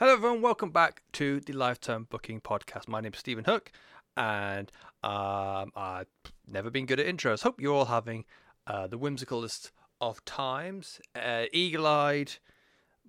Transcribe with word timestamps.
Hello, 0.00 0.14
everyone. 0.14 0.40
Welcome 0.40 0.70
back 0.70 1.02
to 1.12 1.40
the 1.40 1.52
Lifetime 1.52 2.06
Booking 2.08 2.40
Podcast. 2.40 2.88
My 2.88 3.02
name 3.02 3.12
is 3.12 3.18
Stephen 3.18 3.44
Hook, 3.44 3.70
and 4.16 4.72
um, 5.04 5.72
I've 5.76 6.06
never 6.48 6.70
been 6.70 6.86
good 6.86 6.98
at 6.98 7.06
intros. 7.06 7.42
Hope 7.42 7.60
you're 7.60 7.74
all 7.74 7.84
having 7.84 8.24
uh, 8.66 8.86
the 8.86 8.96
whimsicalest 8.96 9.72
of 10.00 10.24
times. 10.24 11.02
Uh, 11.14 11.44
Eagle 11.52 11.86
eyed, 11.86 12.32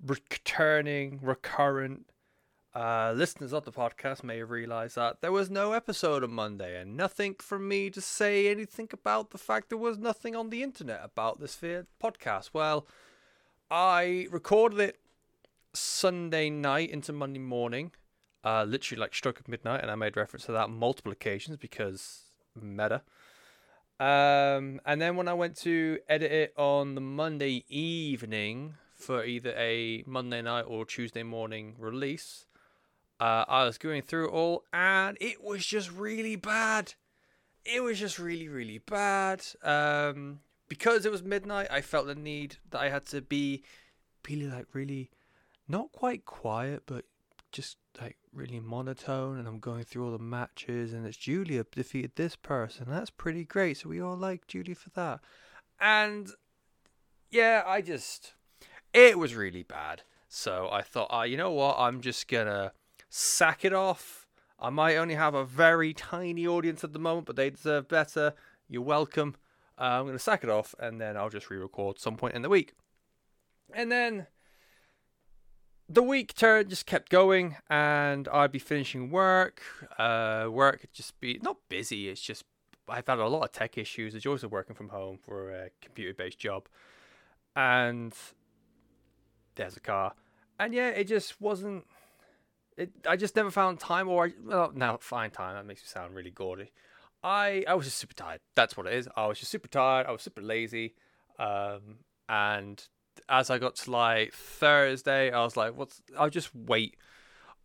returning, 0.06 1.22
recurrent 1.22 2.08
uh, 2.76 3.14
listeners 3.16 3.54
of 3.54 3.64
the 3.64 3.72
podcast 3.72 4.22
may 4.22 4.40
have 4.40 4.50
realized 4.50 4.98
that 4.98 5.22
there 5.22 5.32
was 5.32 5.50
no 5.50 5.72
episode 5.72 6.26
on 6.26 6.34
Monday, 6.34 6.78
and 6.78 6.98
nothing 6.98 7.36
from 7.40 7.70
me 7.70 7.90
to 7.90 8.02
say 8.02 8.50
anything 8.50 8.90
about 8.92 9.32
the 9.32 9.38
fact 9.38 9.70
there 9.70 9.78
was 9.78 9.98
nothing 9.98 10.36
on 10.36 10.50
the 10.50 10.62
internet 10.62 11.00
about 11.02 11.40
this 11.40 11.56
podcast. 12.04 12.50
Well, 12.52 12.86
I 13.70 14.28
recorded 14.30 14.82
it 14.82 14.98
Sunday 15.74 16.50
night 16.50 16.90
into 16.90 17.14
Monday 17.14 17.40
morning, 17.40 17.92
uh, 18.44 18.64
literally 18.64 19.00
like 19.00 19.14
stroke 19.14 19.40
of 19.40 19.48
midnight, 19.48 19.82
and 19.82 19.92
I 19.92 19.96
made 19.96 20.18
reference 20.18 20.46
to 20.46 20.52
that 20.54 20.70
multiple 20.70 21.12
occasions 21.12 21.58
because 21.58 22.32
meta. 22.60 23.02
Um, 24.00 24.82
and 24.86 25.00
then 25.00 25.16
when 25.16 25.28
I 25.28 25.34
went 25.34 25.56
to 25.58 26.00
edit 26.10 26.32
it 26.32 26.54
on 26.58 26.96
the 26.96 27.02
Monday 27.02 27.64
evening 27.70 28.74
for 28.96 29.24
either 29.24 29.54
a 29.56 30.04
Monday 30.08 30.42
night 30.42 30.64
or 30.64 30.86
Tuesday 30.86 31.24
morning 31.24 31.76
release, 31.78 32.48
uh, 33.20 33.46
I 33.48 33.66
was 33.66 33.78
going 33.78 34.02
through 34.02 34.30
it 34.30 34.32
all, 34.32 34.64
and 34.74 35.18
it 35.22 35.44
was 35.44 35.64
just 35.66 35.92
really 35.92 36.36
bad. 36.36 36.96
It 37.64 37.84
was 37.84 38.00
just 38.00 38.18
really, 38.18 38.48
really 38.48 38.80
bad. 38.80 39.46
Um, 39.62 40.40
because 40.68 41.06
it 41.06 41.12
was 41.12 41.22
midnight, 41.22 41.68
I 41.70 41.82
felt 41.82 42.08
the 42.08 42.16
need 42.16 42.58
that 42.72 42.82
I 42.82 42.90
had 42.90 43.06
to 43.08 43.22
be, 43.22 43.62
really 44.28 44.48
like 44.48 44.66
really 44.74 45.12
not 45.68 45.92
quite 45.92 46.26
quiet, 46.26 46.84
but 46.86 47.06
just 47.52 47.78
like 48.00 48.18
really 48.34 48.60
monotone. 48.60 49.38
And 49.38 49.48
I'm 49.48 49.60
going 49.60 49.84
through 49.84 50.06
all 50.06 50.12
the 50.12 50.20
matches, 50.20 50.94
and 50.94 51.06
it's 51.06 51.18
Julia 51.18 51.66
defeated 51.72 52.12
this 52.16 52.36
person. 52.36 52.86
That's 52.90 53.10
pretty 53.10 53.46
great. 53.46 53.78
So 53.78 53.90
we 53.90 54.02
all 54.02 54.18
like 54.18 54.48
Julia 54.48 54.76
for 54.76 54.90
that. 54.92 55.20
And 55.80 56.30
yeah, 57.30 57.64
I 57.66 57.82
just 57.82 58.34
it 58.94 59.18
was 59.18 59.36
really 59.36 59.64
bad. 59.64 60.04
So 60.28 60.70
I 60.72 60.82
thought, 60.82 61.08
ah, 61.10 61.24
you 61.24 61.38
know 61.38 61.52
what? 61.52 61.78
I'm 61.78 62.02
just 62.02 62.28
gonna 62.28 62.74
sack 63.10 63.66
it 63.66 63.74
off. 63.74 64.28
I 64.60 64.70
might 64.70 64.96
only 64.96 65.16
have 65.16 65.34
a 65.34 65.44
very 65.44 65.94
tiny 65.94 66.46
audience 66.46 66.84
at 66.84 66.94
the 66.94 67.00
moment, 67.00 67.26
but 67.26 67.36
they 67.36 67.50
deserve 67.50 67.88
better. 67.88 68.34
You're 68.70 68.82
welcome. 68.84 69.36
Uh, 69.78 70.00
I'm 70.00 70.06
gonna 70.06 70.20
sack 70.20 70.44
it 70.44 70.50
off, 70.50 70.76
and 70.80 71.02
then 71.02 71.18
I'll 71.18 71.30
just 71.30 71.50
re-record 71.50 72.00
some 72.00 72.16
point 72.16 72.36
in 72.36 72.44
the 72.44 72.50
week. 72.50 72.74
And 73.74 73.92
then 73.92 74.28
the 75.94 76.04
week 76.04 76.34
turn 76.34 76.70
just 76.70 76.86
kept 76.86 77.10
going, 77.10 77.58
and 77.70 78.28
I'd 78.30 78.52
be 78.52 78.60
finishing 78.60 79.12
work. 79.12 79.62
Uh, 79.98 80.48
work 80.50 80.86
just 80.94 81.20
be 81.20 81.40
not 81.42 81.58
busy. 81.70 82.10
It's 82.10 82.22
just 82.22 82.44
I've 82.88 83.08
had 83.08 83.20
a 83.20 83.28
lot 83.28 83.44
of 83.44 83.52
tech 83.52 83.78
issues. 83.78 84.14
The 84.14 84.20
joys 84.20 84.44
of 84.44 84.52
working 84.52 84.76
from 84.76 84.90
home 84.90 85.18
for 85.22 85.52
a 85.52 85.70
computer-based 85.82 86.40
job, 86.40 86.68
and 87.56 88.14
there's 89.56 89.78
a 89.78 89.82
car, 89.82 90.14
and 90.60 90.74
yeah, 90.74 90.90
it 90.90 91.06
just 91.06 91.40
wasn't. 91.42 91.86
It 92.78 92.92
I 93.08 93.16
just 93.16 93.36
never 93.36 93.52
found 93.52 93.80
time, 93.80 94.08
or 94.08 94.32
well, 94.44 94.72
now 94.74 94.98
find 94.98 95.32
time. 95.32 95.56
That 95.56 95.66
makes 95.66 95.82
me 95.82 95.88
sound 95.88 96.16
really 96.16 96.32
gaudy. 96.32 96.72
I 97.24 97.66
I 97.68 97.74
was 97.76 97.86
just 97.86 97.98
super 97.98 98.14
tired. 98.14 98.40
That's 98.56 98.78
what 98.78 98.88
it 98.88 98.94
is. 98.94 99.10
I 99.16 99.28
was 99.28 99.40
just 99.40 99.52
super 99.52 99.68
tired. 99.68 100.08
I 100.08 100.12
was 100.12 100.22
super 100.22 100.42
lazy, 100.42 100.96
um, 101.38 102.00
and 102.30 102.88
as 103.30 103.50
I 103.50 103.58
got 103.58 103.76
to 103.78 103.92
like 103.92 104.34
Thursday, 104.34 105.32
I 105.32 105.44
was 105.44 105.58
like, 105.58 105.76
"What's?" 105.76 106.02
I'll 106.18 106.30
just 106.30 106.54
wait. 106.54 106.98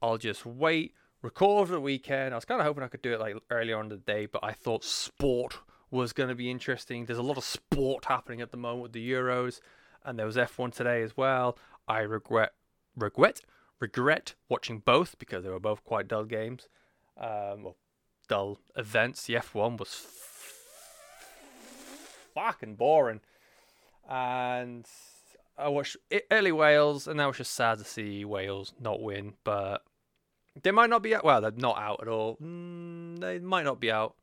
I'll 0.02 0.18
just 0.18 0.44
wait. 0.46 0.94
Record 1.22 1.68
for 1.68 1.74
the 1.74 1.80
weekend. 1.80 2.34
I 2.34 2.36
was 2.36 2.44
kind 2.44 2.60
of 2.60 2.66
hoping 2.66 2.84
I 2.84 2.88
could 2.88 3.02
do 3.02 3.12
it 3.12 3.20
like 3.20 3.36
earlier 3.50 3.78
on 3.78 3.86
in 3.86 3.88
the 3.90 3.96
day, 3.96 4.26
but 4.26 4.44
I 4.44 4.52
thought 4.52 4.84
sport 4.84 5.58
was 5.90 6.12
going 6.12 6.28
to 6.28 6.34
be 6.34 6.50
interesting. 6.50 7.04
There's 7.04 7.18
a 7.18 7.22
lot 7.22 7.38
of 7.38 7.44
sport 7.44 8.04
happening 8.04 8.40
at 8.40 8.50
the 8.50 8.56
moment 8.56 8.82
with 8.82 8.92
the 8.92 9.10
Euros, 9.10 9.60
and 10.04 10.18
there 10.18 10.26
was 10.26 10.36
F1 10.36 10.72
today 10.74 11.02
as 11.02 11.16
well. 11.16 11.58
I 11.88 12.00
regret, 12.00 12.52
regret, 12.96 13.40
regret 13.80 14.34
watching 14.48 14.80
both 14.80 15.18
because 15.18 15.44
they 15.44 15.50
were 15.50 15.60
both 15.60 15.84
quite 15.84 16.08
dull 16.08 16.24
games, 16.24 16.68
um, 17.16 17.62
well, 17.62 17.76
dull 18.28 18.58
events. 18.76 19.24
The 19.26 19.34
F1 19.34 19.78
was 19.78 19.88
f- 19.88 20.54
fucking 22.34 22.74
boring, 22.74 23.20
and 24.08 24.86
I 25.58 25.68
watched 25.68 25.96
early 26.30 26.52
Wales, 26.52 27.06
and 27.06 27.18
that 27.18 27.26
was 27.26 27.38
just 27.38 27.54
sad 27.54 27.78
to 27.78 27.84
see 27.84 28.24
Wales 28.24 28.74
not 28.80 29.00
win. 29.00 29.34
But 29.44 29.82
they 30.62 30.70
might 30.70 30.90
not 30.90 31.02
be 31.02 31.14
out. 31.14 31.24
Well, 31.24 31.40
they're 31.40 31.52
not 31.52 31.78
out 31.78 32.00
at 32.02 32.08
all. 32.08 32.36
Mm, 32.42 33.20
they 33.20 33.38
might 33.38 33.64
not 33.64 33.80
be 33.80 33.90
out. 33.90 34.14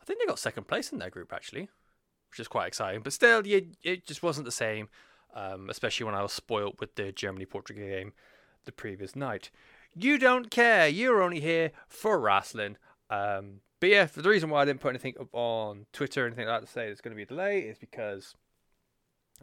I 0.00 0.04
think 0.04 0.18
they 0.18 0.26
got 0.26 0.38
second 0.38 0.66
place 0.66 0.90
in 0.90 0.98
their 0.98 1.10
group 1.10 1.32
actually, 1.32 1.68
which 2.30 2.40
is 2.40 2.48
quite 2.48 2.66
exciting. 2.66 3.02
But 3.02 3.12
still, 3.12 3.42
it 3.44 4.06
just 4.06 4.22
wasn't 4.22 4.46
the 4.46 4.52
same. 4.52 4.88
Um, 5.34 5.70
especially 5.70 6.04
when 6.04 6.14
I 6.14 6.22
was 6.22 6.32
spoiled 6.32 6.76
with 6.78 6.94
the 6.96 7.10
Germany 7.10 7.46
Portugal 7.46 7.84
game 7.84 8.12
the 8.66 8.72
previous 8.72 9.16
night. 9.16 9.50
You 9.94 10.18
don't 10.18 10.50
care. 10.50 10.88
You're 10.88 11.22
only 11.22 11.40
here 11.40 11.72
for 11.88 12.18
wrestling. 12.18 12.76
Um, 13.08 13.60
but 13.80 13.90
yeah, 13.90 14.04
the 14.04 14.28
reason 14.28 14.50
why 14.50 14.62
I 14.62 14.64
didn't 14.64 14.80
put 14.80 14.90
anything 14.90 15.14
up 15.18 15.28
on 15.32 15.86
Twitter 15.92 16.24
or 16.24 16.26
anything 16.26 16.46
like 16.46 16.60
that 16.60 16.66
to 16.66 16.72
say 16.72 16.88
it's 16.88 17.00
going 17.00 17.12
to 17.12 17.16
be 17.16 17.22
a 17.22 17.26
delay 17.26 17.60
is 17.60 17.78
because 17.78 18.34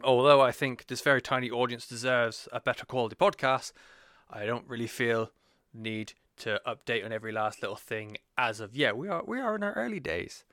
although 0.04 0.40
I 0.40 0.52
think 0.52 0.86
this 0.86 1.00
very 1.00 1.22
tiny 1.22 1.50
audience 1.50 1.86
deserves 1.86 2.48
a 2.52 2.60
better 2.60 2.84
quality 2.84 3.16
podcast, 3.16 3.72
I 4.28 4.46
don't 4.46 4.68
really 4.68 4.86
feel 4.86 5.32
need 5.72 6.14
to 6.38 6.60
update 6.66 7.04
on 7.04 7.12
every 7.12 7.32
last 7.32 7.62
little 7.62 7.76
thing 7.76 8.16
as 8.36 8.60
of 8.60 8.74
yet. 8.74 8.96
We 8.96 9.08
are 9.08 9.22
we 9.26 9.40
are 9.40 9.54
in 9.54 9.62
our 9.62 9.72
early 9.74 10.00
days, 10.00 10.44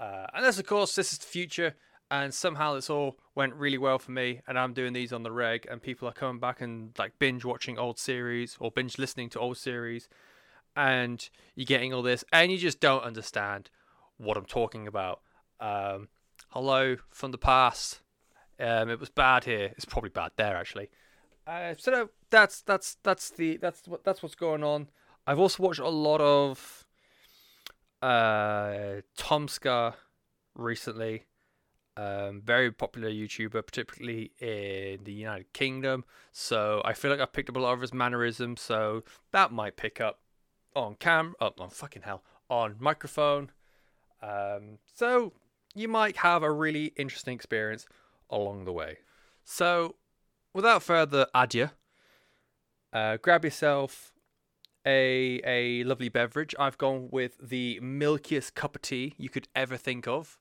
uh, 0.00 0.26
unless 0.34 0.58
of 0.58 0.66
course 0.66 0.94
this 0.94 1.12
is 1.12 1.18
the 1.18 1.26
future, 1.26 1.74
and 2.10 2.32
somehow 2.32 2.74
this 2.74 2.90
all 2.90 3.18
went 3.34 3.54
really 3.54 3.78
well 3.78 3.98
for 3.98 4.10
me, 4.12 4.40
and 4.46 4.58
I'm 4.58 4.72
doing 4.72 4.92
these 4.92 5.12
on 5.12 5.22
the 5.22 5.32
reg, 5.32 5.66
and 5.70 5.82
people 5.82 6.08
are 6.08 6.12
coming 6.12 6.40
back 6.40 6.60
and 6.60 6.90
like 6.98 7.18
binge 7.18 7.44
watching 7.44 7.78
old 7.78 7.98
series 7.98 8.56
or 8.60 8.70
binge 8.70 8.98
listening 8.98 9.30
to 9.30 9.40
old 9.40 9.58
series, 9.58 10.08
and 10.76 11.28
you're 11.54 11.66
getting 11.66 11.92
all 11.92 12.02
this, 12.02 12.24
and 12.32 12.50
you 12.50 12.58
just 12.58 12.80
don't 12.80 13.04
understand 13.04 13.70
what 14.16 14.36
I'm 14.36 14.46
talking 14.46 14.86
about. 14.86 15.20
Um, 15.60 16.08
hello 16.50 16.96
from 17.10 17.32
the 17.32 17.38
past. 17.38 18.00
Um, 18.58 18.88
it 18.90 19.00
was 19.00 19.10
bad 19.10 19.44
here. 19.44 19.72
It's 19.76 19.84
probably 19.84 20.10
bad 20.10 20.32
there 20.36 20.56
actually. 20.56 20.90
Uh, 21.46 21.74
so 21.76 22.08
that's 22.30 22.62
that's 22.62 22.96
that's 23.02 23.30
the 23.30 23.58
that's 23.58 23.86
what 23.86 24.04
that's 24.04 24.22
what's 24.22 24.34
going 24.34 24.64
on. 24.64 24.88
I've 25.26 25.38
also 25.38 25.62
watched 25.62 25.80
a 25.80 25.88
lot 25.88 26.20
of 26.20 26.86
uh, 28.02 29.00
Tomska 29.18 29.94
recently. 30.54 31.24
Um, 31.96 32.42
very 32.44 32.72
popular 32.72 33.08
YouTuber, 33.08 33.64
particularly 33.64 34.32
in 34.40 35.04
the 35.04 35.12
United 35.12 35.52
Kingdom. 35.52 36.04
So 36.32 36.82
I 36.84 36.92
feel 36.92 37.10
like 37.10 37.20
I've 37.20 37.32
picked 37.32 37.50
up 37.50 37.56
a 37.56 37.60
lot 37.60 37.72
of 37.72 37.80
his 37.80 37.94
mannerisms. 37.94 38.60
So 38.60 39.04
that 39.30 39.52
might 39.52 39.76
pick 39.76 40.00
up 40.00 40.18
on 40.74 40.96
cam, 40.96 41.34
oh, 41.40 41.52
on 41.58 41.70
fucking 41.70 42.02
hell, 42.02 42.24
on 42.50 42.76
microphone. 42.80 43.52
Um, 44.22 44.78
so 44.92 45.34
you 45.74 45.86
might 45.86 46.16
have 46.18 46.42
a 46.42 46.50
really 46.50 46.92
interesting 46.96 47.34
experience 47.34 47.86
along 48.30 48.64
the 48.64 48.72
way. 48.72 48.98
So, 49.44 49.96
without 50.52 50.82
further 50.82 51.26
ado, 51.34 51.70
uh, 52.92 53.18
grab 53.18 53.44
yourself 53.44 54.12
a 54.86 55.40
a 55.44 55.84
lovely 55.84 56.08
beverage. 56.08 56.54
I've 56.58 56.78
gone 56.78 57.08
with 57.10 57.36
the 57.42 57.80
milkiest 57.80 58.54
cup 58.54 58.76
of 58.76 58.82
tea 58.82 59.14
you 59.18 59.28
could 59.28 59.48
ever 59.54 59.76
think 59.76 60.06
of. 60.06 60.38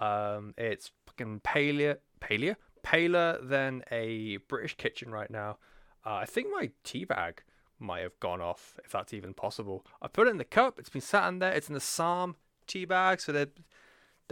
Um, 0.00 0.54
it's 0.56 0.90
fucking 1.06 1.40
paler, 1.40 1.98
paler, 2.20 2.56
paler 2.82 3.38
than 3.42 3.84
a 3.90 4.38
British 4.48 4.76
kitchen 4.76 5.10
right 5.10 5.30
now. 5.30 5.58
Uh, 6.04 6.14
I 6.14 6.24
think 6.24 6.48
my 6.50 6.70
tea 6.82 7.04
bag 7.04 7.42
might 7.78 8.00
have 8.00 8.18
gone 8.20 8.40
off, 8.40 8.78
if 8.84 8.92
that's 8.92 9.12
even 9.12 9.34
possible. 9.34 9.84
I 10.00 10.08
put 10.08 10.26
it 10.26 10.30
in 10.30 10.38
the 10.38 10.44
cup. 10.44 10.78
It's 10.78 10.88
been 10.88 11.00
sat 11.00 11.28
in 11.28 11.38
there. 11.38 11.52
It's 11.52 11.68
in 11.68 11.74
the 11.74 11.80
Psalm 11.80 12.36
tea 12.66 12.84
bag, 12.84 13.20
so 13.20 13.32
that 13.32 13.50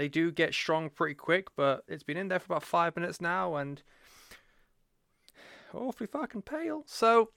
they 0.01 0.09
do 0.09 0.33
get 0.33 0.55
strong 0.55 0.89
pretty 0.89 1.15
quick, 1.15 1.49
but 1.57 1.85
it's 1.87 2.03
been 2.03 2.17
in 2.17 2.29
there 2.29 2.39
for 2.39 2.55
about 2.55 2.63
five 2.63 2.97
minutes 2.97 3.21
now 3.21 3.57
and 3.57 3.83
awfully 5.75 6.07
fucking 6.07 6.41
pale. 6.41 6.85
So 6.87 7.33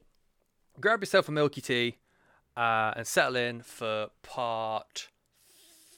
grab 0.79 1.01
yourself 1.01 1.27
a 1.27 1.33
milky 1.33 1.59
tea 1.59 1.97
uh, 2.55 2.93
and 2.95 3.05
settle 3.05 3.35
in 3.35 3.63
for 3.63 4.07
part 4.21 5.09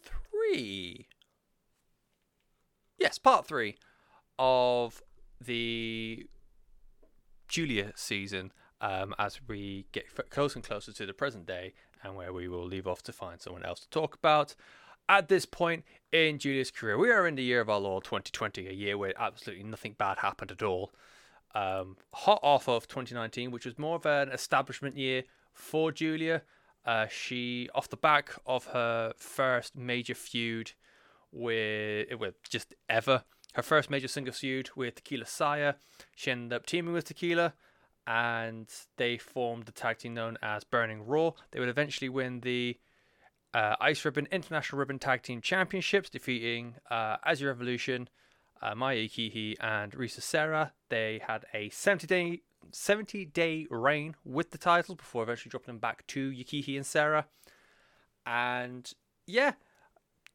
three. 0.03 1.07
Yes, 2.97 3.19
part 3.19 3.45
three 3.45 3.77
of 4.39 5.03
the 5.39 6.25
Julia 7.47 7.93
season 7.95 8.51
um, 8.81 9.13
as 9.19 9.39
we 9.47 9.85
get 9.91 10.05
closer 10.31 10.57
and 10.57 10.65
closer 10.65 10.91
to 10.93 11.05
the 11.05 11.13
present 11.13 11.45
day 11.45 11.73
and 12.01 12.15
where 12.15 12.33
we 12.33 12.47
will 12.47 12.65
leave 12.65 12.87
off 12.87 13.03
to 13.03 13.13
find 13.13 13.39
someone 13.39 13.63
else 13.63 13.81
to 13.81 13.89
talk 13.89 14.15
about 14.15 14.55
at 15.07 15.29
this 15.29 15.45
point 15.45 15.83
in 16.23 16.39
Julia's 16.39 16.71
career. 16.71 16.97
We 16.97 17.11
are 17.11 17.27
in 17.27 17.35
the 17.35 17.43
year 17.43 17.59
of 17.59 17.69
our 17.69 17.79
Lord 17.79 18.05
2020, 18.05 18.67
a 18.67 18.71
year 18.71 18.97
where 18.97 19.13
absolutely 19.19 19.65
nothing 19.65 19.95
bad 19.97 20.19
happened 20.19 20.51
at 20.51 20.63
all. 20.63 20.93
um, 21.53 21.95
hot 22.13 22.39
off 22.43 22.67
of 22.67 22.87
2019, 22.87 23.49
which 23.49 23.65
was 23.65 23.79
more 23.79 23.95
of 23.95 24.05
an 24.05 24.29
establishment 24.29 24.97
year 24.97 25.23
for 25.53 25.91
Julia. 25.91 26.41
Uh, 26.85 27.07
she, 27.07 27.69
off 27.73 27.89
the 27.89 27.97
back 27.97 28.31
of 28.45 28.65
her 28.67 29.13
first 29.17 29.75
major 29.75 30.13
feud 30.13 30.73
with, 31.31 32.07
with 32.19 32.35
just 32.43 32.75
ever, 32.89 33.23
her 33.53 33.63
first 33.63 33.89
major 33.89 34.07
single 34.09 34.33
feud 34.33 34.69
with 34.75 34.95
Tequila 34.95 35.25
Saya, 35.25 35.75
she 36.15 36.29
ended 36.29 36.53
up 36.53 36.65
teaming 36.65 36.93
with 36.93 37.05
Tequila 37.05 37.53
and 38.05 38.67
they 38.97 39.17
formed 39.17 39.65
the 39.65 39.71
tag 39.71 39.97
team 39.97 40.13
known 40.13 40.37
as 40.41 40.63
Burning 40.63 41.05
Raw. 41.05 41.31
They 41.51 41.59
would 41.59 41.69
eventually 41.69 42.09
win 42.09 42.41
the 42.41 42.77
uh, 43.55 43.77
Ice 43.79 44.03
Ribbon 44.03 44.27
International 44.33 44.79
Ribbon 44.79 44.99
Tag 44.99 45.23
Team 45.23 45.39
Championships, 45.39 46.09
defeating 46.09 46.75
uh, 46.91 47.15
Azure 47.25 47.47
Revolution, 47.47 48.09
uh, 48.61 48.75
Maya 48.75 48.97
Yukihi, 48.97 49.55
and 49.61 49.93
Risa 49.93 50.21
Sera. 50.21 50.73
They 50.89 51.21
had 51.25 51.45
a 51.53 51.69
70 51.69 52.05
day 52.05 52.41
70 52.71 53.25
day 53.25 53.65
reign 53.69 54.15
with 54.25 54.51
the 54.51 54.57
titles 54.57 54.97
before 54.97 55.23
eventually 55.23 55.49
dropping 55.49 55.67
them 55.67 55.79
back 55.79 56.05
to 56.07 56.31
Yukihi 56.31 56.75
and 56.75 56.85
Sera. 56.85 57.27
And 58.25 58.91
yeah, 59.25 59.53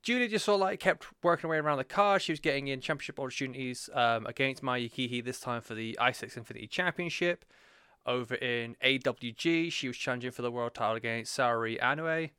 Julia 0.03 0.27
just 0.29 0.47
sort 0.47 0.55
of 0.55 0.61
like 0.63 0.81
kept 0.81 1.07
working 1.23 1.43
her 1.43 1.49
way 1.49 1.59
around 1.59 1.77
the 1.77 1.85
card. 1.85 2.23
She 2.23 2.33
was 2.33 2.41
getting 2.41 2.69
in 2.69 2.81
championship 2.81 3.21
opportunities 3.21 3.91
um, 3.93 4.25
against 4.25 4.63
Maya 4.63 4.89
Yukihi 4.89 5.23
this 5.23 5.41
time 5.41 5.61
for 5.61 5.75
the 5.75 5.99
i6 6.01 6.39
Infinity 6.39 6.69
Championship. 6.69 7.45
Over 8.07 8.37
in 8.37 8.77
AWG, 8.83 9.71
she 9.71 9.89
was 9.89 9.97
challenging 9.99 10.31
for 10.31 10.41
the 10.41 10.51
world 10.51 10.73
title 10.73 10.97
against 10.97 11.37
Saori 11.37 11.79
Anou. 11.81 12.31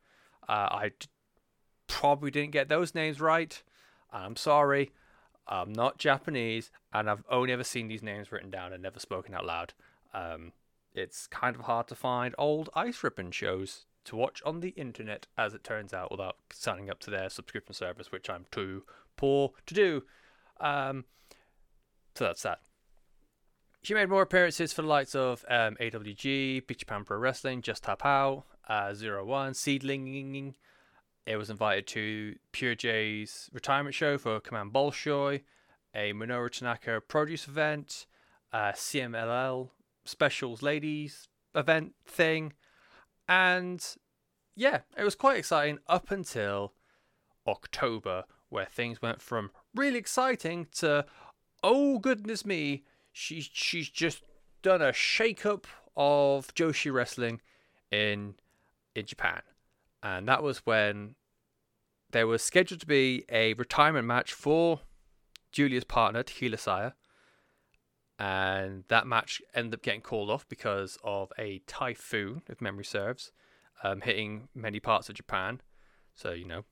Uh, 0.52 0.68
I 0.70 0.90
probably 1.86 2.30
didn't 2.30 2.50
get 2.50 2.68
those 2.68 2.94
names 2.94 3.22
right. 3.22 3.62
I'm 4.12 4.36
sorry. 4.36 4.92
I'm 5.48 5.72
not 5.72 5.96
Japanese, 5.96 6.70
and 6.92 7.08
I've 7.08 7.24
only 7.30 7.52
ever 7.52 7.64
seen 7.64 7.88
these 7.88 8.02
names 8.02 8.30
written 8.30 8.50
down 8.50 8.74
and 8.74 8.82
never 8.82 9.00
spoken 9.00 9.34
out 9.34 9.46
loud. 9.46 9.72
Um, 10.12 10.52
it's 10.92 11.26
kind 11.26 11.56
of 11.56 11.62
hard 11.62 11.88
to 11.88 11.94
find 11.94 12.34
old 12.36 12.68
Ice 12.74 13.02
Ribbon 13.02 13.30
shows 13.30 13.86
to 14.04 14.14
watch 14.14 14.42
on 14.44 14.60
the 14.60 14.70
internet, 14.70 15.26
as 15.38 15.54
it 15.54 15.64
turns 15.64 15.94
out, 15.94 16.10
without 16.10 16.36
signing 16.52 16.90
up 16.90 17.00
to 17.00 17.10
their 17.10 17.30
subscription 17.30 17.72
service, 17.72 18.12
which 18.12 18.28
I'm 18.28 18.44
too 18.50 18.82
poor 19.16 19.52
to 19.64 19.72
do. 19.72 20.02
Um, 20.60 21.06
so 22.14 22.24
that's 22.24 22.42
that. 22.42 22.58
She 23.82 23.94
made 23.94 24.10
more 24.10 24.22
appearances 24.22 24.74
for 24.74 24.82
the 24.82 24.88
likes 24.88 25.14
of 25.14 25.46
um, 25.48 25.76
AWG, 25.80 26.66
Big 26.66 26.76
Japan 26.76 27.04
Pro 27.04 27.16
Wrestling, 27.16 27.62
Just 27.62 27.84
Tap 27.84 28.04
Out, 28.04 28.44
uh, 28.68 28.94
Zero 28.94 29.24
One, 29.24 29.52
SEAdLINNNG. 29.54 30.54
It 31.26 31.36
was 31.36 31.50
invited 31.50 31.86
to 31.88 32.36
Pure 32.50 32.76
J's 32.76 33.48
retirement 33.52 33.94
show 33.94 34.18
for 34.18 34.40
Command 34.40 34.72
Bolshoi, 34.72 35.42
a 35.94 36.12
Minoru 36.12 36.50
Tanaka 36.50 37.00
produce 37.00 37.46
event, 37.46 38.06
uh, 38.52 38.72
CMLL 38.72 39.70
specials 40.04 40.62
ladies 40.62 41.28
event 41.54 41.94
thing, 42.04 42.54
and 43.28 43.96
yeah, 44.56 44.80
it 44.96 45.04
was 45.04 45.14
quite 45.14 45.38
exciting 45.38 45.78
up 45.86 46.10
until 46.10 46.72
October, 47.46 48.24
where 48.48 48.66
things 48.66 49.00
went 49.00 49.22
from 49.22 49.50
really 49.74 49.98
exciting 49.98 50.66
to 50.72 51.04
oh 51.62 51.98
goodness 51.98 52.44
me, 52.44 52.84
she's 53.12 53.48
she's 53.52 53.88
just 53.88 54.22
done 54.62 54.82
a 54.82 54.92
shake 54.92 55.46
up 55.46 55.66
of 55.96 56.54
Joshi 56.54 56.92
wrestling 56.92 57.40
in 57.90 58.34
in 58.94 59.06
Japan. 59.06 59.42
And 60.02 60.26
that 60.28 60.42
was 60.42 60.58
when 60.58 61.14
there 62.10 62.26
was 62.26 62.42
scheduled 62.42 62.80
to 62.80 62.86
be 62.86 63.24
a 63.30 63.54
retirement 63.54 64.06
match 64.06 64.32
for 64.32 64.80
Julia's 65.50 65.84
partner, 65.84 66.22
Tequila 66.22 66.58
Saya. 66.58 66.92
And 68.18 68.84
that 68.88 69.06
match 69.06 69.42
ended 69.54 69.74
up 69.74 69.82
getting 69.82 70.00
called 70.00 70.30
off 70.30 70.48
because 70.48 70.98
of 71.02 71.32
a 71.38 71.60
typhoon, 71.66 72.42
if 72.48 72.60
memory 72.60 72.84
serves, 72.84 73.32
um, 73.82 74.00
hitting 74.00 74.48
many 74.54 74.80
parts 74.80 75.08
of 75.08 75.16
Japan. 75.16 75.60
So, 76.14 76.32
you 76.32 76.44
know, 76.44 76.64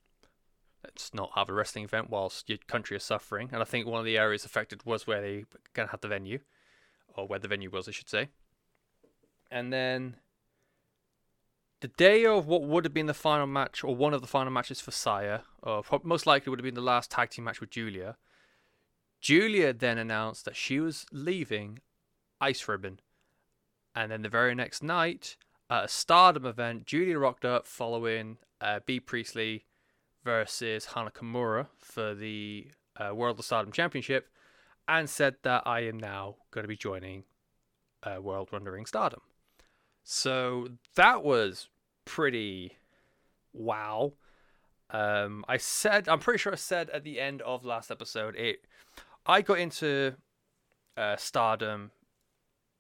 let's 0.85 1.13
not 1.15 1.33
have 1.35 1.49
a 1.49 1.53
wrestling 1.53 1.85
event 1.85 2.11
whilst 2.11 2.49
your 2.49 2.59
country 2.67 2.97
is 2.97 3.03
suffering. 3.03 3.49
And 3.53 3.63
I 3.63 3.65
think 3.65 3.87
one 3.87 3.99
of 3.99 4.05
the 4.05 4.19
areas 4.19 4.45
affected 4.45 4.85
was 4.85 5.07
where 5.07 5.21
they 5.21 5.39
were 5.39 5.61
going 5.73 5.89
to 5.89 5.93
have 5.93 6.03
the 6.03 6.09
venue, 6.09 6.41
or 7.15 7.27
where 7.27 7.39
the 7.39 7.49
venue 7.49 7.71
was, 7.71 7.89
I 7.89 7.93
should 7.93 8.09
say. 8.09 8.29
And 9.51 9.73
then 9.73 10.17
the 11.81 11.89
day 11.89 12.27
of 12.27 12.47
what 12.47 12.63
would 12.63 12.85
have 12.85 12.95
been 12.95 13.07
the 13.07 13.15
final 13.15 13.47
match, 13.47 13.83
or 13.83 13.95
one 13.95 14.15
of 14.15 14.21
the 14.21 14.27
final 14.27 14.53
matches 14.53 14.81
for 14.81 14.91
Saya, 14.91 15.41
or 15.63 15.83
most 16.03 16.27
likely 16.27 16.51
would 16.51 16.59
have 16.59 16.65
been 16.65 16.75
the 16.75 16.81
last 16.81 17.11
tag 17.11 17.31
team 17.31 17.45
match 17.45 17.61
with 17.61 17.71
Julia. 17.71 18.17
Julia 19.21 19.73
then 19.73 19.99
announced 19.99 20.45
that 20.45 20.57
she 20.57 20.81
was 20.81 21.07
leaving 21.13 21.79
Ice 22.41 22.67
Ribbon. 22.69 23.01
And 23.95 24.13
then 24.13 24.23
the 24.23 24.29
very 24.29 24.55
next 24.55 24.83
night, 24.83 25.37
at 25.69 25.85
a 25.85 25.89
Stardom 25.89 26.47
event, 26.47 26.87
Julia 26.87 27.19
rocked 27.19 27.45
up 27.45 27.67
following 27.67 28.39
uh, 28.61 28.81
Bea 28.85 29.01
Priestley 29.01 29.65
versus 30.25 30.87
Hana 30.87 31.11
Kimura 31.11 31.69
for 31.79 32.15
the 32.15 32.71
uh, 32.97 33.15
World 33.15 33.39
of 33.39 33.45
Stardom 33.45 33.73
Championship 33.73 34.29
and 34.87 35.09
said 35.09 35.37
that 35.43 35.63
I 35.67 35.81
am 35.81 35.99
now 35.99 36.37
going 36.51 36.65
to 36.65 36.69
be 36.69 36.77
joining 36.77 37.25
uh, 38.03 38.21
World 38.21 38.51
Wonder 38.53 38.73
Ring 38.73 38.87
Stardom. 38.87 39.21
So 40.03 40.69
that 40.97 41.23
was 41.23 41.69
pretty 42.05 42.77
wow. 43.53 44.15
Um, 44.91 45.45
I 45.49 45.57
said, 45.57 46.09
I'm 46.09 46.19
pretty 46.19 46.39
sure 46.39 46.53
I 46.53 46.57
said 46.57 46.91
at 46.91 47.05
the 47.05 47.21
end 47.21 47.43
of 47.43 47.65
last 47.65 47.91
episode, 47.91 48.37
it. 48.37 48.65
I 49.27 49.43
got 49.43 49.59
into 49.59 50.15
uh, 50.97 51.17
Stardom 51.17 51.91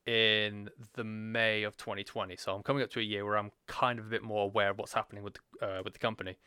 in 0.06 0.70
the 0.94 1.04
May 1.04 1.62
of 1.62 1.76
2020, 1.76 2.36
so 2.36 2.54
I'm 2.54 2.62
coming 2.62 2.82
up 2.82 2.90
to 2.90 3.00
a 3.00 3.02
year 3.02 3.24
where 3.24 3.36
I'm 3.36 3.52
kind 3.66 3.98
of 3.98 4.06
a 4.06 4.08
bit 4.08 4.22
more 4.22 4.44
aware 4.44 4.70
of 4.70 4.78
what's 4.78 4.94
happening 4.94 5.22
with 5.22 5.34
the, 5.34 5.66
uh, 5.66 5.82
with 5.84 5.92
the 5.92 5.98
company, 5.98 6.38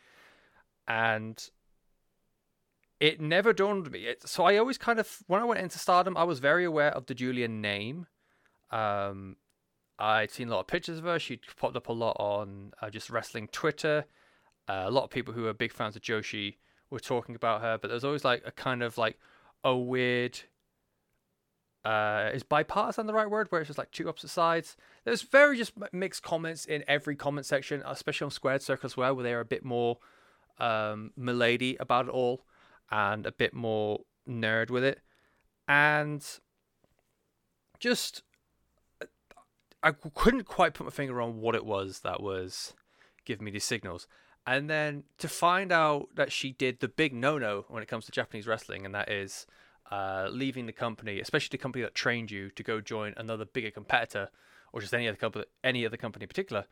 and 0.86 1.42
it 3.00 3.20
never 3.20 3.52
dawned 3.52 3.86
on 3.86 3.92
me. 3.92 4.00
It, 4.00 4.28
so 4.28 4.44
I 4.44 4.56
always 4.56 4.78
kind 4.78 4.98
of 4.98 5.18
when 5.26 5.40
I 5.40 5.44
went 5.44 5.60
into 5.60 5.78
Stardom, 5.78 6.16
I 6.16 6.24
was 6.24 6.40
very 6.40 6.64
aware 6.64 6.90
of 6.90 7.06
the 7.06 7.14
Julian 7.14 7.60
name. 7.60 8.06
Um, 8.70 9.36
I'd 9.98 10.30
seen 10.30 10.48
a 10.48 10.52
lot 10.52 10.60
of 10.60 10.66
pictures 10.66 10.98
of 10.98 11.04
her. 11.04 11.18
She'd 11.18 11.40
popped 11.56 11.76
up 11.76 11.88
a 11.88 11.92
lot 11.92 12.16
on 12.18 12.72
uh, 12.82 12.90
just 12.90 13.10
wrestling 13.10 13.48
Twitter. 13.48 14.06
Uh, 14.68 14.84
a 14.86 14.90
lot 14.90 15.04
of 15.04 15.10
people 15.10 15.34
who 15.34 15.46
are 15.46 15.52
big 15.52 15.72
fans 15.72 15.94
of 15.96 16.02
Joshi 16.02 16.56
were 16.90 17.00
talking 17.00 17.34
about 17.34 17.60
her, 17.62 17.78
but 17.78 17.88
there's 17.88 18.04
always 18.04 18.24
like 18.24 18.42
a 18.44 18.50
kind 18.50 18.82
of 18.82 18.98
like 18.98 19.18
a 19.62 19.76
weird. 19.76 20.40
Uh, 21.84 22.30
is 22.32 22.42
bipartisan 22.42 23.06
the 23.06 23.12
right 23.12 23.30
word? 23.30 23.46
Where 23.50 23.60
it's 23.60 23.68
just 23.68 23.78
like 23.78 23.90
two 23.90 24.08
opposite 24.08 24.30
sides. 24.30 24.76
There's 25.04 25.22
very 25.22 25.56
just 25.56 25.72
mixed 25.92 26.22
comments 26.22 26.64
in 26.64 26.82
every 26.88 27.14
comment 27.14 27.46
section, 27.46 27.82
especially 27.84 28.24
on 28.24 28.30
Squared 28.30 28.62
Circle 28.62 28.86
as 28.86 28.96
well, 28.96 29.14
where 29.14 29.22
they're 29.22 29.40
a 29.40 29.44
bit 29.44 29.64
more 29.64 29.98
um, 30.58 31.12
milady 31.16 31.76
about 31.78 32.06
it 32.06 32.10
all 32.10 32.46
and 32.90 33.26
a 33.26 33.32
bit 33.32 33.52
more 33.52 34.00
nerd 34.28 34.70
with 34.70 34.84
it, 34.84 35.00
and 35.68 36.26
just 37.78 38.22
I 39.84 39.92
couldn't 39.92 40.44
quite 40.44 40.72
put 40.72 40.84
my 40.84 40.90
finger 40.90 41.20
on 41.20 41.42
what 41.42 41.54
it 41.54 41.64
was 41.64 42.00
that 42.00 42.22
was 42.22 42.72
giving 43.26 43.44
me 43.44 43.50
these 43.50 43.64
signals. 43.64 44.08
And 44.46 44.68
then 44.68 45.04
to 45.18 45.28
find 45.28 45.70
out 45.70 46.08
that 46.14 46.32
she 46.32 46.52
did 46.52 46.80
the 46.80 46.88
big 46.88 47.12
no 47.12 47.36
no 47.36 47.66
when 47.68 47.82
it 47.82 47.88
comes 47.88 48.06
to 48.06 48.12
Japanese 48.12 48.46
wrestling, 48.46 48.86
and 48.86 48.94
that 48.94 49.10
is 49.10 49.46
uh, 49.90 50.28
leaving 50.30 50.64
the 50.64 50.72
company, 50.72 51.20
especially 51.20 51.50
the 51.52 51.62
company 51.62 51.82
that 51.82 51.94
trained 51.94 52.30
you, 52.30 52.48
to 52.50 52.62
go 52.62 52.80
join 52.80 53.12
another 53.18 53.44
bigger 53.44 53.70
competitor, 53.70 54.30
or 54.72 54.80
just 54.80 54.94
any 54.94 55.06
other 55.06 55.18
company, 55.18 55.44
any 55.62 55.84
other 55.84 55.98
company 55.98 56.24
in 56.24 56.28
particular. 56.28 56.64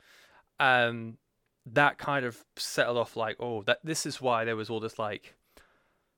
Um, 0.58 1.18
that 1.66 1.98
kind 1.98 2.24
of 2.24 2.44
settled 2.56 2.96
off 2.96 3.14
like, 3.14 3.36
oh, 3.38 3.62
that 3.64 3.80
this 3.84 4.06
is 4.06 4.22
why 4.22 4.44
there 4.44 4.56
was 4.56 4.70
all 4.70 4.80
this 4.80 4.98
like 4.98 5.34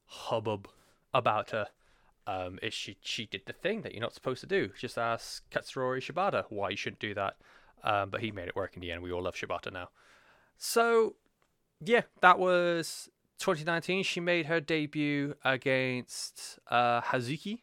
hubbub 0.06 0.68
about 1.12 1.50
her 1.50 1.66
um, 2.26 2.58
is 2.62 2.72
she 2.72 2.96
she 3.02 3.26
did 3.26 3.42
the 3.46 3.52
thing 3.52 3.82
that 3.82 3.92
you're 3.92 4.00
not 4.00 4.14
supposed 4.14 4.40
to 4.40 4.46
do. 4.46 4.70
Just 4.78 4.98
ask 4.98 5.42
Katsuyori 5.50 6.00
Shibata 6.00 6.44
why 6.48 6.70
you 6.70 6.76
shouldn't 6.76 7.00
do 7.00 7.14
that. 7.14 7.36
Um, 7.82 8.08
but 8.10 8.22
he 8.22 8.30
made 8.30 8.48
it 8.48 8.56
work 8.56 8.72
in 8.74 8.80
the 8.80 8.90
end. 8.90 9.02
We 9.02 9.12
all 9.12 9.22
love 9.22 9.34
Shibata 9.34 9.72
now. 9.72 9.88
So 10.56 11.16
yeah, 11.80 12.02
that 12.20 12.38
was 12.38 13.10
2019. 13.38 14.04
She 14.04 14.20
made 14.20 14.46
her 14.46 14.60
debut 14.60 15.34
against 15.44 16.58
uh, 16.70 17.00
Hazuki. 17.02 17.60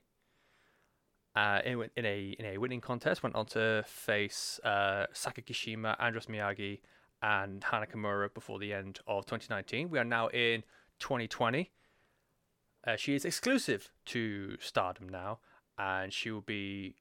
Uh, 1.33 1.61
in, 1.63 1.89
in 1.95 2.05
a 2.05 2.35
in 2.37 2.45
a 2.45 2.57
winning 2.57 2.81
contest, 2.81 3.23
went 3.23 3.35
on 3.35 3.45
to 3.45 3.83
face 3.87 4.59
uh, 4.65 5.05
Saki 5.13 5.41
Kashima, 5.41 5.95
Andras 5.97 6.25
Miyagi, 6.25 6.81
and 7.21 7.63
Hana 7.63 7.87
Kimura 7.87 8.33
before 8.33 8.59
the 8.59 8.73
end 8.73 8.99
of 9.07 9.25
2019. 9.25 9.89
We 9.89 9.97
are 9.97 10.03
now 10.03 10.27
in 10.27 10.63
2020. 10.99 11.71
Uh, 12.85 12.95
she 12.95 13.15
is 13.15 13.25
exclusive 13.25 13.91
to 14.05 14.57
Stardom 14.59 15.07
now, 15.07 15.39
and 15.77 16.11
she 16.11 16.31
will 16.31 16.41
be 16.41 16.95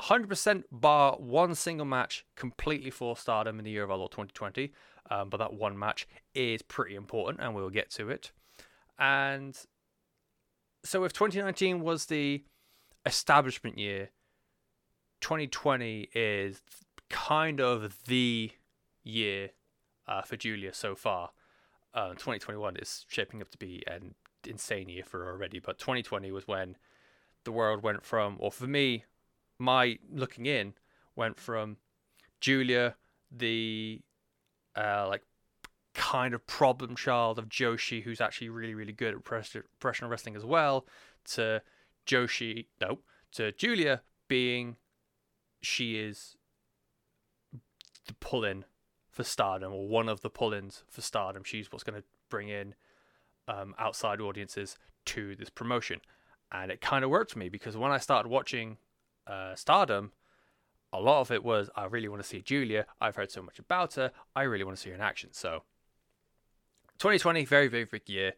100% 0.00 0.64
bar 0.70 1.16
one 1.18 1.54
single 1.54 1.84
match 1.84 2.24
completely 2.36 2.90
for 2.90 3.16
Stardom 3.16 3.58
in 3.58 3.64
the 3.64 3.70
year 3.70 3.84
of 3.84 3.90
our 3.90 3.98
Lord 3.98 4.12
2020. 4.12 4.72
Um, 5.10 5.28
but 5.28 5.38
that 5.38 5.52
one 5.52 5.78
match 5.78 6.06
is 6.34 6.62
pretty 6.62 6.94
important, 6.94 7.40
and 7.40 7.54
we'll 7.54 7.70
get 7.70 7.90
to 7.92 8.08
it. 8.08 8.32
And 8.98 9.58
so, 10.84 11.04
if 11.04 11.12
2019 11.12 11.80
was 11.80 12.06
the 12.06 12.44
establishment 13.04 13.78
year, 13.78 14.10
2020 15.20 16.08
is 16.14 16.62
kind 17.10 17.60
of 17.60 18.04
the 18.06 18.52
year 19.02 19.50
uh, 20.06 20.22
for 20.22 20.36
Julia 20.36 20.72
so 20.72 20.94
far. 20.94 21.30
Uh, 21.94 22.10
2021 22.10 22.76
is 22.76 23.04
shaping 23.08 23.42
up 23.42 23.50
to 23.50 23.58
be 23.58 23.82
an 23.86 24.14
insane 24.46 24.88
year 24.88 25.04
for 25.04 25.28
already, 25.28 25.58
but 25.58 25.78
2020 25.78 26.32
was 26.32 26.48
when 26.48 26.76
the 27.44 27.52
world 27.52 27.82
went 27.82 28.04
from, 28.04 28.36
or 28.38 28.50
for 28.50 28.66
me, 28.66 29.04
my 29.58 29.98
looking 30.10 30.46
in 30.46 30.74
went 31.16 31.38
from 31.38 31.76
Julia, 32.40 32.96
the 33.30 34.00
uh, 34.76 35.06
like 35.08 35.22
kind 35.94 36.34
of 36.34 36.46
problem 36.46 36.96
child 36.96 37.38
of 37.38 37.48
Joshi, 37.48 38.02
who's 38.02 38.20
actually 38.20 38.48
really, 38.48 38.74
really 38.74 38.92
good 38.92 39.14
at 39.14 39.24
professional 39.24 40.10
wrestling 40.10 40.36
as 40.36 40.44
well, 40.44 40.86
to 41.32 41.62
Joshi, 42.06 42.66
no, 42.80 43.00
to 43.32 43.52
Julia 43.52 44.02
being 44.28 44.76
she 45.60 45.96
is 45.96 46.36
the 48.06 48.14
pull 48.14 48.44
in 48.44 48.64
for 49.12 49.22
stardom, 49.22 49.72
or 49.72 49.86
one 49.86 50.08
of 50.08 50.22
the 50.22 50.30
pull 50.30 50.52
ins 50.52 50.82
for 50.88 51.02
stardom. 51.02 51.44
She's 51.44 51.70
what's 51.70 51.84
going 51.84 52.00
to 52.00 52.04
bring 52.28 52.48
in 52.48 52.74
um, 53.46 53.74
outside 53.78 54.20
audiences 54.20 54.78
to 55.04 55.36
this 55.36 55.50
promotion. 55.50 56.00
And 56.50 56.70
it 56.70 56.80
kind 56.80 57.04
of 57.04 57.10
worked 57.10 57.32
for 57.32 57.38
me 57.38 57.48
because 57.48 57.76
when 57.76 57.92
I 57.92 57.98
started 57.98 58.28
watching 58.28 58.78
uh, 59.26 59.54
Stardom, 59.54 60.12
a 60.92 61.00
lot 61.00 61.20
of 61.20 61.30
it 61.30 61.44
was 61.44 61.70
I 61.76 61.84
really 61.84 62.08
want 62.08 62.22
to 62.22 62.28
see 62.28 62.42
julia 62.42 62.84
I've 63.00 63.16
heard 63.16 63.30
so 63.30 63.42
much 63.42 63.58
about 63.58 63.94
her. 63.94 64.12
I 64.34 64.42
really 64.42 64.64
want 64.64 64.76
to 64.76 64.82
see 64.82 64.90
her 64.90 64.94
in 64.94 65.00
action. 65.00 65.30
So 65.32 65.62
2020, 66.98 67.44
very, 67.44 67.68
very 67.68 67.84
big 67.84 68.08
year 68.08 68.32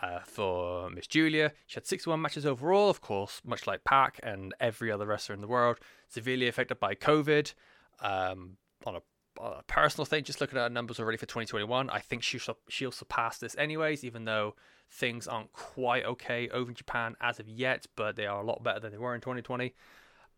uh, 0.00 0.20
for 0.20 0.90
Miss 0.90 1.06
Julia. 1.06 1.52
She 1.66 1.74
had 1.74 1.86
61 1.86 2.20
matches 2.20 2.46
overall, 2.46 2.88
of 2.88 3.00
course, 3.00 3.40
much 3.44 3.66
like 3.66 3.84
Pac 3.84 4.20
and 4.22 4.54
every 4.60 4.90
other 4.92 5.06
wrestler 5.06 5.34
in 5.34 5.40
the 5.40 5.48
world, 5.48 5.78
severely 6.08 6.46
affected 6.46 6.78
by 6.78 6.94
COVID. 6.94 7.52
Um, 8.00 8.58
on 8.86 8.94
a, 8.96 9.00
a, 9.40 9.62
personal 9.66 10.04
thing, 10.04 10.24
just 10.24 10.40
looking 10.40 10.58
at 10.58 10.62
her 10.62 10.68
numbers 10.68 10.98
already 11.00 11.18
for 11.18 11.26
2021, 11.26 11.90
I 11.90 12.00
think 12.00 12.22
she 12.22 12.40
she'll 12.68 12.92
surpass 12.92 13.38
this 13.38 13.56
anyways, 13.56 14.04
even 14.04 14.24
though 14.24 14.54
things 14.90 15.26
aren't 15.26 15.52
quite 15.52 16.04
okay 16.04 16.48
over 16.48 16.70
in 16.70 16.74
Japan 16.74 17.16
as 17.20 17.38
of 17.40 17.48
yet, 17.48 17.86
but 17.96 18.16
they 18.16 18.26
are 18.26 18.40
a 18.40 18.44
lot 18.44 18.62
better 18.62 18.80
than 18.80 18.92
they 18.92 18.98
were 18.98 19.14
in 19.14 19.20
2020. 19.20 19.74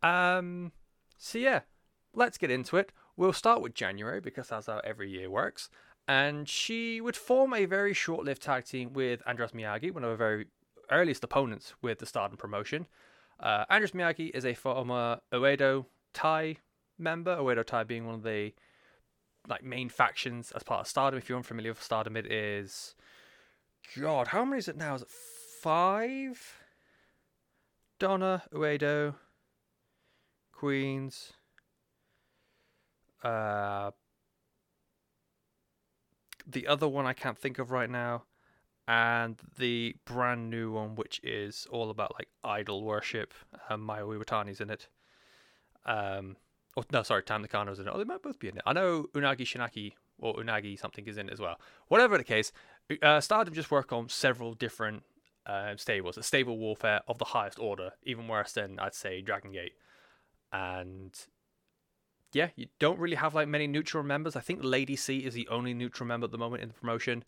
Um, 0.02 0.73
so 1.19 1.38
yeah, 1.38 1.61
let's 2.14 2.38
get 2.38 2.50
into 2.50 2.76
it. 2.76 2.92
We'll 3.16 3.33
start 3.33 3.61
with 3.61 3.75
January 3.75 4.21
because 4.21 4.49
that's 4.49 4.66
how 4.66 4.80
every 4.85 5.11
year 5.11 5.30
works. 5.30 5.69
And 6.09 6.49
she 6.49 7.00
would 7.00 7.16
form 7.16 7.54
a 7.54 7.66
very 7.66 7.95
short 7.95 8.25
lived 8.25 8.42
tag 8.42 8.64
team 8.64 8.92
with 8.92 9.23
Andras 9.26 9.52
Miyagi, 9.52 9.92
one 9.92 10.02
of 10.02 10.11
her 10.11 10.16
very 10.16 10.47
earliest 10.90 11.23
opponents 11.23 11.75
with 11.83 11.99
the 11.99 12.07
Stardom 12.07 12.37
promotion. 12.37 12.87
Uh, 13.38 13.64
Andras 13.71 13.92
Miyagi 13.92 14.30
is 14.35 14.45
a 14.45 14.54
former 14.54 15.21
Oedo 15.33 15.87
Tai 16.12 16.57
member, 16.99 17.37
Oedo 17.37 17.64
Tai 17.64 17.85
being 17.85 18.07
one 18.07 18.16
of 18.16 18.23
the 18.23 18.52
like 19.49 19.62
main 19.62 19.88
factions 19.88 20.52
as 20.52 20.62
part 20.62 20.80
of 20.80 20.87
Stardom. 20.87 21.18
If 21.18 21.28
you're 21.28 21.38
unfamiliar 21.38 21.73
with 21.73 21.82
Stardom, 21.82 22.16
it 22.16 22.30
is 22.30 22.94
God, 23.99 24.28
how 24.28 24.44
many 24.44 24.59
is 24.59 24.68
it 24.68 24.76
now? 24.76 24.94
Is 24.94 25.02
it 25.02 25.11
five? 25.11 26.61
Donna, 28.00 28.42
Oedo, 28.54 29.14
Queens, 30.52 31.35
uh, 33.23 33.90
the 36.47 36.66
other 36.66 36.88
one 36.88 37.04
I 37.04 37.12
can't 37.12 37.37
think 37.37 37.59
of 37.59 37.70
right 37.70 37.90
now, 37.90 38.25
and 38.88 39.38
the 39.59 39.97
brand 40.06 40.49
new 40.49 40.73
one, 40.73 40.94
which 40.94 41.20
is 41.23 41.66
all 41.70 41.90
about 41.90 42.14
like 42.14 42.28
idol 42.42 42.82
worship. 42.85 43.35
Um, 43.68 43.87
Mayu 43.87 44.18
Iwatani's 44.18 44.62
in 44.62 44.70
it. 44.70 44.88
Um, 45.85 46.37
oh 46.76 46.84
no, 46.92 47.02
sorry, 47.02 47.22
Tam 47.22 47.44
Nakano's 47.44 47.78
in 47.78 47.86
it. 47.86 47.92
Oh, 47.94 47.98
they 47.98 48.04
might 48.04 48.22
both 48.22 48.38
be 48.38 48.48
in 48.48 48.56
it. 48.56 48.62
I 48.66 48.72
know 48.72 49.06
Unagi 49.14 49.42
Shinaki 49.42 49.92
or 50.18 50.34
Unagi 50.34 50.78
something 50.78 51.06
is 51.06 51.16
in 51.16 51.28
it 51.28 51.32
as 51.32 51.40
well. 51.40 51.60
Whatever 51.88 52.18
the 52.18 52.24
case, 52.24 52.52
uh, 53.02 53.20
Stardom 53.20 53.54
just 53.54 53.70
work 53.70 53.92
on 53.92 54.08
several 54.08 54.54
different 54.54 55.02
uh, 55.46 55.76
stables. 55.76 56.18
A 56.18 56.22
stable 56.22 56.58
warfare 56.58 57.00
of 57.08 57.18
the 57.18 57.26
highest 57.26 57.58
order, 57.58 57.92
even 58.02 58.28
worse 58.28 58.52
than 58.52 58.78
I'd 58.78 58.94
say 58.94 59.20
Dragon 59.20 59.52
Gate 59.52 59.72
and 60.52 61.12
yeah, 62.32 62.48
you 62.56 62.66
don't 62.78 62.98
really 62.98 63.16
have 63.16 63.34
like 63.34 63.48
many 63.48 63.66
neutral 63.66 64.04
members. 64.04 64.36
I 64.36 64.40
think 64.40 64.60
Lady 64.62 64.96
C 64.96 65.18
is 65.18 65.34
the 65.34 65.48
only 65.48 65.74
neutral 65.74 66.06
member 66.06 66.26
at 66.26 66.30
the 66.30 66.38
moment 66.38 66.62
in 66.62 66.68
the 66.68 66.74
promotion. 66.74 67.24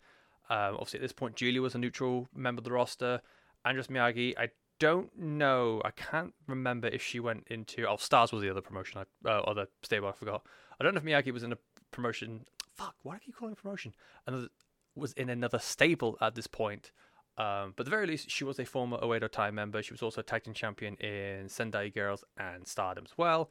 Um, 0.49 0.75
obviously, 0.75 0.99
at 0.99 1.01
this 1.01 1.11
point, 1.11 1.35
Julia 1.35 1.61
was 1.61 1.75
a 1.75 1.77
neutral 1.77 2.29
member 2.33 2.59
of 2.59 2.63
the 2.63 2.71
roster. 2.71 3.21
Andras 3.65 3.87
Miyagi, 3.87 4.37
I 4.37 4.49
don't 4.79 5.17
know. 5.17 5.81
I 5.85 5.91
can't 5.91 6.33
remember 6.47 6.87
if 6.87 7.01
she 7.01 7.19
went 7.19 7.47
into. 7.49 7.87
Oh, 7.87 7.97
Stars 7.97 8.31
was 8.31 8.41
the 8.41 8.49
other 8.49 8.61
promotion. 8.61 9.01
I 9.01 9.29
uh, 9.29 9.41
other 9.41 9.67
stable. 9.81 10.07
I 10.07 10.11
forgot. 10.11 10.45
I 10.79 10.83
don't 10.83 10.93
know 10.93 10.99
if 10.99 11.05
Miyagi 11.05 11.31
was 11.31 11.43
in 11.43 11.53
a 11.53 11.57
promotion. 11.91 12.45
Fuck, 12.75 12.95
why 13.03 13.13
do 13.13 13.17
I 13.17 13.25
keep 13.25 13.35
calling 13.35 13.53
it 13.53 13.61
promotion? 13.61 13.93
Another 14.25 14.47
was 14.95 15.13
in 15.13 15.29
another 15.29 15.59
stable 15.59 16.17
at 16.21 16.35
this 16.35 16.47
point. 16.47 16.91
Um, 17.37 17.73
but 17.75 17.81
at 17.81 17.85
the 17.85 17.89
very 17.89 18.05
least, 18.05 18.29
she 18.29 18.43
was 18.43 18.59
a 18.59 18.65
former 18.65 18.97
Oedo 18.97 19.29
Tai 19.29 19.51
member. 19.51 19.81
She 19.81 19.93
was 19.93 20.03
also 20.03 20.21
a 20.21 20.23
tag 20.23 20.43
team 20.43 20.53
champion 20.53 20.95
in 20.95 21.49
Sendai 21.49 21.89
Girls 21.89 22.23
and 22.37 22.67
Stardom 22.67 23.05
as 23.05 23.17
well. 23.17 23.49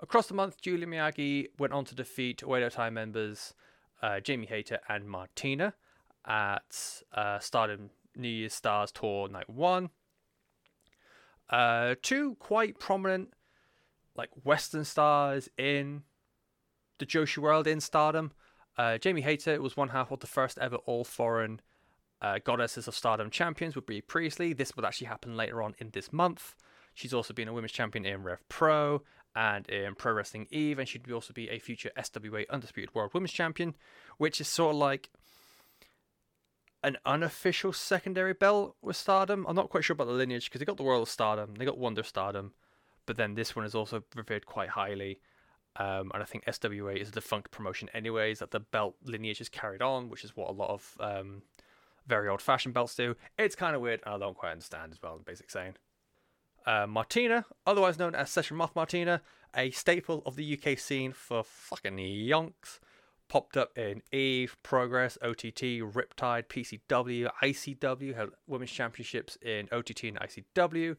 Across 0.00 0.26
the 0.26 0.34
month, 0.34 0.60
Giulia 0.60 0.86
Miyagi 0.86 1.46
went 1.58 1.72
on 1.72 1.86
to 1.86 1.94
defeat 1.94 2.42
Oedo 2.42 2.70
Tai 2.70 2.90
members 2.90 3.54
uh, 4.02 4.20
Jamie 4.20 4.46
Hayter 4.46 4.80
and 4.88 5.08
Martina 5.08 5.72
at 6.26 7.02
uh, 7.14 7.38
Stardom 7.38 7.90
New 8.14 8.28
Year's 8.28 8.54
Stars 8.54 8.92
Tour 8.92 9.28
Night 9.28 9.48
1. 9.48 9.88
Uh, 11.48 11.94
two 12.02 12.34
quite 12.36 12.78
prominent 12.78 13.32
like 14.16 14.30
Western 14.44 14.84
stars 14.84 15.48
in 15.58 16.02
the 16.98 17.06
Joshi 17.06 17.38
world 17.38 17.66
in 17.66 17.80
Stardom. 17.80 18.32
Uh, 18.76 18.98
Jamie 18.98 19.22
Hayter 19.22 19.60
was 19.60 19.76
one 19.76 19.90
half 19.90 20.10
of 20.10 20.20
the 20.20 20.26
first 20.26 20.58
ever 20.58 20.76
all 20.76 21.04
foreign 21.04 21.60
uh, 22.20 22.38
Goddesses 22.42 22.88
of 22.88 22.94
Stardom 22.94 23.30
champions 23.30 23.76
with 23.76 23.86
Bea 23.86 24.00
Priestley. 24.00 24.52
This 24.52 24.74
would 24.76 24.84
actually 24.84 25.08
happen 25.08 25.36
later 25.36 25.62
on 25.62 25.74
in 25.78 25.90
this 25.92 26.12
month. 26.12 26.54
She's 26.94 27.14
also 27.14 27.34
been 27.34 27.48
a 27.48 27.52
women's 27.52 27.72
champion 27.72 28.06
in 28.06 28.22
Rev 28.22 28.42
Pro 28.48 29.02
and 29.34 29.68
in 29.68 29.94
Pro 29.94 30.14
Wrestling 30.14 30.46
Eve, 30.50 30.78
and 30.78 30.88
she'd 30.88 31.10
also 31.12 31.34
be 31.34 31.50
a 31.50 31.58
future 31.58 31.90
SWA 31.96 32.48
Undisputed 32.48 32.94
World 32.94 33.12
Women's 33.12 33.32
Champion, 33.32 33.74
which 34.16 34.40
is 34.40 34.48
sort 34.48 34.74
of 34.74 34.78
like 34.78 35.10
an 36.86 36.96
unofficial 37.04 37.72
secondary 37.72 38.32
belt 38.32 38.76
with 38.80 38.94
Stardom. 38.94 39.44
I'm 39.48 39.56
not 39.56 39.70
quite 39.70 39.82
sure 39.82 39.94
about 39.94 40.06
the 40.06 40.12
lineage 40.12 40.44
because 40.44 40.60
they 40.60 40.64
got 40.64 40.76
the 40.76 40.84
World 40.84 41.02
of 41.02 41.08
Stardom, 41.08 41.56
they 41.56 41.64
got 41.64 41.78
Wonder 41.78 42.04
Stardom, 42.04 42.52
but 43.06 43.16
then 43.16 43.34
this 43.34 43.56
one 43.56 43.64
is 43.64 43.74
also 43.74 44.04
revered 44.14 44.46
quite 44.46 44.68
highly. 44.68 45.18
Um, 45.74 46.12
and 46.14 46.22
I 46.22 46.26
think 46.26 46.44
SWA 46.44 46.96
is 46.96 47.08
a 47.08 47.12
defunct 47.12 47.50
promotion, 47.50 47.90
anyways. 47.92 48.38
That 48.38 48.52
the 48.52 48.60
belt 48.60 48.94
lineage 49.04 49.40
is 49.40 49.48
carried 49.48 49.82
on, 49.82 50.08
which 50.08 50.22
is 50.24 50.36
what 50.36 50.48
a 50.48 50.52
lot 50.52 50.70
of 50.70 50.96
um, 51.00 51.42
very 52.06 52.28
old 52.28 52.40
fashioned 52.40 52.72
belts 52.72 52.94
do. 52.94 53.16
It's 53.36 53.56
kind 53.56 53.74
of 53.74 53.82
weird, 53.82 54.00
and 54.06 54.14
I 54.14 54.18
don't 54.18 54.36
quite 54.36 54.52
understand 54.52 54.92
as 54.92 55.02
well, 55.02 55.18
the 55.18 55.24
basic 55.24 55.50
saying. 55.50 55.74
Uh, 56.64 56.86
Martina, 56.86 57.46
otherwise 57.66 57.98
known 57.98 58.14
as 58.14 58.30
Session 58.30 58.56
Moth 58.56 58.76
Martina, 58.76 59.22
a 59.56 59.72
staple 59.72 60.22
of 60.24 60.36
the 60.36 60.58
UK 60.58 60.78
scene 60.78 61.12
for 61.12 61.42
fucking 61.42 61.96
yonks, 61.96 62.78
popped 63.28 63.56
up 63.56 63.76
in 63.76 64.02
Eve, 64.12 64.56
Progress, 64.62 65.18
OTT, 65.22 65.80
Riptide, 65.80 66.46
PCW, 66.48 67.28
ICW, 67.42 68.14
had 68.14 68.28
women's 68.46 68.70
championships 68.70 69.36
in 69.42 69.68
OTT 69.72 70.04
and 70.04 70.20
ICW. 70.20 70.96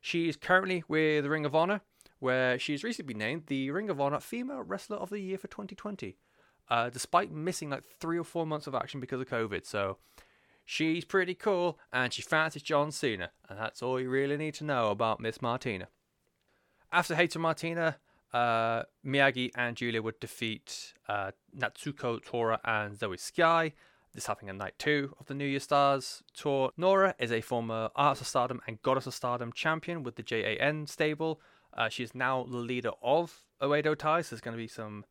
She's 0.00 0.36
currently 0.36 0.84
with 0.88 1.26
Ring 1.26 1.44
of 1.44 1.54
Honor, 1.54 1.80
where 2.18 2.58
she's 2.58 2.84
recently 2.84 3.12
been 3.14 3.18
named 3.18 3.44
the 3.46 3.70
Ring 3.70 3.90
of 3.90 4.00
Honor 4.00 4.20
Female 4.20 4.62
Wrestler 4.62 4.96
of 4.96 5.10
the 5.10 5.20
Year 5.20 5.38
for 5.38 5.48
2020, 5.48 6.16
uh, 6.68 6.90
despite 6.90 7.30
missing 7.30 7.70
like 7.70 7.84
three 7.84 8.18
or 8.18 8.24
four 8.24 8.46
months 8.46 8.66
of 8.66 8.74
action 8.74 9.00
because 9.00 9.20
of 9.20 9.28
COVID. 9.28 9.66
So 9.66 9.98
She's 10.68 11.04
pretty 11.04 11.34
cool 11.34 11.78
and 11.92 12.12
she 12.12 12.22
fancies 12.22 12.62
John 12.62 12.90
Cena, 12.90 13.30
and 13.48 13.56
that's 13.56 13.82
all 13.82 14.00
you 14.00 14.10
really 14.10 14.36
need 14.36 14.54
to 14.54 14.64
know 14.64 14.90
about 14.90 15.20
Miss 15.20 15.40
Martina. 15.40 15.86
After 16.90 17.14
Hayter 17.14 17.38
Martina, 17.38 17.98
uh, 18.36 18.82
Miyagi 19.04 19.50
and 19.56 19.76
Giulia 19.76 20.02
would 20.02 20.20
defeat 20.20 20.92
uh, 21.08 21.30
Natsuko 21.56 22.22
Tora 22.22 22.60
and 22.64 22.98
Zoe 22.98 23.16
Sky. 23.16 23.72
This 24.12 24.26
happening 24.26 24.50
at 24.50 24.56
night 24.56 24.74
two 24.78 25.14
of 25.18 25.26
the 25.26 25.34
New 25.34 25.46
Year 25.46 25.60
Stars 25.60 26.22
tour. 26.34 26.70
Nora 26.76 27.14
is 27.18 27.32
a 27.32 27.40
former 27.40 27.88
Arts 27.96 28.20
of 28.20 28.26
Stardom 28.26 28.60
and 28.66 28.80
Goddess 28.82 29.06
of 29.06 29.14
Stardom 29.14 29.52
champion 29.52 30.02
with 30.02 30.16
the 30.16 30.22
JAN 30.22 30.86
stable. 30.86 31.40
Uh, 31.72 31.88
she 31.88 32.02
is 32.02 32.14
now 32.14 32.44
the 32.44 32.56
leader 32.56 32.92
of 33.02 33.46
Oedo 33.62 33.96
Tai, 33.96 34.20
so 34.20 34.34
there's 34.34 34.40
going 34.42 34.56
to 34.56 34.62
be 34.62 34.68
some 34.68 35.04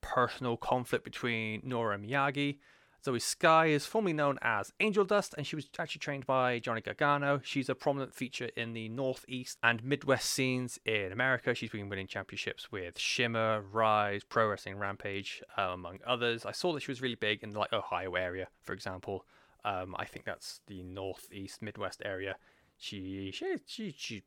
personal 0.00 0.56
conflict 0.56 1.04
between 1.04 1.60
Nora 1.64 1.94
and 1.96 2.04
Miyagi. 2.04 2.58
Zoe 3.04 3.18
Sky 3.18 3.66
is 3.66 3.84
formerly 3.84 4.14
known 4.14 4.38
as 4.40 4.72
Angel 4.80 5.04
Dust, 5.04 5.34
and 5.36 5.46
she 5.46 5.56
was 5.56 5.68
actually 5.78 5.98
trained 5.98 6.24
by 6.24 6.58
Johnny 6.58 6.80
Gargano. 6.80 7.38
She's 7.44 7.68
a 7.68 7.74
prominent 7.74 8.14
feature 8.14 8.48
in 8.56 8.72
the 8.72 8.88
Northeast 8.88 9.58
and 9.62 9.84
Midwest 9.84 10.30
scenes 10.30 10.78
in 10.86 11.12
America. 11.12 11.54
She's 11.54 11.70
been 11.70 11.90
winning 11.90 12.06
championships 12.06 12.72
with 12.72 12.98
Shimmer, 12.98 13.60
Rise, 13.60 14.24
Pro 14.24 14.48
Wrestling 14.48 14.78
Rampage, 14.78 15.42
uh, 15.58 15.72
among 15.74 15.98
others. 16.06 16.46
I 16.46 16.52
saw 16.52 16.72
that 16.72 16.80
she 16.80 16.90
was 16.90 17.02
really 17.02 17.14
big 17.14 17.42
in 17.42 17.50
the 17.50 17.58
like 17.58 17.74
Ohio 17.74 18.14
area, 18.14 18.48
for 18.62 18.72
example. 18.72 19.26
Um, 19.66 19.94
I 19.98 20.06
think 20.06 20.24
that's 20.24 20.60
the 20.66 20.82
Northeast 20.82 21.60
Midwest 21.60 22.00
area. 22.06 22.36
She 22.78 23.30
she 23.34 23.56
she, 23.66 23.94
she 23.96 24.22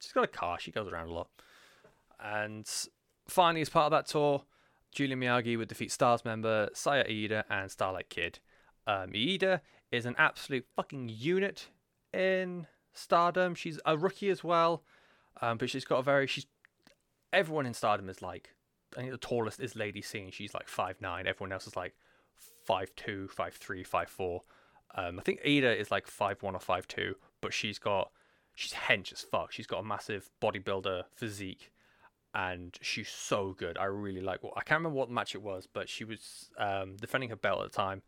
she's 0.00 0.12
got 0.12 0.24
a 0.24 0.28
car. 0.28 0.58
She 0.58 0.70
goes 0.70 0.88
around 0.88 1.08
a 1.08 1.12
lot. 1.12 1.28
And 2.18 2.66
finally, 3.26 3.60
as 3.60 3.68
part 3.68 3.84
of 3.84 3.90
that 3.90 4.06
tour, 4.06 4.44
Julia 4.92 5.16
Miyagi 5.16 5.56
would 5.56 5.68
defeat 5.68 5.92
Stars 5.92 6.24
member 6.24 6.68
Saya 6.72 7.04
Iida 7.04 7.44
and 7.50 7.70
Starlight 7.70 8.08
Kid. 8.08 8.38
Um, 8.86 9.10
Iida 9.10 9.60
is 9.90 10.06
an 10.06 10.14
absolute 10.18 10.66
fucking 10.76 11.08
unit 11.08 11.68
in 12.12 12.66
Stardom. 12.92 13.54
She's 13.54 13.78
a 13.84 13.96
rookie 13.96 14.30
as 14.30 14.42
well, 14.42 14.82
um, 15.40 15.58
but 15.58 15.70
she's 15.70 15.84
got 15.84 15.98
a 15.98 16.02
very 16.02 16.26
she's 16.26 16.46
everyone 17.32 17.66
in 17.66 17.74
Stardom 17.74 18.08
is 18.08 18.22
like 18.22 18.54
I 18.96 19.00
think 19.00 19.12
the 19.12 19.18
tallest 19.18 19.60
is 19.60 19.76
Lady 19.76 20.02
C. 20.02 20.30
She's 20.30 20.54
like 20.54 20.68
five 20.68 21.00
nine. 21.00 21.26
Everyone 21.26 21.52
else 21.52 21.66
is 21.66 21.76
like 21.76 21.94
five 22.64 22.94
two, 22.96 23.28
five 23.28 23.54
three, 23.54 23.84
five 23.84 24.08
four. 24.08 24.42
Um, 24.94 25.18
I 25.18 25.22
think 25.22 25.42
Iida 25.42 25.76
is 25.76 25.90
like 25.90 26.06
five 26.06 26.42
one 26.42 26.54
or 26.54 26.60
five 26.60 26.88
two, 26.88 27.14
but 27.40 27.52
she's 27.52 27.78
got 27.78 28.10
she's 28.54 28.72
hench 28.72 29.12
as 29.12 29.20
fuck. 29.20 29.52
She's 29.52 29.66
got 29.66 29.80
a 29.80 29.84
massive 29.84 30.30
bodybuilder 30.42 31.04
physique, 31.14 31.70
and 32.34 32.76
she's 32.80 33.08
so 33.08 33.54
good. 33.58 33.78
I 33.78 33.84
really 33.84 34.20
like. 34.20 34.42
Well, 34.42 34.52
I 34.56 34.62
can't 34.62 34.80
remember 34.80 34.98
what 34.98 35.10
match 35.10 35.34
it 35.34 35.42
was, 35.42 35.66
but 35.72 35.88
she 35.88 36.04
was 36.04 36.50
um, 36.58 36.96
defending 36.96 37.30
her 37.30 37.36
belt 37.36 37.62
at 37.62 37.72
the 37.72 37.76
time, 37.76 38.02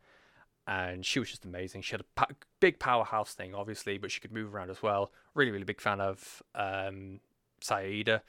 and 0.67 1.05
she 1.05 1.19
was 1.19 1.29
just 1.29 1.45
amazing. 1.45 1.81
She 1.81 1.91
had 1.91 2.01
a 2.01 2.05
pa- 2.15 2.35
big 2.59 2.79
powerhouse 2.79 3.33
thing, 3.33 3.55
obviously, 3.55 3.97
but 3.97 4.11
she 4.11 4.21
could 4.21 4.31
move 4.31 4.53
around 4.53 4.69
as 4.69 4.83
well. 4.83 5.11
Really, 5.33 5.51
really 5.51 5.63
big 5.63 5.81
fan 5.81 5.99
of 5.99 6.43
um, 6.55 7.19
Saida. 7.61 8.21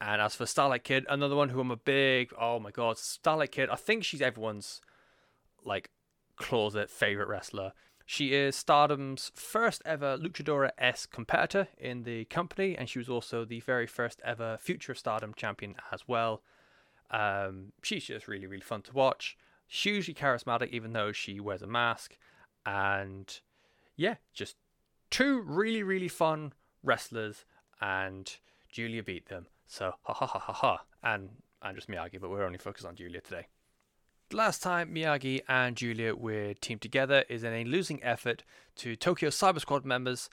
And 0.00 0.20
as 0.20 0.34
for 0.34 0.46
Starlight 0.46 0.84
Kid, 0.84 1.06
another 1.08 1.36
one 1.36 1.50
who 1.50 1.60
I'm 1.60 1.70
a 1.70 1.76
big 1.76 2.32
oh 2.38 2.58
my 2.58 2.70
god, 2.70 2.98
Starlight 2.98 3.52
Kid. 3.52 3.70
I 3.70 3.76
think 3.76 4.04
she's 4.04 4.20
everyone's 4.20 4.80
like 5.64 5.90
closet 6.36 6.90
favorite 6.90 7.28
wrestler. 7.28 7.72
She 8.06 8.34
is 8.34 8.54
Stardom's 8.54 9.32
first 9.34 9.82
ever 9.86 10.18
Luchadora 10.18 10.70
S 10.76 11.06
competitor 11.06 11.68
in 11.78 12.02
the 12.02 12.26
company, 12.26 12.76
and 12.76 12.88
she 12.88 12.98
was 12.98 13.08
also 13.08 13.44
the 13.44 13.60
very 13.60 13.86
first 13.86 14.20
ever 14.24 14.58
Future 14.60 14.94
Stardom 14.94 15.32
champion 15.34 15.74
as 15.90 16.06
well. 16.06 16.42
Um, 17.10 17.72
she's 17.82 18.04
just 18.04 18.28
really, 18.28 18.46
really 18.46 18.62
fun 18.62 18.82
to 18.82 18.92
watch. 18.92 19.38
She's 19.66 19.94
hugely 19.94 20.14
charismatic, 20.14 20.70
even 20.70 20.92
though 20.92 21.12
she 21.12 21.40
wears 21.40 21.62
a 21.62 21.66
mask. 21.66 22.18
And 22.66 23.40
yeah, 23.96 24.16
just 24.34 24.56
two 25.10 25.40
really, 25.40 25.82
really 25.82 26.08
fun 26.08 26.52
wrestlers, 26.82 27.46
and 27.80 28.36
Julia 28.70 29.02
beat 29.02 29.28
them. 29.28 29.46
So 29.66 29.94
ha 30.02 30.12
ha 30.12 30.26
ha 30.26 30.38
ha 30.38 30.52
ha. 30.52 30.84
And 31.02 31.30
and 31.62 31.74
just 31.74 31.88
Miyagi, 31.88 32.20
but 32.20 32.30
we're 32.30 32.44
only 32.44 32.58
focused 32.58 32.86
on 32.86 32.96
Julia 32.96 33.22
today. 33.22 33.46
Last 34.34 34.64
time 34.64 34.92
Miyagi 34.92 35.42
and 35.48 35.76
Julia 35.76 36.12
were 36.16 36.54
teamed 36.54 36.80
together 36.80 37.24
is 37.28 37.44
in 37.44 37.52
a 37.52 37.62
losing 37.62 38.02
effort 38.02 38.42
to 38.74 38.96
Tokyo 38.96 39.30
Cyber 39.30 39.60
Squad 39.60 39.84
members 39.84 40.28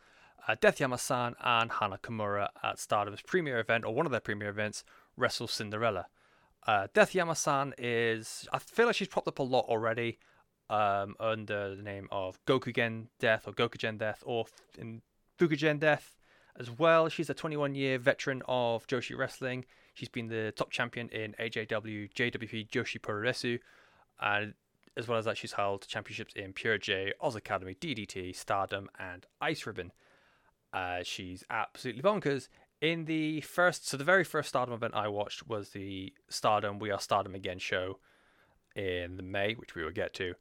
uh, 0.48 0.56
Death 0.60 0.80
Yamasan 0.80 1.36
and 1.40 1.72
Hana 1.72 2.00
Kimura 2.02 2.48
at 2.64 2.80
Stardom's 2.80 3.22
premiere 3.22 3.60
event, 3.60 3.86
or 3.86 3.94
one 3.94 4.08
of 4.08 4.12
their 4.12 4.20
premiere 4.20 4.50
events, 4.50 4.84
Wrestle 5.16 5.48
Cinderella. 5.48 6.08
Uh, 6.66 6.88
Death 6.96 7.14
Yamasan 7.14 7.74
is, 7.78 8.48
I 8.52 8.58
feel 8.58 8.88
like 8.88 8.96
she's 8.96 9.08
popped 9.08 9.28
up 9.28 9.38
a 9.38 9.44
lot 9.44 9.66
already 9.68 10.18
um, 10.72 11.14
under 11.20 11.76
the 11.76 11.84
name 11.84 12.08
of 12.12 12.44
Gokugen 12.48 13.06
Death 13.20 13.48
or 13.48 13.54
Gokugen 13.54 14.00
Death 14.00 14.24
or 14.26 14.46
in 14.80 15.04
Fukugen 15.38 15.80
Death 15.80 16.18
as 16.60 16.72
well. 16.72 17.08
She's 17.08 17.30
a 17.30 17.36
21 17.36 17.76
year 17.76 18.00
veteran 18.00 18.42
of 18.48 18.88
Joshi 18.88 19.16
Wrestling. 19.16 19.66
She's 19.94 20.10
been 20.10 20.28
the 20.28 20.54
top 20.56 20.72
champion 20.72 21.08
in 21.10 21.34
AJW, 21.34 22.12
JWP, 22.14 22.68
Joshi 22.70 23.00
Puroresu, 23.00 23.60
and 24.22 24.54
as 24.98 25.08
well 25.08 25.18
as 25.18 25.26
that, 25.26 25.38
she's 25.38 25.54
held 25.54 25.88
championships 25.88 26.34
in 26.36 26.54
Pure 26.54 26.80
J, 26.80 27.14
Oz 27.22 27.36
Academy, 27.36 27.76
DDT, 27.76 28.36
Stardom, 28.36 28.90
and 29.00 29.26
Ice 29.40 29.66
Ribbon. 29.66 29.92
Uh, 30.74 31.00
she's 31.04 31.44
absolutely 31.50 32.02
bonkers. 32.02 32.48
In 32.82 33.06
the 33.06 33.42
first, 33.42 33.88
so 33.88 33.96
the 33.96 34.04
very 34.04 34.24
first 34.24 34.50
Stardom 34.50 34.74
event 34.74 34.96
I 34.96 35.08
watched 35.08 35.48
was 35.48 35.70
the 35.70 36.14
Stardom 36.30 36.80
We 36.80 36.92
Are 36.92 37.00
Stardom 37.00 37.36
Again 37.36 37.60
show 37.60 38.00
in 38.76 39.18
the 39.18 39.24
May, 39.24 39.54
which 39.54 39.76
we 39.76 39.84
will 39.84 39.92
get 39.92 40.14
to. 40.16 40.34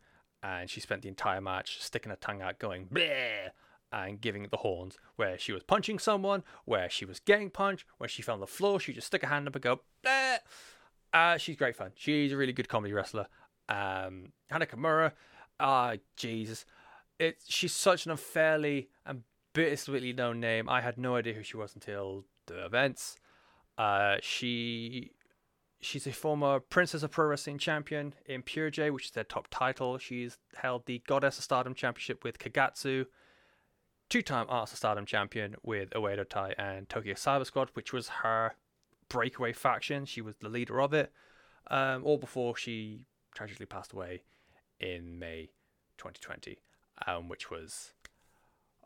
And 0.42 0.70
she 0.70 0.80
spent 0.80 1.02
the 1.02 1.08
entire 1.08 1.40
match 1.40 1.82
sticking 1.82 2.10
her 2.10 2.16
tongue 2.16 2.40
out, 2.40 2.58
going 2.58 2.86
bleh, 2.86 3.50
and 3.92 4.20
giving 4.20 4.44
the 4.44 4.56
horns, 4.58 4.98
where 5.16 5.38
she 5.38 5.52
was 5.52 5.62
punching 5.62 5.98
someone, 5.98 6.42
where 6.64 6.88
she 6.88 7.04
was 7.04 7.20
getting 7.20 7.50
punched, 7.50 7.84
when 7.98 8.08
she 8.08 8.22
fell 8.22 8.34
on 8.34 8.40
the 8.40 8.46
floor, 8.46 8.80
she 8.80 8.92
just 8.92 9.08
stick 9.08 9.22
her 9.22 9.28
hand 9.28 9.46
up 9.46 9.54
and 9.54 9.62
go 9.62 9.80
bleh. 10.04 10.38
Uh, 11.12 11.36
she's 11.36 11.56
great 11.56 11.76
fun. 11.76 11.90
She's 11.94 12.32
a 12.32 12.36
really 12.36 12.52
good 12.52 12.68
comedy 12.68 12.92
wrestler. 12.92 13.26
Um, 13.70 14.32
Hana 14.50 14.66
Kimura, 14.66 15.12
ah, 15.60 15.94
Jesus, 16.16 16.66
it's 17.18 17.44
she's 17.48 17.72
such 17.72 18.04
an 18.04 18.10
unfairly 18.10 18.88
and 19.06 19.22
bittersweetly 19.52 20.12
known 20.12 20.40
name. 20.40 20.68
I 20.68 20.80
had 20.80 20.98
no 20.98 21.16
idea 21.16 21.34
who 21.34 21.42
she 21.42 21.56
was 21.56 21.74
until 21.74 22.24
the 22.46 22.64
events. 22.64 23.16
Uh, 23.78 24.16
she 24.20 25.12
she's 25.80 26.06
a 26.06 26.12
former 26.12 26.60
Princess 26.60 27.02
of 27.02 27.12
Pro 27.12 27.26
Wrestling 27.26 27.58
champion 27.58 28.14
in 28.26 28.42
Pure 28.42 28.70
J, 28.70 28.90
which 28.90 29.06
is 29.06 29.10
their 29.12 29.24
top 29.24 29.48
title. 29.50 29.98
She's 29.98 30.36
held 30.56 30.86
the 30.86 31.02
Goddess 31.06 31.38
of 31.38 31.44
Stardom 31.44 31.74
Championship 31.74 32.24
with 32.24 32.38
Kagetsu, 32.38 33.06
two-time 34.08 34.46
Arts 34.48 34.72
of 34.72 34.78
Stardom 34.78 35.06
champion 35.06 35.54
with 35.62 35.90
Oedo 35.90 36.28
Tai 36.28 36.54
and 36.58 36.88
Tokyo 36.88 37.14
Cyber 37.14 37.46
Squad, 37.46 37.70
which 37.74 37.92
was 37.92 38.08
her 38.08 38.56
breakaway 39.08 39.52
faction. 39.52 40.04
She 40.04 40.20
was 40.20 40.36
the 40.36 40.48
leader 40.48 40.80
of 40.80 40.92
it, 40.92 41.12
um, 41.68 42.04
all 42.04 42.18
before 42.18 42.56
she 42.56 43.06
tragically 43.40 43.64
passed 43.64 43.94
away 43.94 44.22
in 44.80 45.18
May 45.18 45.48
2020, 45.96 46.58
um, 47.06 47.26
which 47.26 47.50
was 47.50 47.94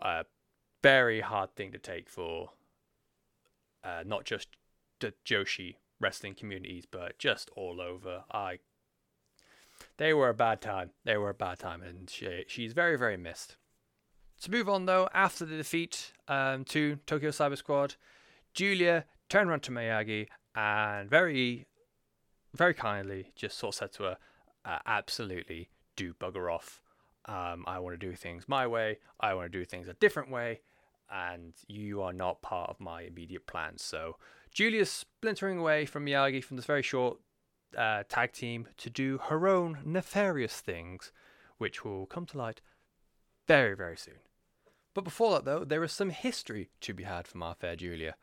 a 0.01 0.27
very 0.81 1.23
hard 1.23 1.57
thing 1.57 1.73
to 1.73 1.79
take 1.79 2.09
for 2.09 2.51
uh, 3.83 4.05
not 4.07 4.25
just 4.25 4.47
the 5.01 5.13
Joshi 5.27 5.75
wrestling 5.99 6.37
communities, 6.37 6.85
but 6.89 7.19
just 7.19 7.51
all 7.57 7.81
over. 7.81 8.23
I 8.31 8.61
they 9.97 10.15
were 10.15 10.29
a 10.29 10.35
bad 10.35 10.61
time. 10.61 10.91
They 11.05 11.17
were 11.17 11.31
a 11.31 11.35
bad 11.35 11.59
time, 11.59 11.83
and 11.83 12.09
she, 12.09 12.45
she's 12.47 12.75
very, 12.75 12.97
very 12.97 13.17
missed. 13.17 13.57
To 14.43 14.53
move 14.53 14.69
on 14.69 14.87
though, 14.87 15.09
after 15.13 15.45
the 15.45 15.57
defeat 15.57 16.13
um, 16.29 16.65
to 16.67 17.01
Tokyo 17.07 17.31
Cyber 17.31 17.57
Squad, 17.57 17.97
Julia 18.53 19.05
turned 19.29 19.51
around 19.51 19.65
to 19.65 19.73
Miyagi 19.73 20.29
and 20.55 21.11
very, 21.11 21.67
very 22.55 22.75
kindly 22.75 23.33
just 23.35 23.59
sort 23.59 23.75
of 23.75 23.79
said 23.79 23.93
to 23.95 24.05
her, 24.05 24.19
uh, 24.65 24.79
absolutely 24.87 25.71
do 25.97 26.15
bugger 26.15 26.53
off. 26.53 26.81
Um, 27.27 27.65
I 27.67 27.79
want 27.79 27.99
to 27.99 28.07
do 28.07 28.15
things 28.15 28.45
my 28.49 28.67
way. 28.67 28.99
I 29.21 29.35
want 29.35 29.51
to 29.51 29.59
do 29.59 29.65
things 29.65 29.89
a 29.89 29.95
different 29.95 30.31
way. 30.31 30.61
And 31.11 31.55
you 31.69 32.03
are 32.03 32.13
not 32.13 32.43
part 32.43 32.71
of 32.71 32.81
my 32.81 33.03
immediate 33.03 33.47
plans. 33.47 33.83
So 33.83 34.17
Julia's 34.53 34.91
splintering 34.91 35.59
away 35.59 35.87
from 35.87 36.07
Miyagi 36.07 36.43
from 36.43 36.57
this 36.57 36.67
very 36.67 36.83
short 36.83 37.19
uh, 37.77 38.05
tag 38.09 38.33
team 38.33 38.69
to 38.79 38.91
do 38.91 39.19
her 39.25 39.47
own 39.47 39.79
nefarious 39.85 40.61
things, 40.61 41.13
which 41.59 41.85
will 41.85 42.07
come 42.07 42.27
to 42.27 42.39
light 42.39 42.61
very, 43.47 43.75
very 43.75 43.97
soon. 43.97 44.15
But 44.95 45.05
before 45.05 45.33
that, 45.33 45.45
though, 45.45 45.65
there 45.65 45.83
is 45.83 45.93
some 45.93 46.11
history 46.11 46.71
to 46.81 46.95
be 46.95 47.03
had 47.03 47.27
from 47.27 47.43
our 47.43 47.55
fair 47.55 47.77
Julia. 47.77 48.15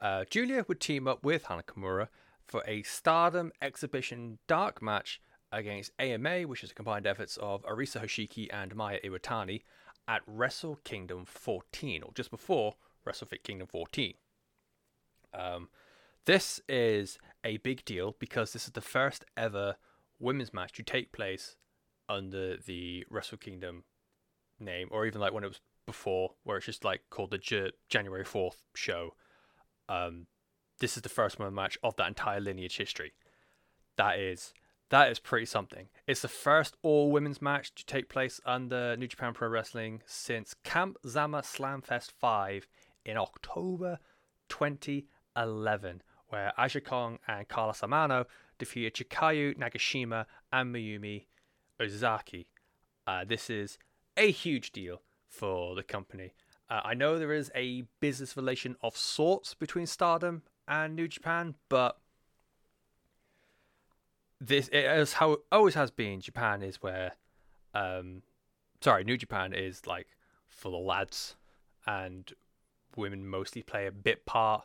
Uh, 0.00 0.24
Julia 0.28 0.64
would 0.66 0.80
team 0.80 1.06
up 1.06 1.24
with 1.24 1.44
Hana 1.44 1.62
Kimura 1.62 2.08
for 2.46 2.62
a 2.66 2.82
Stardom 2.82 3.52
Exhibition 3.60 4.38
Dark 4.46 4.80
match 4.80 5.20
against 5.52 5.92
AMA, 5.98 6.42
which 6.42 6.62
is 6.62 6.70
a 6.70 6.74
combined 6.74 7.06
efforts 7.06 7.36
of 7.38 7.62
Arisa 7.62 8.02
Hoshiki 8.02 8.48
and 8.52 8.74
Maya 8.74 8.98
Iwatani, 9.04 9.62
at 10.06 10.22
Wrestle 10.26 10.78
Kingdom 10.84 11.24
14, 11.26 12.02
or 12.02 12.12
just 12.14 12.30
before 12.30 12.74
Wrestle 13.04 13.28
Kingdom 13.42 13.66
14. 13.66 14.14
Um, 15.34 15.68
this 16.24 16.60
is 16.68 17.18
a 17.44 17.58
big 17.58 17.84
deal 17.84 18.16
because 18.18 18.52
this 18.52 18.66
is 18.66 18.72
the 18.72 18.80
first 18.80 19.24
ever 19.36 19.76
women's 20.18 20.52
match 20.52 20.72
to 20.74 20.82
take 20.82 21.12
place 21.12 21.56
under 22.08 22.56
the 22.56 23.04
Wrestle 23.10 23.38
Kingdom 23.38 23.84
name, 24.58 24.88
or 24.90 25.06
even 25.06 25.20
like 25.20 25.32
when 25.32 25.44
it 25.44 25.48
was 25.48 25.60
before, 25.86 26.34
where 26.44 26.56
it's 26.56 26.66
just 26.66 26.84
like 26.84 27.02
called 27.10 27.30
the 27.30 27.38
J- 27.38 27.72
January 27.88 28.24
4th 28.24 28.62
show. 28.74 29.14
Um, 29.88 30.26
this 30.80 30.96
is 30.96 31.02
the 31.02 31.08
first 31.08 31.38
women's 31.38 31.56
match 31.56 31.78
of 31.82 31.96
that 31.96 32.08
entire 32.08 32.40
lineage 32.40 32.76
history. 32.76 33.12
That 33.96 34.18
is 34.18 34.52
that 34.90 35.10
is 35.10 35.18
pretty 35.18 35.46
something. 35.46 35.88
It's 36.06 36.22
the 36.22 36.28
first 36.28 36.76
all 36.82 37.10
women's 37.10 37.42
match 37.42 37.74
to 37.74 37.84
take 37.84 38.08
place 38.08 38.40
under 38.46 38.96
New 38.96 39.06
Japan 39.06 39.34
Pro 39.34 39.48
Wrestling 39.48 40.02
since 40.06 40.54
Camp 40.64 40.96
Zama 41.06 41.42
Slamfest 41.42 42.12
5 42.12 42.66
in 43.04 43.16
October 43.16 43.98
2011, 44.48 46.02
where 46.28 46.52
Aja 46.58 46.80
Kong 46.80 47.18
and 47.28 47.48
Carla 47.48 47.72
Samano 47.72 48.24
defeated 48.58 48.94
Chikayo 48.94 49.56
Nagashima 49.56 50.24
and 50.52 50.74
Mayumi 50.74 51.26
Ozaki. 51.80 52.48
Uh, 53.06 53.24
this 53.24 53.50
is 53.50 53.78
a 54.16 54.30
huge 54.30 54.72
deal 54.72 55.02
for 55.28 55.74
the 55.74 55.82
company. 55.82 56.32
Uh, 56.70 56.80
I 56.84 56.94
know 56.94 57.18
there 57.18 57.32
is 57.32 57.50
a 57.54 57.84
business 58.00 58.36
relation 58.36 58.76
of 58.82 58.96
sorts 58.96 59.54
between 59.54 59.86
Stardom 59.86 60.42
and 60.66 60.94
New 60.94 61.08
Japan, 61.08 61.54
but 61.68 61.98
this 64.40 64.68
is 64.72 65.14
how 65.14 65.32
it 65.32 65.40
always 65.50 65.74
has 65.74 65.90
been. 65.90 66.20
Japan 66.20 66.62
is 66.62 66.76
where, 66.76 67.12
um, 67.74 68.22
sorry, 68.80 69.04
New 69.04 69.16
Japan 69.16 69.52
is 69.52 69.86
like 69.86 70.08
full 70.46 70.78
of 70.78 70.84
lads, 70.84 71.36
and 71.86 72.32
women 72.96 73.26
mostly 73.26 73.62
play 73.62 73.86
a 73.86 73.92
bit 73.92 74.26
part 74.26 74.64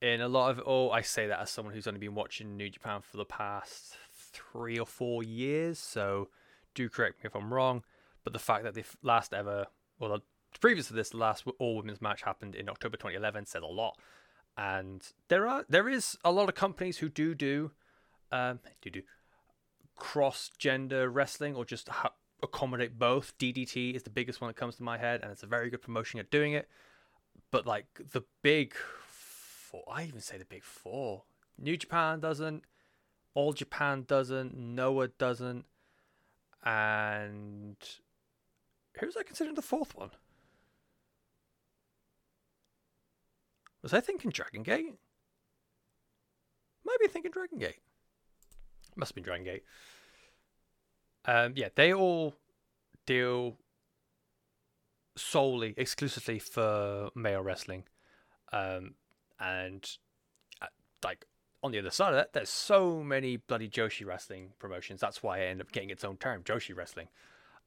in 0.00 0.20
a 0.20 0.28
lot 0.28 0.50
of 0.50 0.58
it 0.58 0.64
all. 0.64 0.92
I 0.92 1.02
say 1.02 1.26
that 1.26 1.40
as 1.40 1.50
someone 1.50 1.74
who's 1.74 1.86
only 1.86 2.00
been 2.00 2.14
watching 2.14 2.56
New 2.56 2.70
Japan 2.70 3.00
for 3.02 3.16
the 3.16 3.24
past 3.24 3.96
three 4.12 4.78
or 4.78 4.86
four 4.86 5.22
years, 5.22 5.78
so 5.78 6.28
do 6.74 6.88
correct 6.88 7.22
me 7.22 7.28
if 7.28 7.34
I'm 7.34 7.52
wrong. 7.52 7.84
But 8.24 8.32
the 8.32 8.38
fact 8.38 8.64
that 8.64 8.74
the 8.74 8.84
last 9.02 9.32
ever, 9.32 9.66
well, 9.98 10.20
previous 10.60 10.88
to 10.88 10.94
this, 10.94 11.10
the 11.10 11.16
last 11.16 11.44
all 11.58 11.76
women's 11.76 12.02
match 12.02 12.22
happened 12.22 12.54
in 12.54 12.68
October 12.68 12.96
2011 12.96 13.46
says 13.46 13.62
a 13.62 13.66
lot. 13.66 13.98
And 14.56 15.06
there 15.28 15.46
are 15.46 15.64
there 15.68 15.88
is 15.88 16.18
a 16.24 16.32
lot 16.32 16.48
of 16.48 16.54
companies 16.54 16.98
who 16.98 17.08
do 17.08 17.34
do 17.34 17.70
um, 18.32 18.60
cross 19.96 20.50
gender 20.58 21.08
wrestling 21.08 21.54
or 21.54 21.64
just 21.64 21.88
ha- 21.88 22.14
accommodate 22.42 22.98
both. 22.98 23.36
DDT 23.38 23.94
is 23.94 24.02
the 24.02 24.10
biggest 24.10 24.40
one 24.40 24.48
that 24.48 24.56
comes 24.56 24.76
to 24.76 24.82
my 24.82 24.98
head, 24.98 25.20
and 25.22 25.30
it's 25.30 25.42
a 25.42 25.46
very 25.46 25.70
good 25.70 25.82
promotion 25.82 26.18
at 26.20 26.30
doing 26.30 26.52
it. 26.52 26.68
But 27.50 27.66
like 27.66 27.86
the 28.12 28.22
big 28.42 28.74
four, 28.74 29.84
I 29.90 30.04
even 30.04 30.20
say 30.20 30.38
the 30.38 30.44
big 30.44 30.64
four. 30.64 31.24
New 31.58 31.76
Japan 31.76 32.20
doesn't. 32.20 32.64
All 33.34 33.52
Japan 33.52 34.04
doesn't. 34.06 34.56
Noah 34.56 35.08
doesn't. 35.08 35.64
And 36.64 37.76
who's 38.98 39.16
I 39.16 39.22
considering 39.22 39.54
the 39.54 39.62
fourth 39.62 39.94
one? 39.94 40.10
Was 43.82 43.94
I 43.94 44.00
thinking 44.00 44.30
Dragon 44.30 44.62
Gate? 44.62 44.98
Maybe 46.84 47.10
thinking 47.10 47.30
Dragon 47.30 47.58
Gate. 47.58 47.80
Must 48.96 49.10
have 49.10 49.14
been 49.14 49.24
Dragon 49.24 49.44
Gate. 49.44 49.64
Um, 51.24 51.52
yeah, 51.56 51.68
they 51.74 51.92
all 51.92 52.34
deal 53.06 53.56
solely, 55.16 55.74
exclusively 55.76 56.38
for 56.38 57.10
male 57.14 57.42
wrestling. 57.42 57.84
Um, 58.52 58.94
and 59.38 59.88
uh, 60.60 60.66
like 61.04 61.26
on 61.62 61.72
the 61.72 61.78
other 61.78 61.90
side 61.90 62.10
of 62.10 62.14
that, 62.14 62.32
there's 62.32 62.48
so 62.48 63.02
many 63.02 63.36
bloody 63.36 63.68
Joshi 63.68 64.06
wrestling 64.06 64.52
promotions. 64.58 65.00
That's 65.00 65.22
why 65.22 65.38
I 65.38 65.46
end 65.46 65.60
up 65.60 65.72
getting 65.72 65.90
its 65.90 66.04
own 66.04 66.16
term, 66.16 66.42
Joshi 66.42 66.74
wrestling. 66.74 67.08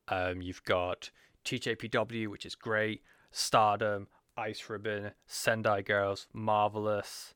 Um, 0.07 0.41
you've 0.41 0.63
got 0.63 1.11
TJPW, 1.45 2.27
which 2.27 2.45
is 2.45 2.55
great, 2.55 3.01
Stardom, 3.31 4.07
Ice 4.35 4.69
Ribbon, 4.69 5.11
Sendai 5.27 5.81
Girls, 5.81 6.27
Marvelous. 6.33 7.35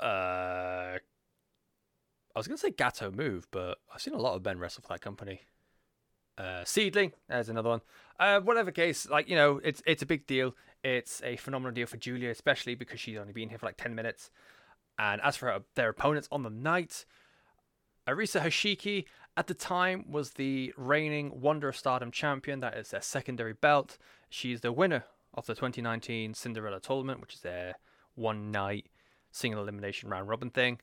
Uh, 0.00 0.98
I 2.34 2.38
was 2.38 2.48
gonna 2.48 2.58
say 2.58 2.70
Gatoh 2.70 3.14
Move, 3.14 3.46
but 3.50 3.78
I've 3.92 4.02
seen 4.02 4.14
a 4.14 4.20
lot 4.20 4.34
of 4.34 4.42
Ben 4.42 4.58
wrestle 4.58 4.82
for 4.82 4.88
that 4.88 5.00
company. 5.00 5.42
Uh, 6.36 6.64
SEAdLINNNG, 6.64 7.12
there's 7.28 7.48
another 7.48 7.68
one. 7.68 7.80
Uh, 8.18 8.40
whatever 8.40 8.72
case, 8.72 9.08
like 9.08 9.28
you 9.28 9.36
know, 9.36 9.60
it's 9.62 9.82
it's 9.86 10.02
a 10.02 10.06
big 10.06 10.26
deal. 10.26 10.54
It's 10.82 11.22
a 11.22 11.36
phenomenal 11.36 11.72
deal 11.72 11.86
for 11.86 11.96
Julia, 11.96 12.30
especially 12.30 12.74
because 12.74 12.98
she's 12.98 13.18
only 13.18 13.32
been 13.32 13.48
here 13.48 13.58
for 13.58 13.66
like 13.66 13.76
ten 13.76 13.94
minutes. 13.94 14.30
And 14.98 15.20
as 15.22 15.36
for 15.36 15.46
her, 15.46 15.62
their 15.76 15.90
opponents 15.90 16.28
on 16.30 16.42
the 16.42 16.50
night, 16.50 17.04
Arisa 18.06 18.40
Hoshiki 18.40 19.04
at 19.36 19.46
the 19.46 19.54
time 19.54 20.04
was 20.10 20.32
the 20.32 20.72
reigning 20.76 21.40
Wonder 21.40 21.68
of 21.68 21.76
Stardom 21.76 22.10
champion. 22.10 22.60
That 22.60 22.76
is 22.76 22.90
their 22.90 23.02
secondary 23.02 23.54
belt. 23.54 23.96
She's 24.28 24.60
the 24.60 24.72
winner 24.72 25.04
of 25.32 25.46
the 25.46 25.54
2019 25.54 26.34
Cinderella 26.34 26.80
tournament, 26.80 27.20
which 27.20 27.34
is 27.34 27.40
their 27.40 27.76
one 28.14 28.50
night 28.50 28.86
single 29.30 29.62
elimination 29.62 30.08
round 30.08 30.28
robin 30.28 30.50
thing. 30.50 30.78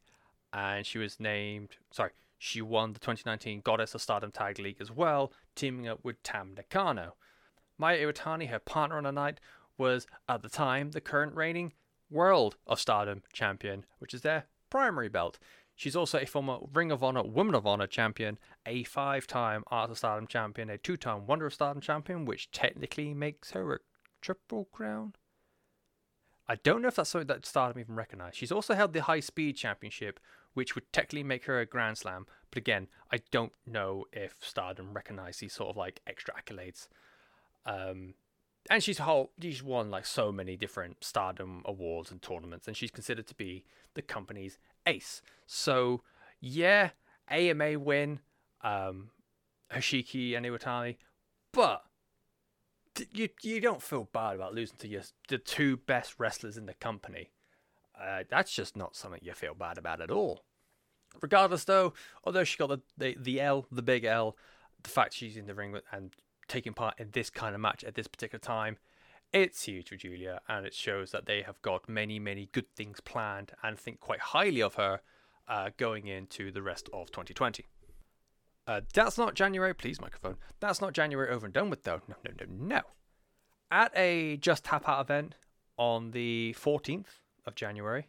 And 0.54 0.86
she 0.86 0.98
was 0.98 1.20
named, 1.20 1.78
sorry, 1.92 2.12
she 2.38 2.62
won 2.62 2.94
the 2.94 3.00
2019 3.00 3.62
Goddess 3.62 3.96
of 3.96 4.02
Stardom 4.02 4.32
Tag 4.32 4.60
League 4.60 4.82
as 4.82 4.92
well, 4.92 5.32
teaming 5.56 5.88
up 5.88 6.00
with 6.04 6.22
Tam 6.24 6.54
Nakano. 6.56 7.16
Maya 7.78 8.06
Iwatani, 8.06 8.50
her 8.50 8.60
partner 8.60 8.98
on 8.98 9.04
the 9.04 9.12
night, 9.12 9.40
was 9.78 10.08
at 10.28 10.42
the 10.42 10.50
time 10.50 10.92
the 10.92 11.02
current 11.02 11.36
reigning 11.36 11.74
World 12.10 12.58
of 12.68 12.80
Stardom 12.80 13.24
champion, 13.32 13.86
which 14.00 14.14
is 14.14 14.22
their 14.22 14.46
primary 14.70 15.10
belt. 15.10 15.40
She's 15.76 15.96
also 15.96 16.20
a 16.20 16.26
former 16.26 16.58
Ring 16.74 16.92
of 16.92 17.04
Honor 17.04 17.24
Women 17.24 17.56
of 17.56 17.66
Honor 17.66 17.88
champion, 17.88 18.38
a 18.66 18.84
five 18.84 19.26
time 19.26 19.64
Art 19.68 19.90
of 19.90 19.98
Stardom 19.98 20.28
champion, 20.28 20.70
a 20.70 20.78
two 20.78 20.98
time 20.98 21.26
Wonder 21.26 21.48
of 21.48 21.54
Stardom 21.54 21.82
champion, 21.82 22.26
which 22.26 22.52
technically 22.52 23.14
makes 23.14 23.52
her 23.52 23.74
a 23.74 23.80
Triple 24.22 24.66
Crown. 24.72 25.14
I 26.48 26.56
don't 26.56 26.82
know 26.82 26.90
if 26.90 26.96
that's 26.96 27.10
something 27.10 27.28
that 27.28 27.46
Stardom 27.46 27.80
even 27.80 27.96
recognized. 27.96 28.36
She's 28.36 28.52
also 28.52 28.74
held 28.74 28.94
the 28.94 29.02
High 29.02 29.22
Speed 29.22 29.56
Championship, 29.56 30.20
which 30.54 30.76
would 30.76 30.92
technically 30.92 31.24
make 31.24 31.46
her 31.46 31.60
a 31.60 31.66
Grand 31.66 31.98
Slam. 31.98 32.26
But 32.50 32.58
again, 32.58 32.88
I 33.12 33.20
don't 33.32 33.54
know 33.66 34.06
if 34.12 34.36
Stardom 34.40 34.94
recognized 34.94 35.40
these 35.40 35.54
sort 35.54 35.70
of 35.70 35.78
like 35.78 36.02
extra 36.06 36.34
accolades. 36.34 36.88
Um, 37.66 38.16
and 38.70 38.84
she's 38.84 39.00
whole 39.00 39.32
she's 39.42 39.64
won 39.64 39.90
like 39.90 40.06
so 40.06 40.32
many 40.32 40.56
different 40.56 41.04
Stardom 41.04 41.64
awards 41.66 42.12
and 42.12 42.22
tournaments, 42.22 42.68
and 42.68 42.78
she's 42.78 42.92
considered 42.92 43.28
to 43.28 43.36
be 43.36 43.66
the 43.96 44.02
company's 44.02 44.60
ace. 44.86 45.22
So 45.46 46.04
yeah, 46.40 46.92
AMA 47.30 47.80
win, 47.80 48.20
um, 48.62 49.10
and 49.72 49.84
Iwatani, 49.84 50.98
but 51.52 51.84
you 53.12 53.30
you 53.42 53.60
don't 53.62 53.82
feel 53.82 54.10
bad 54.12 54.36
about 54.36 54.54
losing 54.54 54.78
to 54.78 54.88
your 54.88 55.04
the 55.28 55.38
two 55.38 55.78
best 55.78 56.16
wrestlers 56.20 56.58
in 56.58 56.66
the 56.66 56.74
company. 56.74 57.32
Uh, 58.00 58.24
that's 58.30 58.54
just 58.54 58.76
not 58.76 58.96
something 58.96 59.20
you 59.24 59.34
feel 59.34 59.54
bad 59.54 59.78
about 59.78 60.02
at 60.02 60.12
all. 60.12 60.44
Regardless, 61.22 61.66
though, 61.66 61.94
although 62.24 62.44
she 62.44 62.58
got 62.58 62.70
the, 62.70 62.82
the, 62.98 63.18
the 63.20 63.42
L, 63.42 63.66
the 63.72 63.82
big 63.82 64.06
L, 64.06 64.38
the 64.82 64.90
fact 64.90 65.14
she's 65.14 65.38
in 65.38 65.46
the 65.46 65.54
ring 65.54 65.78
and 65.92 66.16
taking 66.48 66.74
part 66.74 67.00
in 67.00 67.10
this 67.12 67.30
kind 67.30 67.54
of 67.54 67.62
match 67.62 67.84
at 67.84 67.96
this 67.96 68.08
particular 68.08 68.40
time, 68.40 68.78
it's 69.34 69.64
huge 69.64 69.90
for 69.90 69.96
Julia, 69.96 70.42
and 70.50 70.66
it 70.66 70.74
shows 70.74 71.12
that 71.12 71.26
they 71.26 71.42
have 71.42 71.62
got 71.62 71.88
many, 71.88 72.20
many 72.20 72.50
good 72.52 72.70
things 72.76 73.00
planned 73.00 73.52
and 73.64 73.80
think 73.80 74.00
quite 74.00 74.20
highly 74.20 74.62
of 74.62 74.76
her 74.76 75.02
uh, 75.48 75.70
going 75.78 76.08
into 76.08 76.52
the 76.52 76.62
rest 76.62 76.90
of 76.94 77.12
2020. 77.12 77.66
Uh, 78.68 78.82
that's 78.94 79.18
not 79.18 79.34
January, 79.34 79.74
please, 79.74 80.02
microphone. 80.02 80.38
That's 80.60 80.82
not 80.82 80.94
January 80.94 81.30
over 81.30 81.46
and 81.46 81.54
done 81.54 81.70
with, 81.70 81.84
though. 81.84 82.02
No, 82.08 82.16
no, 82.26 82.32
no, 82.40 82.68
no. 82.68 82.82
At 83.70 83.92
a 83.96 84.38
Just 84.38 84.66
Tap 84.66 84.88
Out 84.88 85.02
event 85.02 85.36
on 85.78 86.12
the 86.12 86.56
14th 86.60 87.06
of 87.46 87.56
January, 87.56 88.08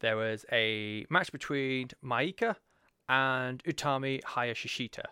there 0.00 0.16
was 0.16 0.44
a 0.52 1.06
match 1.08 1.32
between 1.32 1.88
Maika 2.04 2.56
and 3.08 3.62
Utami 3.64 4.22
Hayashishita 4.22 5.04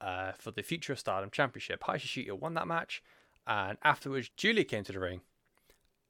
uh, 0.00 0.32
for 0.32 0.50
the 0.50 0.62
Future 0.62 0.92
of 0.92 0.98
Stardom 0.98 1.30
Championship. 1.30 1.82
Hayashishita 1.84 2.32
won 2.32 2.54
that 2.54 2.66
match, 2.66 3.02
and 3.46 3.78
afterwards, 3.82 4.30
Giulia 4.36 4.64
came 4.64 4.84
to 4.84 4.92
the 4.92 5.00
ring 5.00 5.20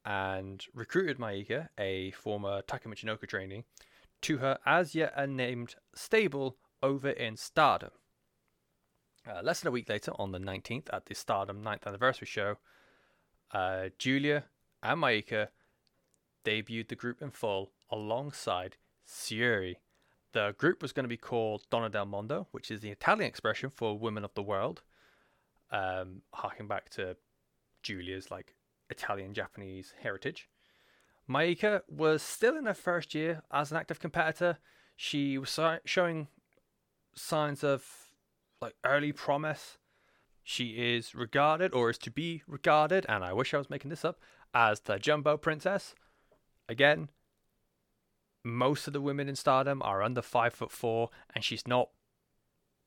and 0.04 0.64
recruited 0.74 1.18
Maika, 1.18 1.68
a 1.78 2.10
former 2.12 2.62
Taka 2.62 2.88
Michinoku 2.88 3.26
trainee, 3.28 3.64
to 4.22 4.38
her 4.38 4.58
as 4.66 4.94
yet 4.94 5.12
unnamed 5.16 5.76
stable 5.94 6.56
over 6.82 7.10
in 7.10 7.36
Stardom. 7.36 7.90
Uh, 9.28 9.42
less 9.42 9.60
than 9.60 9.68
a 9.68 9.72
week 9.72 9.88
later, 9.88 10.12
on 10.18 10.32
the 10.32 10.38
19th, 10.38 10.86
at 10.92 11.06
the 11.06 11.14
Stardom 11.14 11.62
9th 11.62 11.86
anniversary 11.86 12.26
show, 12.26 12.56
uh, 13.52 13.90
Giulia 13.98 14.44
and 14.82 15.02
Maika 15.02 15.48
debuted 16.44 16.88
the 16.88 16.94
group 16.94 17.22
in 17.22 17.30
full 17.30 17.72
alongside 17.90 18.76
Syuri. 19.06 19.76
The 20.32 20.54
group 20.58 20.80
was 20.82 20.92
going 20.92 21.04
to 21.04 21.08
be 21.08 21.16
called 21.16 21.66
Donna 21.70 21.88
del 21.88 22.06
Mondo, 22.06 22.46
which 22.52 22.70
is 22.70 22.80
the 22.80 22.90
Italian 22.90 23.28
expression 23.28 23.70
for 23.70 23.98
women 23.98 24.24
of 24.24 24.34
the 24.34 24.42
world, 24.42 24.82
um, 25.72 26.22
harking 26.32 26.68
back 26.68 26.88
to 26.90 27.16
Julia's 27.82 28.30
like 28.30 28.54
Italian 28.90 29.34
Japanese 29.34 29.94
heritage. 30.02 30.48
Maika 31.28 31.82
was 31.88 32.22
still 32.22 32.56
in 32.56 32.66
her 32.66 32.74
first 32.74 33.14
year 33.14 33.42
as 33.52 33.70
an 33.70 33.76
active 33.76 34.00
competitor. 34.00 34.58
She 34.96 35.38
was 35.38 35.58
showing 35.84 36.28
signs 37.14 37.64
of 37.64 37.84
like 38.60 38.74
early 38.84 39.12
promise. 39.12 39.78
She 40.42 40.94
is 40.96 41.14
regarded, 41.14 41.72
or 41.72 41.90
is 41.90 41.98
to 41.98 42.10
be 42.10 42.42
regarded, 42.46 43.06
and 43.08 43.22
I 43.22 43.32
wish 43.32 43.54
I 43.54 43.58
was 43.58 43.70
making 43.70 43.90
this 43.90 44.04
up, 44.04 44.18
as 44.52 44.80
the 44.80 44.98
Jumbo 44.98 45.36
Princess. 45.36 45.94
Again, 46.70 47.08
most 48.44 48.86
of 48.86 48.92
the 48.92 49.00
women 49.00 49.28
in 49.28 49.34
Stardom 49.34 49.82
are 49.82 50.04
under 50.04 50.22
five 50.22 50.54
foot 50.54 50.70
four, 50.70 51.10
and 51.34 51.42
she's 51.42 51.66
not 51.66 51.90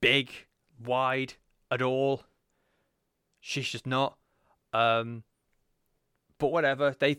big, 0.02 0.48
wide 0.82 1.34
at 1.70 1.82
all. 1.82 2.24
She's 3.42 3.68
just 3.68 3.86
not. 3.86 4.18
Um, 4.72 5.24
but 6.40 6.54
whatever. 6.54 6.96
They, 6.98 7.18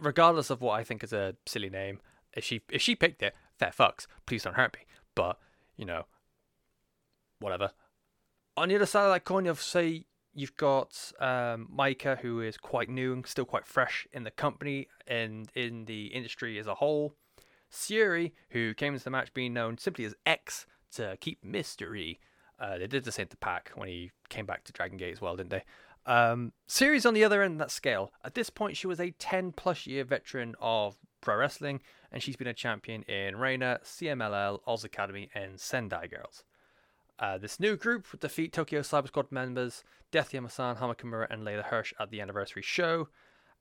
regardless 0.00 0.50
of 0.50 0.60
what 0.60 0.72
I 0.72 0.82
think 0.82 1.04
is 1.04 1.12
a 1.12 1.36
silly 1.46 1.70
name, 1.70 2.00
if 2.32 2.42
she 2.42 2.62
if 2.68 2.82
she 2.82 2.96
picked 2.96 3.22
it, 3.22 3.36
fair 3.56 3.70
fucks. 3.70 4.08
Please 4.26 4.42
don't 4.42 4.56
hurt 4.56 4.74
me. 4.74 4.80
But 5.14 5.38
you 5.76 5.84
know, 5.84 6.06
whatever. 7.38 7.70
On 8.56 8.68
the 8.68 8.74
other 8.74 8.86
side 8.86 9.04
of 9.04 9.12
that 9.12 9.24
coin, 9.24 9.44
you've 9.44 9.62
say 9.62 10.06
you've 10.34 10.56
got 10.56 11.12
um, 11.20 11.68
Maika, 11.74 12.18
who 12.18 12.40
is 12.40 12.56
quite 12.56 12.88
new 12.88 13.12
and 13.12 13.26
still 13.26 13.44
quite 13.44 13.66
fresh 13.66 14.06
in 14.12 14.24
the 14.24 14.30
company 14.30 14.88
and 15.06 15.50
in 15.54 15.84
the 15.84 16.06
industry 16.06 16.58
as 16.58 16.66
a 16.66 16.74
whole. 16.74 17.14
Syuri, 17.70 18.32
who 18.50 18.74
came 18.74 18.92
into 18.92 19.04
the 19.04 19.10
match 19.10 19.32
being 19.32 19.54
known 19.54 19.78
simply 19.78 20.04
as 20.04 20.14
X 20.26 20.66
to 20.92 21.16
keep 21.20 21.42
mystery. 21.42 22.20
Uh, 22.60 22.78
they 22.78 22.86
did 22.86 23.04
the 23.04 23.12
same 23.12 23.26
to 23.28 23.36
Pac 23.36 23.72
when 23.74 23.88
he 23.88 24.10
came 24.28 24.46
back 24.46 24.64
to 24.64 24.72
Dragon 24.72 24.98
Gate 24.98 25.12
as 25.12 25.20
well, 25.20 25.36
didn't 25.36 25.50
they? 25.50 25.64
Um, 26.04 26.52
Syuri's 26.68 27.06
on 27.06 27.14
the 27.14 27.24
other 27.24 27.42
end 27.42 27.54
of 27.54 27.58
that 27.58 27.70
scale. 27.70 28.12
At 28.24 28.34
this 28.34 28.50
point, 28.50 28.76
she 28.76 28.86
was 28.86 29.00
a 29.00 29.12
10 29.12 29.52
plus 29.52 29.86
year 29.86 30.04
veteran 30.04 30.54
of 30.60 30.96
pro 31.20 31.36
wrestling, 31.36 31.80
and 32.10 32.22
she's 32.22 32.36
been 32.36 32.46
a 32.46 32.54
champion 32.54 33.02
in 33.04 33.36
Reina, 33.36 33.80
CMLL, 33.84 34.60
Oz 34.66 34.84
Academy, 34.84 35.30
and 35.34 35.58
Sendai 35.58 36.08
Girls. 36.08 36.44
Uh, 37.22 37.38
this 37.38 37.60
new 37.60 37.76
group 37.76 38.10
would 38.10 38.20
defeat 38.20 38.52
Tokyo 38.52 38.80
Cyber 38.80 39.06
Squad 39.06 39.30
members 39.30 39.84
Death 40.10 40.32
Yamasan, 40.32 40.78
Hana 40.78 40.96
Kimura, 40.96 41.28
and 41.30 41.46
Leyla 41.46 41.62
Hirsch 41.62 41.94
at 42.00 42.10
the 42.10 42.20
anniversary 42.20 42.62
show. 42.62 43.08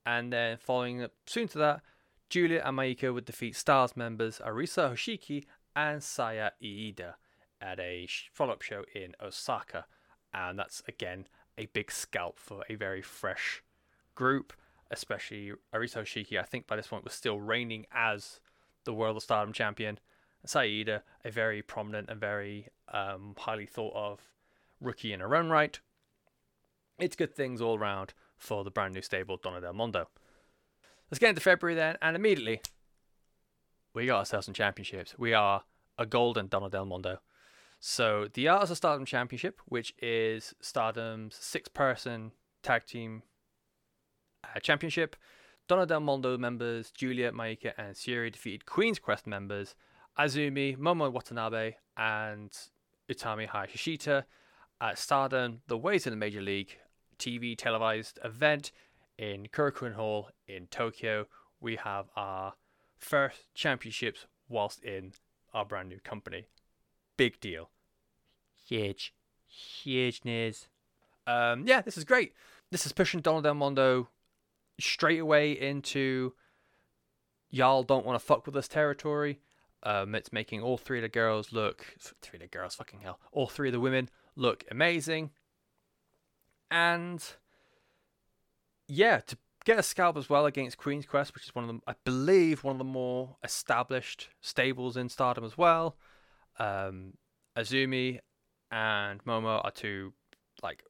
And 0.04 0.34
then, 0.34 0.58
following 0.58 1.04
up 1.04 1.12
soon 1.28 1.47
to 1.50 1.60
that, 1.60 1.82
Julia 2.28 2.63
and 2.65 2.76
Maika 2.76 3.13
would 3.13 3.26
defeat 3.26 3.56
Stars 3.56 3.95
members 3.95 4.41
Arisa 4.43 4.91
Hoshiki 4.91 5.45
and 5.76 6.02
Saya 6.02 6.50
Iida 6.60 7.13
at 7.62 7.80
a 7.80 8.08
follow 8.34 8.54
up 8.54 8.63
show 8.63 8.84
in 8.95 9.13
Osaka. 9.21 9.86
And 10.34 10.58
that's 10.58 10.82
again 10.88 11.28
a 11.56 11.67
big 11.67 11.91
scalp 11.91 12.39
for 12.39 12.63
a 12.67 12.74
very 12.74 13.04
fresh 13.04 13.62
group, 14.15 14.54
especially 14.89 15.52
Arisa 15.71 16.02
Hoshiki. 16.02 16.39
I 16.39 16.43
think 16.43 16.65
by 16.65 16.78
this 16.78 16.88
point 16.88 17.04
was 17.04 17.13
still 17.13 17.39
reigning 17.39 17.86
as 17.93 18.39
the 18.86 18.93
World 18.93 19.17
of 19.17 19.24
Stardom 19.24 19.54
champion. 19.54 20.00
Saida, 20.45 21.04
a 21.23 21.32
very 21.32 21.62
prominent 21.62 22.10
and 22.10 22.19
very 22.19 22.67
um, 22.91 23.36
highly 23.38 23.65
thought 23.65 23.93
of 23.95 24.19
rookie 24.80 25.13
in 25.13 25.19
her 25.19 25.36
own 25.36 25.49
right. 25.49 25.80
It's 26.99 27.15
good 27.15 27.36
things 27.36 27.62
all 27.62 27.77
around 27.77 28.13
for 28.38 28.63
the 28.63 28.71
brand 28.71 28.93
new 28.93 29.01
stable 29.01 29.38
Donna 29.38 29.62
Del 29.62 29.73
Mondo. 29.73 30.08
Let's 31.10 31.19
get 31.19 31.30
into 31.30 31.41
February 31.41 31.75
then, 31.75 31.97
and 32.01 32.15
immediately 32.15 32.62
we 33.93 34.06
got 34.06 34.19
ourselves 34.19 34.45
some 34.45 34.54
championships. 34.54 35.15
We 35.17 35.34
are 35.34 35.63
a 35.97 36.06
golden 36.06 36.47
Donna 36.47 36.69
Del 36.69 36.86
Mondo. 36.86 37.19
So 37.80 38.27
the 38.34 38.47
Art 38.47 38.69
of 38.69 38.77
Stardom 38.77 39.06
Championship, 39.06 39.60
which 39.65 39.93
is 40.01 40.54
Stardom's 40.62 41.36
six-person 41.36 42.32
tag 42.62 42.86
team 42.86 43.23
uh, 44.43 44.60
championship, 44.60 45.15
Donna 45.67 45.86
Del 45.86 45.99
Mondo 45.99 46.38
members 46.38 46.91
Julia, 46.91 47.32
Maika, 47.32 47.73
and 47.77 47.95
Syuri 47.95 48.32
defeated 48.32 48.65
Queen's 48.65 48.99
Quest 48.99 49.25
members 49.25 49.75
Azumi, 50.17 50.78
Momo 50.78 51.12
Watanabe, 51.12 51.76
and 51.97 52.52
Utami 53.10 53.47
Hayashishita 53.47 54.26
at 54.80 54.97
Stardom, 54.97 55.62
the 55.67 55.78
way 55.78 56.00
to 56.00 56.10
the 56.10 56.15
Major 56.15 56.41
League 56.41 56.78
TV 57.19 57.58
televised 57.58 58.19
event 58.24 58.71
in 59.17 59.47
Korakuen 59.47 59.93
Hall 59.93 60.30
in 60.47 60.67
Tokyo. 60.67 61.28
We 61.60 61.76
have 61.78 62.08
our 62.15 62.54
first 62.97 63.54
championships 63.54 64.26
whilst 64.50 64.84
in 64.84 65.13
our 65.54 65.65
brand 65.65 65.89
new 65.89 66.00
company. 66.00 66.45
Big 67.17 67.39
deal. 67.39 67.69
Huge. 68.67 69.13
Huge 69.47 70.21
news. 70.24 70.67
Um, 71.28 71.65
yeah, 71.67 71.82
this 71.82 71.97
is 71.97 72.04
great. 72.04 72.34
This 72.71 72.86
is 72.86 72.93
pushing 72.93 73.21
Donna 73.21 73.41
Del 73.41 73.54
Mondo 73.54 74.10
straight 74.80 75.19
away 75.19 75.52
into 75.52 76.34
y'all 77.50 77.84
don't 77.84 78.06
want 78.06 78.19
to 78.19 78.26
fuck 78.26 78.45
with 78.45 78.56
us 78.56 78.67
territory. 78.67 79.39
Um, 79.84 80.13
it's 80.13 80.32
making 80.32 80.62
all 80.62 80.78
three 80.78 81.00
of 81.00 81.04
the 81.04 81.10
girls 81.10 81.52
look 81.52 81.96
three 82.22 82.38
of 82.38 82.41
the 82.41 82.48
girls, 82.48 82.76
fucking 82.76 83.02
hell, 83.02 83.20
all 83.32 83.48
three 83.48 83.70
of 83.70 83.74
the 83.74 83.80
women 83.80 84.10
look 84.36 84.63
amazing. 84.70 85.32
And 86.70 87.24
yeah, 88.88 89.20
to 89.22 89.38
get 89.65 89.80
a 89.80 89.84
scalp 89.84 90.17
as 90.17 90.30
well 90.30 90.46
against 90.46 90.78
Queen's 90.78 91.06
Quest, 91.06 91.34
which 91.34 91.46
is 91.46 91.56
one 91.56 91.63
of 91.63 91.67
them, 91.67 91.82
I 91.88 91.96
believe, 92.04 92.63
one 92.63 92.74
of 92.74 92.78
the 92.78 92.84
more 92.84 93.38
established 93.44 94.30
stables 94.39 94.98
in 94.98 95.10
Stardom 95.10 95.44
as 95.44 95.58
well. 95.58 95.98
Um, 96.60 97.13
Azumi 97.58 98.20
and 98.72 99.24
Momo 99.26 99.63
are 99.63 99.72
two 99.72 100.13
like 100.63 100.84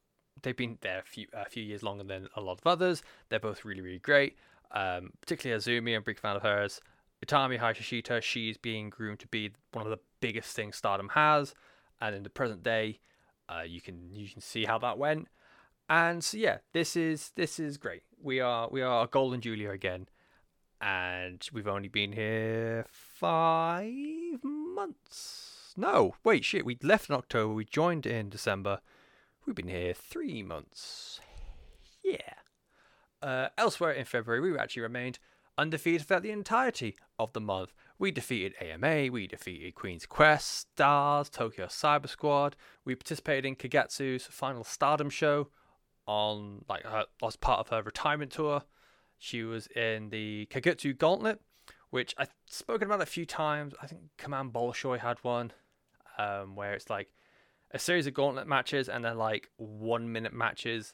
they've 0.43 0.55
been 0.55 0.77
there 0.81 0.99
a 0.99 1.03
few 1.03 1.27
a 1.33 1.45
few 1.45 1.63
years 1.63 1.83
longer 1.83 2.03
than 2.03 2.27
a 2.35 2.41
lot 2.41 2.59
of 2.59 2.67
others. 2.67 3.03
They're 3.29 3.39
both 3.39 3.65
really 3.65 3.81
really 3.81 3.99
great. 3.99 4.37
Um, 4.71 5.11
particularly 5.21 5.59
Azumi, 5.59 5.95
I'm 5.95 6.01
a 6.01 6.05
big 6.05 6.19
fan 6.19 6.35
of 6.35 6.43
hers. 6.43 6.81
Utami 7.25 7.59
Hayashishita, 7.59 8.21
she's 8.21 8.57
being 8.57 8.89
groomed 8.89 9.19
to 9.19 9.27
be 9.27 9.51
one 9.73 9.85
of 9.85 9.91
the 9.91 9.99
biggest 10.19 10.55
things 10.55 10.75
Stardom 10.75 11.09
has, 11.09 11.53
and 11.99 12.15
in 12.15 12.23
the 12.23 12.29
present 12.29 12.63
day, 12.63 12.99
uh, 13.47 13.61
you 13.61 13.81
can 13.81 14.13
you 14.13 14.27
can 14.27 14.41
see 14.41 14.65
how 14.65 14.79
that 14.79 14.97
went. 14.97 15.27
And 15.89 16.23
so 16.23 16.37
yeah, 16.37 16.59
this 16.73 16.95
is 16.95 17.31
this 17.35 17.59
is 17.59 17.77
great. 17.77 18.03
We 18.21 18.39
are 18.39 18.69
we 18.71 18.81
are 18.81 19.05
Golden 19.07 19.41
Julia 19.41 19.71
again, 19.71 20.07
and 20.79 21.47
we've 21.53 21.67
only 21.67 21.89
been 21.89 22.13
here 22.13 22.85
five 22.89 24.43
months. 24.43 25.73
No, 25.77 26.15
wait, 26.23 26.43
shit. 26.43 26.65
We 26.65 26.77
left 26.81 27.09
in 27.09 27.15
October. 27.15 27.53
We 27.53 27.65
joined 27.65 28.05
in 28.05 28.29
December. 28.29 28.81
We've 29.45 29.55
been 29.55 29.67
here 29.67 29.93
three 29.93 30.43
months. 30.43 31.19
Yeah. 32.03 32.33
Uh, 33.21 33.49
elsewhere 33.57 33.91
in 33.91 34.05
February, 34.05 34.41
we 34.51 34.57
actually 34.57 34.81
remained 34.81 35.19
undefeated 35.57 36.07
throughout 36.07 36.23
the 36.23 36.31
entirety 36.31 36.95
of 37.19 37.33
the 37.33 37.41
month. 37.41 37.73
We 37.99 38.11
defeated 38.11 38.55
AMA, 38.59 39.11
we 39.11 39.27
defeated 39.27 39.75
Queen's 39.75 40.05
Quest, 40.05 40.71
Stars, 40.71 41.29
Tokyo 41.29 41.67
Cyber 41.67 42.09
Squad. 42.09 42.55
We 42.83 42.95
participated 42.95 43.45
in 43.45 43.55
Kagetsu's 43.55 44.25
final 44.25 44.63
Stardom 44.63 45.09
show 45.09 45.49
on 46.07 46.65
like 46.67 46.83
her, 46.83 47.05
as 47.23 47.35
part 47.35 47.59
of 47.59 47.69
her 47.69 47.83
retirement 47.83 48.31
tour. 48.31 48.63
She 49.17 49.43
was 49.43 49.67
in 49.67 50.09
the 50.09 50.47
Kagetsu 50.47 50.97
Gauntlet, 50.97 51.39
which 51.91 52.15
I've 52.17 52.33
spoken 52.47 52.87
about 52.87 53.01
a 53.01 53.05
few 53.05 53.25
times. 53.25 53.73
I 53.81 53.87
think 53.87 54.01
Command 54.17 54.51
Bolshoi 54.51 54.99
had 54.99 55.19
one, 55.23 55.51
um, 56.17 56.55
where 56.55 56.73
it's 56.73 56.89
like 56.89 57.13
a 57.69 57.79
series 57.79 58.07
of 58.07 58.13
gauntlet 58.13 58.47
matches 58.47 58.89
and 58.89 59.05
then 59.05 59.17
like 59.17 59.49
one 59.57 60.11
minute 60.11 60.33
matches 60.33 60.93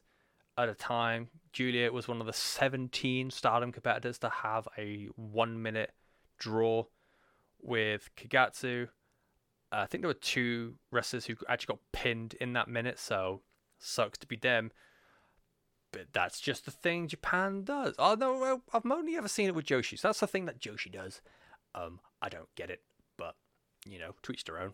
at 0.57 0.69
a 0.69 0.73
time. 0.73 1.29
Juliet 1.53 1.93
was 1.93 2.07
one 2.07 2.19
of 2.19 2.27
the 2.27 2.33
17 2.33 3.31
Stardom 3.31 3.71
competitors 3.71 4.17
to 4.19 4.29
have 4.29 4.67
a 4.77 5.07
one 5.15 5.61
minute 5.61 5.91
draw 6.37 6.85
with 7.61 8.09
Kagetsu. 8.15 8.89
Uh, 9.71 9.75
I 9.77 9.85
think 9.85 10.01
there 10.01 10.09
were 10.09 10.13
two 10.13 10.75
wrestlers 10.91 11.25
who 11.25 11.35
actually 11.47 11.73
got 11.73 11.79
pinned 11.91 12.35
in 12.39 12.53
that 12.53 12.67
minute, 12.67 12.99
so 12.99 13.41
sucks 13.79 14.17
to 14.19 14.27
be 14.27 14.35
them. 14.35 14.71
But 15.91 16.07
that's 16.13 16.39
just 16.39 16.65
the 16.65 16.71
thing 16.71 17.07
Japan 17.07 17.63
does. 17.63 17.95
Oh 17.97 18.15
no, 18.15 18.61
I've 18.73 18.85
only 18.89 19.15
ever 19.15 19.27
seen 19.27 19.47
it 19.47 19.55
with 19.55 19.65
Joshi. 19.65 19.97
So 19.97 20.07
that's 20.07 20.19
the 20.19 20.27
thing 20.27 20.45
that 20.45 20.59
Joshi 20.59 20.91
does. 20.91 21.21
Um, 21.75 21.99
I 22.21 22.29
don't 22.29 22.53
get 22.55 22.69
it, 22.69 22.81
but 23.17 23.35
you 23.85 23.99
know, 23.99 24.13
each 24.29 24.43
their 24.43 24.59
own. 24.59 24.73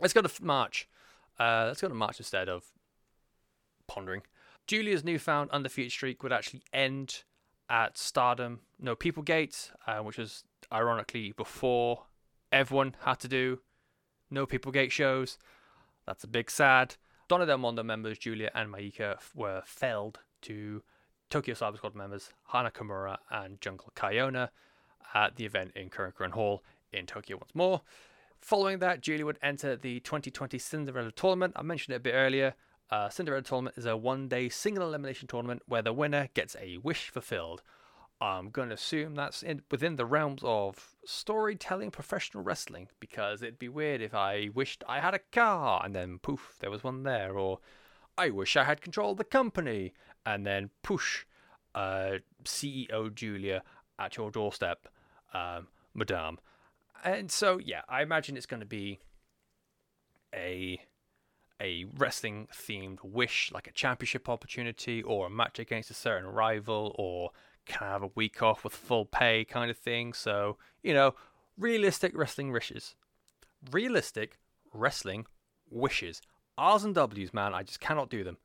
Let's 0.00 0.12
go 0.12 0.22
to 0.22 0.44
March. 0.44 0.88
Uh, 1.38 1.64
let's 1.66 1.80
go 1.80 1.88
to 1.88 1.94
March 1.94 2.18
instead 2.18 2.48
of 2.48 2.64
pondering. 3.86 4.22
Julia's 4.68 5.02
newfound 5.02 5.50
undefeated 5.50 5.90
streak 5.90 6.22
would 6.22 6.32
actually 6.32 6.62
end 6.72 7.24
at 7.70 7.96
Stardom, 7.96 8.60
no 8.78 8.94
People 8.94 9.22
Gate, 9.22 9.72
uh, 9.86 9.98
which 9.98 10.18
was 10.18 10.44
ironically 10.70 11.32
before 11.32 12.04
everyone 12.52 12.94
had 13.00 13.18
to 13.20 13.28
do 13.28 13.60
no 14.30 14.44
People 14.44 14.70
Gate 14.70 14.92
shows. 14.92 15.38
That's 16.06 16.22
a 16.22 16.28
big 16.28 16.50
sad. 16.50 16.96
Donna 17.28 17.46
Del 17.46 17.58
Mondo 17.58 17.82
members 17.82 18.18
Julia 18.18 18.50
and 18.54 18.72
Maika 18.72 19.16
were 19.34 19.62
felled 19.64 20.20
to 20.42 20.82
Tokyo 21.30 21.54
Cyber 21.54 21.78
Squad 21.78 21.94
members 21.94 22.30
Hana 22.52 22.70
Kimura 22.70 23.16
and 23.30 23.60
Jungle 23.62 23.92
Kyona 23.96 24.50
at 25.14 25.36
the 25.36 25.46
event 25.46 25.72
in 25.76 25.88
Korakuen 25.88 26.32
Hall 26.32 26.62
in 26.92 27.06
Tokyo 27.06 27.36
once 27.36 27.54
more. 27.54 27.80
Following 28.40 28.78
that, 28.80 29.00
Julia 29.00 29.24
would 29.24 29.38
enter 29.42 29.76
the 29.76 30.00
2020 30.00 30.58
Cinderella 30.58 31.10
tournament. 31.10 31.54
I 31.56 31.62
mentioned 31.62 31.94
it 31.94 31.96
a 31.96 32.00
bit 32.00 32.12
earlier. 32.12 32.54
Uh, 32.90 33.08
Cinderella 33.08 33.42
tournament 33.42 33.76
is 33.76 33.86
a 33.86 33.96
one 33.96 34.28
day 34.28 34.48
single 34.48 34.88
elimination 34.88 35.28
tournament 35.28 35.62
where 35.66 35.82
the 35.82 35.92
winner 35.92 36.28
gets 36.34 36.56
a 36.60 36.78
wish 36.78 37.10
fulfilled. 37.10 37.62
I'm 38.20 38.50
going 38.50 38.68
to 38.68 38.74
assume 38.74 39.14
that's 39.14 39.42
in, 39.42 39.62
within 39.70 39.96
the 39.96 40.06
realms 40.06 40.40
of 40.42 40.96
storytelling 41.04 41.90
professional 41.90 42.42
wrestling 42.42 42.88
because 42.98 43.42
it'd 43.42 43.58
be 43.58 43.68
weird 43.68 44.00
if 44.00 44.14
I 44.14 44.50
wished 44.52 44.82
I 44.88 45.00
had 45.00 45.14
a 45.14 45.20
car 45.20 45.82
and 45.84 45.94
then 45.94 46.18
poof, 46.18 46.56
there 46.60 46.70
was 46.70 46.82
one 46.82 47.04
there, 47.04 47.38
or 47.38 47.60
I 48.16 48.30
wish 48.30 48.56
I 48.56 48.64
had 48.64 48.80
control 48.80 49.12
of 49.12 49.18
the 49.18 49.24
company 49.24 49.92
and 50.26 50.44
then 50.44 50.70
push 50.82 51.26
uh, 51.74 52.14
CEO 52.44 53.14
Julia 53.14 53.62
at 53.98 54.16
your 54.16 54.30
doorstep, 54.32 54.88
um, 55.32 55.68
Madame. 55.94 56.38
And 57.04 57.30
so, 57.30 57.58
yeah, 57.58 57.82
I 57.88 58.02
imagine 58.02 58.36
it's 58.36 58.46
going 58.46 58.60
to 58.60 58.66
be 58.66 58.98
a 60.34 60.80
a 61.60 61.86
wrestling 61.96 62.48
themed 62.52 62.98
wish, 63.02 63.50
like 63.52 63.66
a 63.66 63.72
championship 63.72 64.28
opportunity 64.28 65.02
or 65.02 65.26
a 65.26 65.30
match 65.30 65.58
against 65.58 65.90
a 65.90 65.94
certain 65.94 66.28
rival, 66.28 66.94
or 66.98 67.30
can 67.66 67.86
I 67.86 67.92
have 67.92 68.02
a 68.02 68.10
week 68.14 68.42
off 68.42 68.64
with 68.64 68.72
full 68.72 69.04
pay 69.04 69.44
kind 69.44 69.70
of 69.70 69.76
thing. 69.76 70.12
So, 70.12 70.56
you 70.82 70.94
know, 70.94 71.14
realistic 71.56 72.16
wrestling 72.16 72.52
wishes. 72.52 72.94
Realistic 73.70 74.38
wrestling 74.72 75.26
wishes. 75.70 76.22
R's 76.56 76.84
and 76.84 76.94
W's, 76.94 77.32
man, 77.32 77.54
I 77.54 77.62
just 77.62 77.80
cannot 77.80 78.10
do 78.10 78.24
them. 78.24 78.38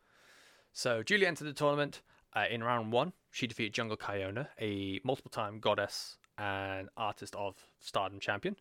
So, 0.72 1.04
Julia 1.04 1.28
entered 1.28 1.46
the 1.46 1.54
tournament 1.54 2.02
uh, 2.36 2.46
in 2.50 2.64
round 2.64 2.92
one. 2.92 3.14
She 3.32 3.48
defeated 3.48 3.74
Jungle 3.74 3.98
Kyona, 3.98 4.48
a 4.60 5.00
multiple 5.04 5.32
time 5.32 5.60
goddess 5.60 6.18
and 6.38 6.90
artist 6.98 7.36
of 7.36 7.56
Stardom 7.80 8.20
champion. 8.20 8.56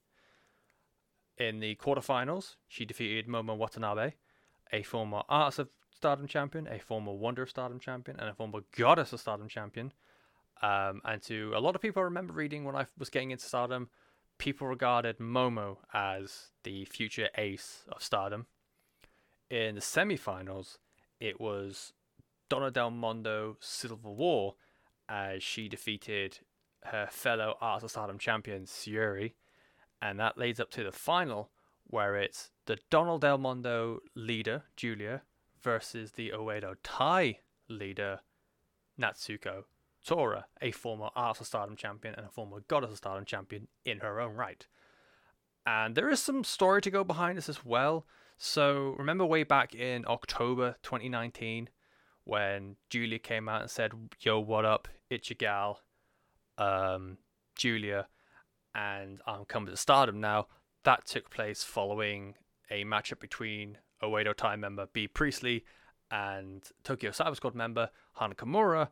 In 1.38 1.60
the 1.60 1.74
quarterfinals, 1.76 2.56
she 2.68 2.84
defeated 2.84 3.26
Momo 3.26 3.56
Watanabe, 3.56 4.12
a 4.72 4.82
former 4.82 5.22
Arts 5.28 5.58
of 5.58 5.68
Stardom 5.94 6.26
champion, 6.26 6.66
a 6.66 6.78
former 6.78 7.12
Wonder 7.12 7.42
of 7.42 7.50
Stardom 7.50 7.78
champion, 7.78 8.18
and 8.18 8.28
a 8.28 8.34
former 8.34 8.60
Goddess 8.76 9.12
of 9.12 9.20
Stardom 9.20 9.48
champion. 9.48 9.92
Um, 10.62 11.00
and 11.04 11.20
to 11.22 11.52
a 11.54 11.60
lot 11.60 11.74
of 11.74 11.82
people, 11.82 12.00
I 12.00 12.04
remember 12.04 12.32
reading 12.32 12.64
when 12.64 12.76
I 12.76 12.86
was 12.98 13.10
getting 13.10 13.30
into 13.30 13.44
Stardom, 13.44 13.88
people 14.38 14.66
regarded 14.66 15.18
Momo 15.18 15.78
as 15.92 16.50
the 16.64 16.84
future 16.84 17.28
ace 17.36 17.84
of 17.88 18.02
Stardom. 18.02 18.46
In 19.50 19.74
the 19.74 19.80
semifinals, 19.80 20.78
it 21.20 21.40
was 21.40 21.92
Donna 22.48 22.70
Del 22.70 22.90
Mondo 22.90 23.56
Civil 23.60 24.14
War 24.14 24.54
as 25.08 25.42
she 25.42 25.68
defeated 25.68 26.38
her 26.84 27.06
fellow 27.10 27.56
Art 27.60 27.82
of 27.82 27.90
Stardom 27.90 28.18
champion 28.18 28.64
Syuri, 28.64 29.34
and 30.00 30.18
that 30.18 30.38
leads 30.38 30.58
up 30.58 30.70
to 30.72 30.82
the 30.82 30.92
final 30.92 31.50
where 31.92 32.16
it's 32.16 32.50
the 32.64 32.78
Donna 32.88 33.18
Del 33.18 33.36
Mondo 33.36 34.00
leader 34.14 34.62
Giulia, 34.76 35.20
versus 35.62 36.12
the 36.12 36.30
Oedo 36.30 36.74
Tai 36.82 37.38
leader 37.68 38.20
Natsuko 38.98 39.64
Tora, 40.02 40.46
a 40.62 40.70
former 40.70 41.10
Art 41.14 41.40
of 41.40 41.46
Stardom 41.46 41.76
champion 41.76 42.14
and 42.14 42.26
a 42.26 42.30
former 42.30 42.60
Goddess 42.66 42.92
of 42.92 42.96
Stardom 42.96 43.26
champion 43.26 43.68
in 43.84 43.98
her 43.98 44.20
own 44.20 44.34
right. 44.34 44.66
And 45.66 45.94
there 45.94 46.08
is 46.08 46.20
some 46.20 46.44
story 46.44 46.80
to 46.80 46.90
go 46.90 47.04
behind 47.04 47.36
this 47.36 47.50
as 47.50 47.62
well. 47.62 48.06
So 48.38 48.96
remember 48.98 49.26
way 49.26 49.44
back 49.44 49.74
in 49.74 50.06
October 50.08 50.76
2019 50.82 51.68
when 52.24 52.76
Giulia 52.88 53.18
came 53.18 53.50
out 53.50 53.60
and 53.60 53.70
said, 53.70 53.92
"Yo, 54.18 54.40
what 54.40 54.64
up? 54.64 54.88
It's 55.10 55.28
your 55.28 55.36
gal, 55.38 55.82
um, 56.56 57.18
Giulia, 57.54 58.08
and 58.74 59.20
I'm 59.26 59.44
coming 59.44 59.68
to 59.70 59.76
Stardom 59.76 60.20
now." 60.22 60.48
That 60.84 61.06
took 61.06 61.30
place 61.30 61.62
following 61.62 62.34
a 62.70 62.84
matchup 62.84 63.20
between 63.20 63.78
Oedo 64.02 64.34
Tai 64.34 64.56
member 64.56 64.86
Bea 64.92 65.08
Priestley 65.08 65.64
and 66.10 66.62
Tokyo 66.82 67.10
Cyber 67.10 67.36
Squad 67.36 67.54
member 67.54 67.90
Hana 68.14 68.34
Kimura. 68.34 68.88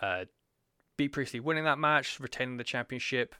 Uh, 0.00 0.24
Bea 0.96 1.08
Priestley 1.08 1.40
winning 1.40 1.64
that 1.64 1.78
match, 1.78 2.18
retaining 2.20 2.56
the 2.56 2.64
championship, 2.64 3.34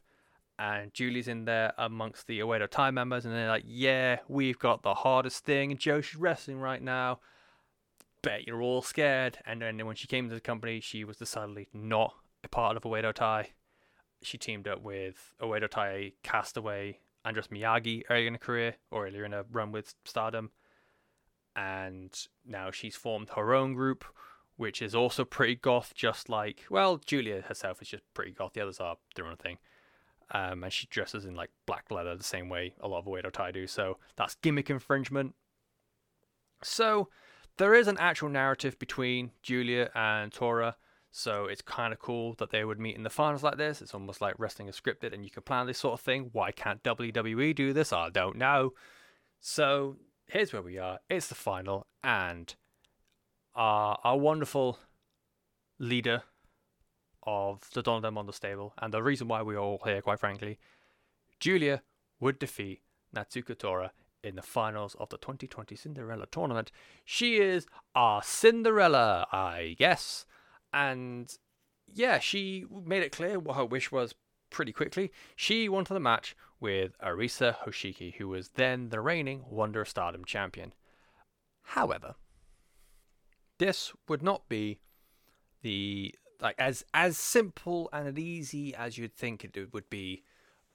and 0.58 0.94
Julie's 0.94 1.28
in 1.28 1.44
there 1.44 1.72
amongst 1.78 2.26
the 2.26 2.40
Oedo 2.40 2.68
Tai 2.68 2.92
members, 2.92 3.24
and 3.24 3.34
they're 3.34 3.48
like, 3.48 3.64
"Yeah, 3.66 4.18
we've 4.28 4.58
got 4.58 4.82
the 4.82 4.94
hardest 4.94 5.44
thing 5.44 5.70
in 5.70 5.78
Joshi 5.78 6.16
wrestling 6.18 6.58
right 6.58 6.82
now." 6.82 7.20
bet 8.24 8.46
you're 8.46 8.62
all 8.62 8.82
scared. 8.82 9.38
And 9.46 9.62
then 9.62 9.84
when 9.86 9.96
she 9.96 10.08
came 10.08 10.28
to 10.28 10.34
the 10.34 10.40
company, 10.40 10.80
she 10.80 11.04
was 11.04 11.18
decidedly 11.18 11.68
not 11.72 12.14
a 12.42 12.48
part 12.48 12.76
of 12.76 12.82
Oedo 12.82 13.12
Tai. 13.12 13.50
She 14.22 14.38
teamed 14.38 14.66
up 14.66 14.82
with 14.82 15.34
Oedo 15.40 15.68
Tai 15.68 16.12
castaway 16.22 17.00
Andras 17.24 17.48
Miyagi 17.48 18.02
earlier 18.10 18.28
in 18.28 18.34
her 18.34 18.38
career, 18.38 18.76
or 18.90 19.06
earlier 19.06 19.24
in 19.24 19.32
a 19.32 19.44
run 19.50 19.72
with 19.72 19.94
Stardom. 20.04 20.50
And 21.56 22.12
now 22.44 22.70
she's 22.70 22.96
formed 22.96 23.30
her 23.30 23.54
own 23.54 23.74
group, 23.74 24.04
which 24.56 24.82
is 24.82 24.94
also 24.94 25.24
pretty 25.24 25.54
goth, 25.54 25.92
just 25.94 26.28
like, 26.28 26.64
well, 26.68 26.98
Giulia 26.98 27.42
herself 27.42 27.80
is 27.80 27.88
just 27.88 28.02
pretty 28.12 28.32
goth. 28.32 28.52
The 28.54 28.60
others 28.60 28.80
are 28.80 28.96
their 29.14 29.26
own 29.26 29.36
thing. 29.36 29.58
Um, 30.30 30.64
and 30.64 30.72
she 30.72 30.86
dresses 30.86 31.24
in 31.24 31.34
like 31.34 31.50
black 31.66 31.90
leather 31.90 32.16
the 32.16 32.24
same 32.24 32.48
way 32.48 32.74
a 32.80 32.88
lot 32.88 33.00
of 33.00 33.04
Oedo 33.06 33.30
Tai 33.30 33.52
do. 33.52 33.66
So 33.66 33.98
that's 34.16 34.34
gimmick 34.36 34.70
infringement. 34.70 35.34
So 36.62 37.08
there 37.56 37.74
is 37.74 37.88
an 37.88 37.98
actual 37.98 38.30
narrative 38.30 38.78
between 38.78 39.30
Giulia 39.42 39.90
and 39.94 40.32
Tora, 40.32 40.76
so 41.16 41.44
it's 41.44 41.62
kind 41.62 41.92
of 41.92 42.00
cool 42.00 42.34
that 42.38 42.50
they 42.50 42.64
would 42.64 42.80
meet 42.80 42.96
in 42.96 43.04
the 43.04 43.08
finals 43.08 43.44
like 43.44 43.56
this. 43.56 43.80
It's 43.80 43.94
almost 43.94 44.20
like 44.20 44.34
wrestling 44.36 44.66
is 44.66 44.80
scripted 44.80 45.14
and 45.14 45.22
you 45.22 45.30
can 45.30 45.44
plan 45.44 45.68
this 45.68 45.78
sort 45.78 45.92
of 45.92 46.00
thing. 46.00 46.30
Why 46.32 46.50
can't 46.50 46.82
WWE 46.82 47.54
do 47.54 47.72
this? 47.72 47.92
I 47.92 48.10
don't 48.10 48.34
know. 48.36 48.72
So 49.38 49.94
here's 50.26 50.52
where 50.52 50.60
we 50.60 50.76
are. 50.76 50.98
It's 51.08 51.28
the 51.28 51.36
final, 51.36 51.86
and 52.02 52.52
our, 53.54 53.96
our 54.02 54.18
wonderful 54.18 54.80
leader 55.78 56.24
of 57.22 57.70
the 57.74 57.82
Don 57.82 58.32
stable, 58.32 58.74
and 58.82 58.92
the 58.92 59.00
reason 59.00 59.28
why 59.28 59.40
we're 59.40 59.56
all 59.56 59.82
here, 59.84 60.02
quite 60.02 60.18
frankly, 60.18 60.58
Giulia 61.38 61.82
would 62.18 62.40
defeat 62.40 62.80
Natsuko 63.14 63.56
Tora 63.56 63.92
in 64.24 64.34
the 64.34 64.42
finals 64.42 64.96
of 64.98 65.10
the 65.10 65.18
2020 65.18 65.76
Cinderella 65.76 66.26
tournament. 66.32 66.72
She 67.04 67.36
is 67.36 67.68
our 67.94 68.20
Cinderella, 68.20 69.28
I 69.30 69.76
guess. 69.78 70.26
And 70.74 71.32
yeah, 71.92 72.18
she 72.18 72.64
made 72.84 73.02
it 73.02 73.12
clear 73.12 73.38
what 73.38 73.56
her 73.56 73.64
wish 73.64 73.92
was 73.92 74.14
pretty 74.50 74.72
quickly. 74.72 75.12
She 75.36 75.68
wanted 75.68 75.94
the 75.94 76.00
match 76.00 76.36
with 76.60 76.98
Arisa 76.98 77.56
Hoshiki, 77.64 78.14
who 78.16 78.28
was 78.28 78.50
then 78.50 78.88
the 78.88 79.00
reigning 79.00 79.44
Wonder 79.48 79.82
of 79.82 79.88
Stardom 79.88 80.24
champion. 80.24 80.72
However, 81.62 82.16
this 83.58 83.92
would 84.08 84.22
not 84.22 84.48
be 84.48 84.80
the 85.62 86.14
like 86.40 86.56
as 86.58 86.84
as 86.92 87.16
simple 87.16 87.88
and 87.92 88.08
as 88.08 88.18
easy 88.18 88.74
as 88.74 88.98
you'd 88.98 89.14
think 89.14 89.44
it 89.44 89.72
would 89.72 89.88
be 89.88 90.24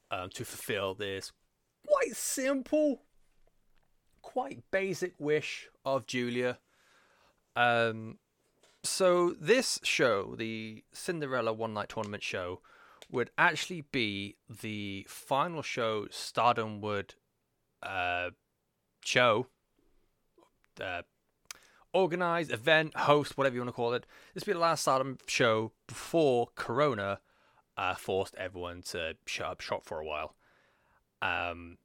um, 0.09 0.29
to 0.29 0.45
fulfill 0.45 0.95
this 0.95 1.31
quite 1.85 2.15
simple 2.15 3.03
quite 4.21 4.63
basic 4.71 5.13
wish 5.19 5.67
of 5.85 6.05
Giulia. 6.05 6.59
Um, 7.55 8.17
so 8.83 9.35
this 9.39 9.79
show, 9.83 10.35
the 10.37 10.83
Cinderella 10.93 11.53
One 11.53 11.73
Night 11.73 11.89
Tournament 11.89 12.23
show, 12.23 12.61
would 13.11 13.31
actually 13.37 13.81
be 13.81 14.35
the 14.49 15.05
final 15.09 15.61
show 15.61 16.07
Stardom 16.11 16.79
would 16.81 17.15
uh, 17.81 18.29
show, 19.03 19.47
uh, 20.79 21.01
organize, 21.93 22.51
event, 22.51 22.95
host, 22.95 23.37
whatever 23.37 23.55
you 23.55 23.61
want 23.61 23.69
to 23.69 23.73
call 23.73 23.93
it. 23.93 24.05
This 24.33 24.41
would 24.45 24.51
be 24.51 24.53
the 24.53 24.59
last 24.59 24.81
Stardom 24.81 25.17
show 25.27 25.71
before 25.87 26.49
Corona 26.55 27.19
uh, 27.77 27.95
forced 27.95 28.35
everyone 28.35 28.81
to 28.83 29.15
shut 29.25 29.47
up 29.47 29.61
shop 29.61 29.85
for 29.85 29.99
a 29.99 30.05
while. 30.05 30.35
Um, 31.21 31.77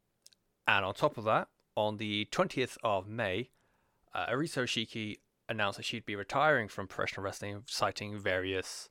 and 0.67 0.85
on 0.85 0.95
top 0.95 1.17
of 1.17 1.25
that, 1.25 1.49
on 1.77 1.97
the 1.97 2.29
20th 2.31 2.77
of 2.85 3.09
May, 3.09 3.51
uh, 4.15 4.27
Arisa 4.27 4.63
Hoshiki 4.63 5.19
announced 5.49 5.77
that 5.77 5.85
she'd 5.85 6.07
be 6.07 6.17
retiring 6.17 6.69
from 6.69 6.87
professional 6.87 7.25
wrestling, 7.25 7.63
citing 7.67 8.19
various 8.19 8.89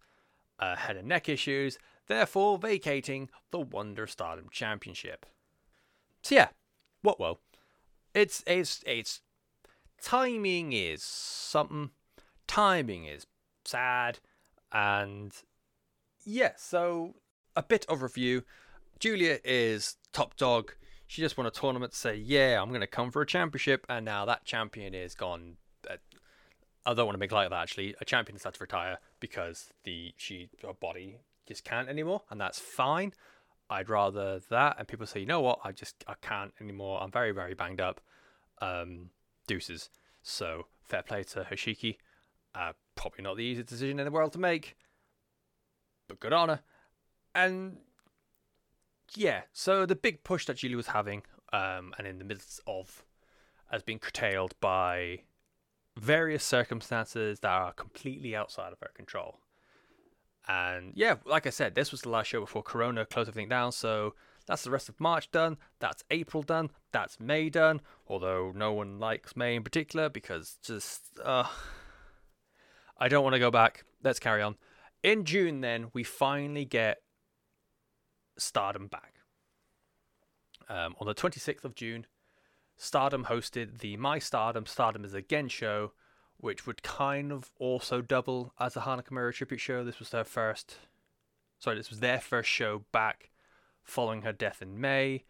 uh, 0.60 0.76
head 0.76 0.98
and 0.98 1.08
neck 1.08 1.30
issues, 1.30 1.78
therefore 2.08 2.58
vacating 2.58 3.30
the 3.52 3.60
Wonder 3.60 4.08
Stardom 4.08 4.48
Championship. 4.52 5.26
So 6.22 6.36
yeah, 6.36 6.50
what 7.02 7.20
well, 7.20 7.40
it's 8.14 8.44
it's 8.48 8.84
it's 8.86 9.22
timing 10.02 10.74
is 10.74 11.04
something, 11.04 11.92
timing 12.48 13.06
is 13.06 13.26
sad, 13.66 14.20
and 14.72 15.34
yeah. 16.24 16.52
So 16.58 17.16
a 17.56 17.64
bit 17.64 17.86
of 17.90 18.02
review. 18.02 18.44
Giulia 19.00 19.40
is 19.44 19.98
top 20.14 20.38
dog 20.38 20.74
she 21.14 21.22
just 21.22 21.38
won 21.38 21.46
a 21.46 21.52
tournament 21.52 21.92
to 21.92 21.98
say, 21.98 22.16
yeah, 22.16 22.60
I'm 22.60 22.70
going 22.70 22.82
to 22.82 22.88
come 22.88 23.12
for 23.12 23.22
a 23.22 23.26
championship. 23.28 23.86
And 23.88 24.04
now 24.04 24.26
that 24.26 24.46
champion 24.46 24.96
is 24.96 25.14
gone. 25.14 25.58
I 26.86 26.94
don't 26.94 27.06
want 27.06 27.16
to 27.16 27.20
make 27.20 27.32
light 27.32 27.46
of 27.46 27.52
that, 27.52 27.62
actually. 27.62 27.96
A 28.02 28.06
champion 28.06 28.38
had 28.44 28.54
to 28.54 28.60
retire 28.60 28.98
because 29.20 29.70
the 29.84 30.14
she 30.18 30.50
her 30.62 30.74
body 30.74 31.20
just 31.48 31.64
can't 31.64 31.88
anymore. 31.88 32.24
And 32.30 32.40
that's 32.40 32.60
fine. 32.60 33.14
I'd 33.70 33.90
rather 33.90 34.40
that. 34.50 34.76
And 34.78 34.88
people 34.88 35.06
say, 35.06 35.22
you 35.22 35.26
know 35.26 35.42
what? 35.42 35.60
I 35.64 35.72
just 35.72 36.04
I 36.08 36.16
can't 36.22 36.54
anymore. 36.60 37.02
I'm 37.02 37.12
very, 37.12 37.32
very 37.32 37.54
banged 37.54 37.82
up. 37.82 38.02
Um, 38.62 39.10
deuces. 39.48 39.90
So 40.22 40.68
fair 40.84 41.04
play 41.04 41.24
to 41.24 41.44
Hoshiki. 41.44 41.98
Uh, 42.56 42.74
probably 42.96 43.24
not 43.24 43.38
the 43.38 43.44
easiest 43.44 43.70
decision 43.70 44.00
in 44.00 44.06
the 44.06 44.12
world 44.12 44.34
to 44.34 44.40
make, 44.40 44.76
but 46.08 46.20
good 46.20 46.34
on 46.34 46.50
her. 46.50 46.60
And 47.34 47.78
yeah, 49.16 49.42
so 49.52 49.86
the 49.86 49.96
big 49.96 50.24
push 50.24 50.46
that 50.46 50.58
Giulia 50.58 50.78
was 50.78 50.88
having, 50.88 51.24
um, 51.52 51.94
and 51.98 52.06
in 52.06 52.20
the 52.20 52.26
midst 52.26 52.62
of, 52.68 53.04
has 53.72 53.82
been 53.82 53.98
curtailed 53.98 54.54
by 54.60 55.22
various 55.98 56.44
circumstances 56.44 57.40
that 57.42 57.52
are 57.52 57.74
completely 57.74 58.36
outside 58.36 58.74
of 58.74 58.80
her 58.82 58.92
control. 58.94 59.40
And 60.48 60.92
yeah, 60.96 61.16
like 61.26 61.48
I 61.48 61.52
said, 61.52 61.76
this 61.76 61.92
was 61.92 62.02
the 62.02 62.10
last 62.10 62.28
show 62.28 62.42
before 62.42 62.64
Corona 62.64 63.06
closed 63.06 63.30
everything 63.30 63.50
down. 63.50 63.72
So 63.72 64.16
that's 64.46 64.64
the 64.64 64.72
rest 64.72 64.90
of 64.90 65.00
March 65.00 65.32
done. 65.32 65.58
That's 65.80 66.04
April 66.12 66.44
done. 66.44 66.72
That's 66.92 67.20
May 67.20 67.50
done. 67.50 67.82
Although 68.08 68.52
no 68.54 68.74
one 68.74 69.00
likes 69.00 69.36
May 69.36 69.56
in 69.56 69.64
particular 69.64 70.10
because 70.10 70.58
just, 70.62 71.04
uh, 71.24 71.48
I 72.98 73.08
don't 73.08 73.24
want 73.24 73.36
to 73.36 73.40
go 73.40 73.52
back. 73.52 73.86
Let's 74.04 74.20
carry 74.20 74.42
on. 74.42 74.56
In 75.02 75.26
June, 75.26 75.62
then, 75.62 75.90
we 75.94 76.04
finally 76.04 76.66
get 76.66 77.02
Stardom 78.38 78.88
back. 78.88 79.16
Um, 80.70 80.96
on 81.00 81.08
the 81.08 81.14
26th 81.14 81.66
of 81.66 81.76
June, 81.76 82.06
Stardom 82.78 83.26
hosted 83.26 83.80
the 83.80 83.98
My 83.98 84.20
Stardom 84.20 84.66
Stardom 84.66 85.06
is 85.06 85.14
Again 85.14 85.48
show, 85.48 85.94
which 86.38 86.68
would 86.68 86.84
kind 86.84 87.32
of 87.32 87.52
also 87.58 88.02
double 88.02 88.54
as 88.60 88.76
a 88.76 88.82
Hana 88.82 89.04
Kimura 89.04 89.34
tribute 89.34 89.60
show. 89.60 89.84
This 89.84 90.00
was 90.00 90.10
their 90.10 90.24
first, 90.24 90.78
sorry, 91.60 91.78
this 91.78 91.90
was 91.90 92.00
their 92.00 92.20
first 92.20 92.50
show 92.50 92.84
back 92.92 93.30
following 93.84 94.24
her 94.24 94.34
death 94.34 94.62
in 94.62 94.80
May. 94.80 95.24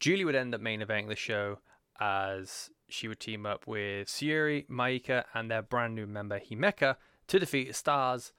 Julie 0.00 0.24
would 0.24 0.34
end 0.34 0.54
up 0.54 0.60
main 0.60 0.80
eventing 0.80 1.08
the 1.08 1.16
show, 1.16 1.58
as 2.00 2.70
she 2.88 3.08
would 3.08 3.20
team 3.20 3.46
up 3.46 3.66
with 3.66 4.08
Syuri, 4.08 4.66
Maika, 4.68 5.24
and 5.34 5.50
their 5.50 5.62
brand 5.62 5.94
new 5.94 6.06
member 6.06 6.38
Himeka 6.38 6.96
to 7.28 7.38
defeat 7.38 7.74
Stars, 7.74 8.32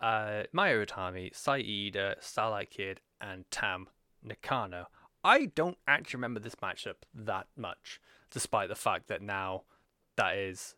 uh, 0.00 0.44
Mayu 0.54 0.84
Iwatani, 0.84 1.34
Saida, 1.34 2.16
Starlight 2.20 2.70
Kid, 2.70 3.00
and 3.20 3.44
Tam 3.50 3.88
Nakano. 4.22 4.88
I 5.24 5.46
don't 5.46 5.78
actually 5.88 6.18
remember 6.18 6.40
this 6.40 6.56
matchup 6.56 6.96
that 7.14 7.46
much, 7.56 8.00
despite 8.30 8.68
the 8.68 8.74
fact 8.74 9.08
that 9.08 9.22
now 9.22 9.62
that 10.16 10.36
is 10.36 10.74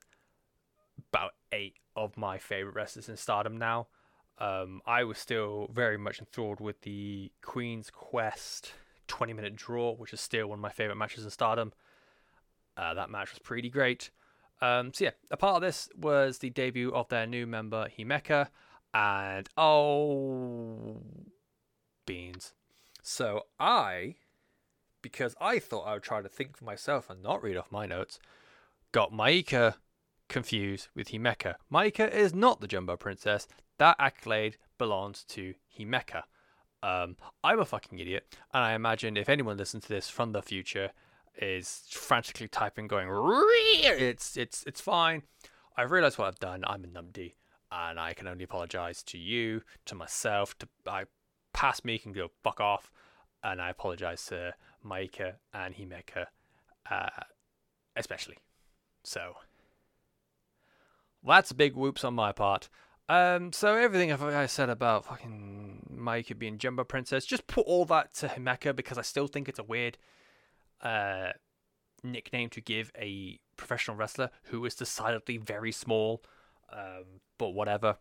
about 1.13 1.33
eight 1.53 1.75
of 1.95 2.17
my 2.17 2.39
favorite 2.39 2.75
wrestlers 2.75 3.09
in 3.09 3.17
Stardom 3.17 3.57
now. 3.57 3.89
Um, 4.39 4.83
I 4.87 5.05
was 5.05 5.19
still 5.19 5.69
very 5.73 5.97
much 5.97 6.19
enthralled 6.19 6.61
with 6.61 6.83
the 6.83 7.33
Queen's 7.43 7.91
Quest 7.91 8.73
20 9.09 9.33
minute 9.33 9.57
draw, 9.57 9.95
which 9.95 10.13
is 10.13 10.21
still 10.21 10.49
one 10.49 10.59
of 10.59 10.63
my 10.63 10.71
favorite 10.71 10.97
matches 10.97 11.25
in 11.25 11.31
Stardom. 11.31 11.73
Uh, 12.77 12.95
that 12.95 13.11
match 13.11 13.33
was 13.33 13.39
pretty 13.39 13.71
great. 13.71 14.11
Um, 14.61 14.93
so 14.93 15.05
yeah, 15.05 15.11
a 15.31 15.37
part 15.37 15.57
of 15.57 15.63
this 15.63 15.89
was 15.97 16.39
the 16.39 16.51
debut 16.51 16.93
of 16.93 17.09
their 17.09 17.27
new 17.27 17.47
member 17.47 17.89
Himeka, 17.89 18.49
and 18.95 19.49
oh, 19.57 21.03
beans. 22.07 22.55
So 23.03 23.43
I, 23.59 24.17
because 25.07 25.37
I 25.41 25.61
thought 25.61 25.87
I 25.87 25.95
would 25.95 26.03
try 26.03 26.21
to 26.21 26.29
think 26.29 26.57
for 26.57 26.65
myself 26.65 27.09
and 27.09 27.23
not 27.23 27.41
read 27.41 27.57
off 27.57 27.71
my 27.71 27.87
notes, 27.87 28.19
got 28.91 29.13
Maika 29.13 29.75
confused 30.29 30.89
with 30.97 31.11
Himeka. 31.11 31.55
Maika 31.73 32.13
is 32.13 32.35
not 32.35 32.61
the 32.61 32.67
Jumbo 32.67 32.97
Princess. 32.97 33.47
That 33.79 33.95
accolade 34.01 34.57
belongs 34.79 35.23
to 35.29 35.55
Himeka. 35.79 36.25
Um, 36.83 37.17
I'm 37.45 37.61
a 37.61 37.65
fucking 37.65 38.01
idiot, 38.01 38.37
and 38.53 38.65
I 38.65 38.75
imagine 38.75 39.17
if 39.17 39.29
anyone 39.29 39.57
listens 39.57 39.85
to 39.85 39.89
this 39.91 40.09
from 40.09 40.33
the 40.33 40.43
future 40.43 40.91
is 41.41 41.85
frantically 41.91 42.49
typing, 42.49 42.89
going, 42.89 43.09
"It's 43.09 44.37
it's 44.37 44.65
it's 44.65 44.81
fine." 44.81 45.23
I've 45.77 45.93
realised 45.93 46.19
what 46.19 46.27
I've 46.27 46.41
done. 46.41 46.65
I'm 46.67 46.83
a 46.83 46.89
numpty, 46.89 47.35
and 47.71 48.01
I 48.01 48.13
can 48.13 48.27
only 48.27 48.43
apologise 48.43 49.05
to 49.05 49.19
you, 49.19 49.63
to 49.85 49.95
myself, 49.95 50.59
to 50.59 50.69
I 50.85 51.05
past 51.53 51.85
me 51.85 51.97
can 51.97 52.13
go 52.13 52.33
fuck 52.43 52.61
off, 52.61 52.91
and 53.45 53.63
I 53.63 53.71
apologise 53.71 54.27
to 54.27 54.55
Maika 54.87 55.34
and 55.53 55.74
Himeka, 55.74 56.26
uh, 56.91 57.22
especially. 57.97 58.39
So 59.05 59.37
that's 61.26 61.53
big 61.53 61.74
whoops 61.74 62.05
on 62.05 62.14
my 62.14 62.32
part. 62.32 62.68
Um, 63.09 63.53
so 63.53 63.76
everything 63.76 64.12
I 64.12 64.47
said 64.47 64.68
about 64.68 65.05
fucking 65.05 65.97
Maika 65.97 66.37
being 66.37 66.59
Jumbo 66.59 66.84
Princess, 66.84 67.24
just 67.24 67.47
put 67.47 67.66
all 67.66 67.84
that 67.87 68.14
to 68.14 68.28
Himeka 68.28 68.74
because 68.74 68.99
I 68.99 69.03
still 69.03 69.28
think 69.28 69.49
it's 69.49 69.61
a 69.61 69.64
weird 69.64 69.97
uh, 70.82 71.30
nickname 72.03 72.51
to 72.51 72.61
give 72.61 72.91
a 72.99 73.39
professional 73.57 73.97
wrestler 73.97 74.30
who 74.45 74.64
is 74.64 74.74
decidedly 74.74 75.37
very 75.37 75.72
small. 75.72 76.22
Um, 76.72 77.20
but 77.39 77.51
whatever. 77.51 77.99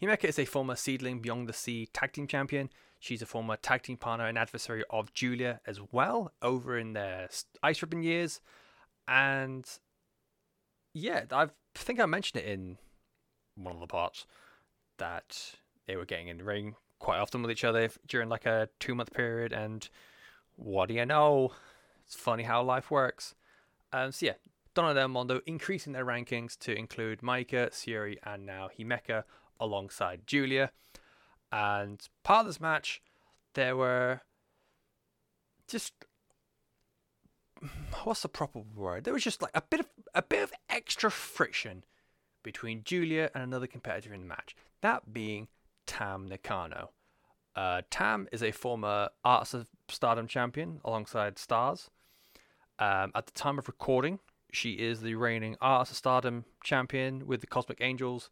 Himeka 0.00 0.24
is 0.24 0.38
a 0.38 0.44
former 0.44 0.74
SEAdLINNNG 0.74 1.20
Beyond 1.20 1.48
the 1.48 1.52
Sea 1.52 1.88
tag 1.92 2.12
team 2.12 2.26
champion. 2.26 2.70
She's 2.98 3.22
a 3.22 3.26
former 3.26 3.56
tag 3.56 3.82
team 3.82 3.96
partner 3.96 4.26
and 4.26 4.36
adversary 4.36 4.82
of 4.90 5.12
Giulia 5.12 5.60
as 5.66 5.80
well, 5.92 6.32
over 6.42 6.76
in 6.76 6.94
their 6.94 7.28
ice 7.62 7.80
ribbon 7.80 8.02
years. 8.02 8.40
And 9.06 9.64
yeah, 10.92 11.24
I've, 11.30 11.50
I 11.76 11.78
think 11.78 12.00
I 12.00 12.06
mentioned 12.06 12.42
it 12.42 12.48
in 12.48 12.78
one 13.54 13.74
of 13.74 13.80
the 13.80 13.86
parts 13.86 14.26
that 14.98 15.54
they 15.86 15.96
were 15.96 16.04
getting 16.04 16.28
in 16.28 16.38
the 16.38 16.44
ring 16.44 16.74
quite 16.98 17.18
often 17.18 17.40
with 17.42 17.50
each 17.50 17.64
other 17.64 17.88
during 18.06 18.28
like 18.28 18.46
a 18.46 18.68
two 18.80 18.94
month 18.94 19.12
period. 19.12 19.52
And 19.52 19.88
what 20.56 20.88
do 20.88 20.94
you 20.94 21.06
know? 21.06 21.52
It's 22.04 22.16
funny 22.16 22.42
how 22.42 22.62
life 22.62 22.90
works. 22.90 23.34
Um, 23.92 24.12
so 24.12 24.26
yeah, 24.26 24.32
Donna 24.74 24.94
Del 24.94 25.08
Mondo 25.08 25.40
increasing 25.46 25.92
their 25.92 26.04
rankings 26.04 26.58
to 26.60 26.76
include 26.76 27.20
Maika, 27.20 27.70
Syuri, 27.70 28.16
and 28.24 28.44
now 28.44 28.68
Himeka 28.76 29.24
alongside 29.60 30.26
Giulia. 30.26 30.72
And 31.50 32.00
part 32.22 32.40
of 32.40 32.46
this 32.46 32.60
match, 32.60 33.00
there 33.54 33.76
were 33.76 34.20
just 35.66 35.92
what's 38.04 38.22
the 38.22 38.28
proper 38.28 38.60
word? 38.74 39.04
There 39.04 39.14
was 39.14 39.24
just 39.24 39.42
like 39.42 39.52
a 39.54 39.62
bit 39.62 39.80
of 39.80 39.88
a 40.14 40.22
bit 40.22 40.42
of 40.42 40.52
extra 40.68 41.10
friction 41.10 41.84
between 42.42 42.84
Giulia 42.84 43.30
and 43.34 43.42
another 43.42 43.66
competitor 43.66 44.14
in 44.14 44.20
the 44.20 44.26
match. 44.26 44.56
That 44.80 45.12
being 45.12 45.48
Tam 45.86 46.26
Nakano. 46.26 46.90
Uh, 47.56 47.82
Tam 47.90 48.28
is 48.30 48.42
a 48.42 48.52
former 48.52 49.08
Arts 49.24 49.52
of 49.52 49.68
Stardom 49.88 50.28
champion 50.28 50.80
alongside 50.84 51.38
Stars. 51.38 51.90
Um, 52.78 53.10
at 53.14 53.26
the 53.26 53.32
time 53.32 53.58
of 53.58 53.66
recording, 53.66 54.20
she 54.52 54.72
is 54.74 55.00
the 55.00 55.16
reigning 55.16 55.56
Arts 55.60 55.90
of 55.90 55.96
Stardom 55.96 56.44
champion 56.62 57.26
with 57.26 57.40
the 57.40 57.48
Cosmic 57.48 57.78
Angels 57.80 58.30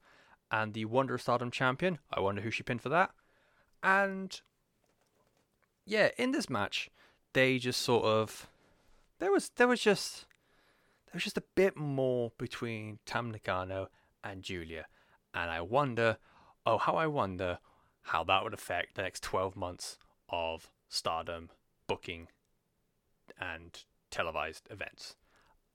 and 0.51 0.75
the 0.75 0.85
Wonder 0.85 1.15
of 1.15 1.23
Stardom 1.23 1.51
champion. 1.51 1.99
I 2.13 2.21
wonder 2.21 2.43
who 2.43 2.51
she 2.51 2.63
pinned 2.63 2.83
for 2.83 2.89
that. 2.91 3.11
And 3.83 4.41
yeah, 5.85 6.11
in 6.17 6.33
this 6.33 6.51
match, 6.51 6.91
they 7.33 7.59
just 7.59 7.83
sort 7.83 8.05
of 8.05 8.49
there 9.19 9.31
was 9.31 9.51
there 9.57 9.69
was 9.69 9.81
just 9.81 10.27
there 11.07 11.13
was 11.15 11.25
just 11.25 11.39
a 11.39 11.45
bit 11.55 11.77
more 11.77 12.33
between 12.39 12.99
Tam 13.07 13.31
Nakano 13.31 13.89
and 14.25 14.43
Giulia, 14.43 14.87
and 15.35 15.51
I 15.51 15.61
wonder, 15.61 16.19
oh 16.65 16.79
how 16.79 16.97
I 16.97 17.07
wonder 17.07 17.59
how 18.03 18.25
that 18.25 18.43
would 18.45 18.55
affect 18.55 18.95
the 18.95 19.03
next 19.03 19.23
twelve 19.23 19.57
months 19.57 19.99
of 20.29 20.71
Stardom 20.89 21.51
booking 21.87 22.29
and 23.41 23.85
televised 24.11 24.67
events. 24.71 25.17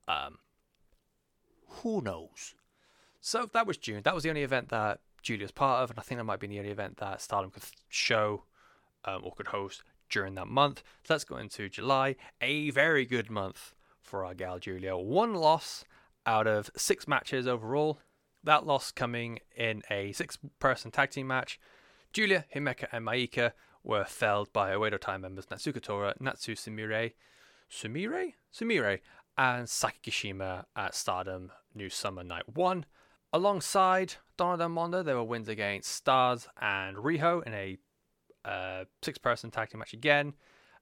Um, 0.08 0.40
who 1.68 2.02
knows? 2.02 2.56
So 3.22 3.50
that 3.54 3.68
was 3.68 3.78
June. 3.78 4.02
That 4.04 4.16
was 4.16 4.24
the 4.24 4.30
only 4.30 4.44
event 4.44 4.70
that 4.70 5.00
Giulia 5.22 5.46
was 5.46 5.52
part 5.52 5.84
of, 5.84 5.92
and 5.92 6.00
I 6.00 6.02
think 6.02 6.20
that 6.20 6.26
might 6.26 6.40
be 6.40 6.48
the 6.48 6.58
only 6.58 6.72
event 6.72 6.98
that 6.98 7.22
Stardom 7.22 7.52
could 7.52 7.64
show 7.88 8.44
um, 9.06 9.22
or 9.24 9.32
could 9.32 9.48
host 9.48 9.84
during 10.10 10.36
that 10.36 10.48
month. 10.48 10.84
So 11.04 11.14
let's 11.14 11.24
go 11.24 11.38
into 11.38 11.70
July, 11.70 12.16
a 12.42 12.72
very 12.72 13.06
good 13.06 13.30
month 13.30 13.76
for 14.02 14.26
our 14.26 14.34
gal 14.34 14.58
Giulia. 14.58 14.98
One 14.98 15.36
loss 15.36 15.86
out 16.26 16.48
of 16.48 16.72
six 16.76 17.08
matches 17.08 17.48
overall. 17.48 18.00
That 18.44 18.66
loss 18.66 18.92
coming 18.92 19.40
in 19.56 19.84
a 19.92 20.12
six-person 20.14 20.90
tag 20.90 21.12
team 21.12 21.28
match. 21.28 21.60
Giulia, 22.12 22.46
Himeka, 22.54 22.88
and 22.92 23.06
Maika 23.06 23.52
were 23.84 24.04
felled 24.04 24.52
by 24.52 24.72
Oedo 24.72 25.00
Tai 25.00 25.18
members 25.18 25.46
Natsuko 25.46 25.82
Tora, 25.82 26.16
Natsu 26.20 26.56
Sumire, 26.56 27.14
Sumire, 27.72 28.34
Sumire, 28.54 29.00
and 29.38 29.70
Saki 29.70 30.12
Kashima 30.12 30.66
at 30.76 30.96
Stardom 30.96 31.52
New 31.74 31.90
Summer 31.90 32.24
Night 32.24 32.50
One. 32.56 32.86
Alongside 33.34 34.16
Del 34.38 34.70
Mondo, 34.70 35.04
there 35.04 35.16
were 35.16 35.24
wins 35.24 35.48
against 35.48 35.92
Stars 35.92 36.48
and 36.60 36.98
Riho 36.98 37.42
in 37.46 37.54
a 37.54 37.78
uh, 38.44 38.86
six 39.02 39.18
person 39.18 39.52
tag 39.52 39.70
team 39.70 39.80
match 39.80 39.94
again. 39.94 40.34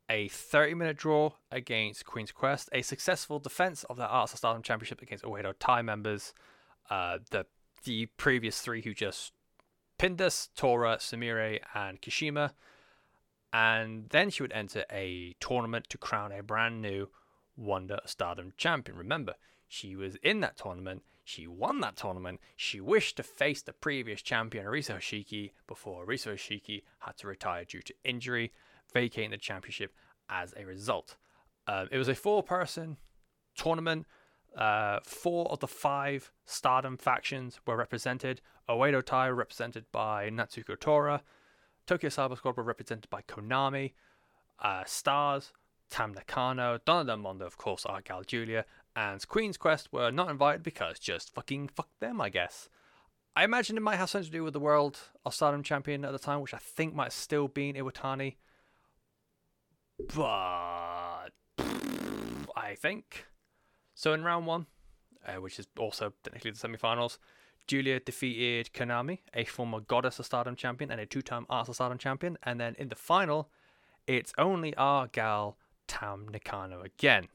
A 0.10 0.28
30 0.30 0.74
minute 0.74 0.98
draw 0.98 1.34
against 1.52 2.06
Queen's 2.06 2.32
Quest. 2.32 2.70
A 2.74 2.82
successful 2.82 3.38
defense 3.38 3.84
of 3.84 3.98
the 3.98 4.08
Arts 4.08 4.34
of 4.34 4.40
Stardom 4.40 4.64
Championship 4.64 5.02
against 5.04 5.24
Oedo 5.24 5.54
Tai 5.60 5.84
members. 5.84 6.34
Uh, 6.90 7.20
the, 7.30 7.46
the 7.84 8.08
previous 8.18 8.62
three 8.62 8.82
who 8.82 8.96
just 8.96 9.34
pinned 10.00 10.20
us 10.20 10.50
Tora, 10.56 10.98
Sumire, 10.98 11.60
and 11.76 12.02
Kashima. 12.02 12.54
And 13.54 14.10
then 14.10 14.32
she 14.32 14.42
would 14.42 14.54
enter 14.54 14.86
a 14.92 15.36
tournament 15.40 15.88
to 15.90 16.00
crown 16.00 16.32
a 16.32 16.42
brand 16.42 16.82
new 16.82 17.10
Wonder 17.56 18.00
Stardom 18.06 18.54
champion. 18.58 18.98
Remember, 18.98 19.36
she 19.68 19.96
was 19.96 20.16
in 20.24 20.40
that 20.40 20.58
tournament 20.58 21.04
she 21.30 21.46
won 21.46 21.80
that 21.82 21.96
tournament. 21.96 22.42
She 22.56 22.82
wished 22.82 23.18
to 23.18 23.24
face 23.24 23.62
the 23.62 23.72
previous 23.72 24.24
champion, 24.24 24.66
Arisa 24.66 24.96
Hoshiki, 24.98 25.52
before 25.68 26.04
Arisa 26.04 26.34
Hoshiki 26.34 26.82
had 27.00 27.18
to 27.18 27.28
retire 27.28 27.66
due 27.66 27.82
to 27.84 27.94
injury, 28.04 28.52
vacating 28.92 29.30
the 29.30 29.38
championship 29.38 29.94
as 30.28 30.56
a 30.58 30.66
result. 30.66 31.18
Um, 31.68 31.88
it 31.92 32.00
was 32.00 32.08
a 32.08 32.16
four 32.16 32.42
person 32.42 32.98
tournament. 33.56 34.08
Uh, 34.58 35.02
four 35.04 35.46
of 35.52 35.60
the 35.60 35.68
five 35.68 36.32
Stardom 36.46 36.98
factions 36.98 37.60
were 37.68 37.78
represented. 37.78 38.42
Oedo 38.68 39.04
Tai 39.04 39.30
represented 39.30 39.86
by 39.92 40.32
Natsuko 40.32 40.80
Tora. 40.80 41.22
Tokyo 41.86 42.10
Cyber 42.10 42.38
Squad 42.38 42.58
were 42.58 42.64
represented 42.64 43.08
by 43.12 43.22
Konami. 43.22 43.94
Uh, 44.60 44.84
Stars, 44.86 45.54
Tam 45.92 46.14
Nakano, 46.14 46.80
Del 46.86 47.18
Mondo, 47.18 47.46
of 47.46 47.58
course, 47.58 47.86
Argal 47.86 48.24
Giulia, 48.24 48.66
and 49.00 49.26
Queen's 49.30 49.56
Quest 49.56 49.94
were 49.94 50.12
not 50.12 50.30
invited 50.30 50.62
because 50.62 51.00
just 51.00 51.34
fucking 51.34 51.70
fuck 51.70 51.88
them, 52.02 52.20
I 52.20 52.28
guess. 52.28 52.68
I 53.34 53.46
imagine 53.46 53.78
it 53.78 53.82
might 53.82 53.96
have 53.96 54.10
something 54.10 54.26
to 54.26 54.38
do 54.38 54.44
with 54.44 54.52
the 54.52 54.60
World 54.60 55.00
of 55.26 55.34
Stardom 55.34 55.64
champion 55.64 56.04
at 56.04 56.12
the 56.12 56.20
time, 56.20 56.42
which 56.42 56.54
I 56.54 56.58
think 56.58 56.94
might 56.94 57.06
have 57.06 57.14
still 57.14 57.48
be 57.48 57.70
in 57.70 57.78
Iwatani. 57.78 58.36
But 60.14 61.30
I 62.58 62.76
think 62.76 63.28
so. 63.96 64.12
In 64.12 64.26
round 64.26 64.46
one, 64.46 64.66
uh, 65.26 65.40
which 65.40 65.60
is 65.60 65.68
also 65.78 66.12
technically 66.22 66.52
the 66.52 66.58
semi-finals, 66.58 67.20
Giulia 67.68 68.02
defeated 68.02 68.74
Konami, 68.74 69.20
a 69.34 69.46
former 69.46 69.80
Goddess 69.80 70.20
of 70.20 70.26
Stardom 70.26 70.58
champion 70.58 70.92
and 70.92 71.00
a 71.00 71.06
two-time 71.06 71.46
Arts 71.50 71.70
of 71.70 71.76
Stardom 71.76 71.98
champion, 71.98 72.38
and 72.44 72.60
then 72.60 72.76
in 72.78 72.90
the 72.90 72.96
final, 72.96 73.50
it's 74.08 74.34
only 74.38 74.76
our 74.76 75.08
gal 75.08 75.58
Tam 75.88 76.28
Nakano 76.30 76.82
again. 76.82 77.30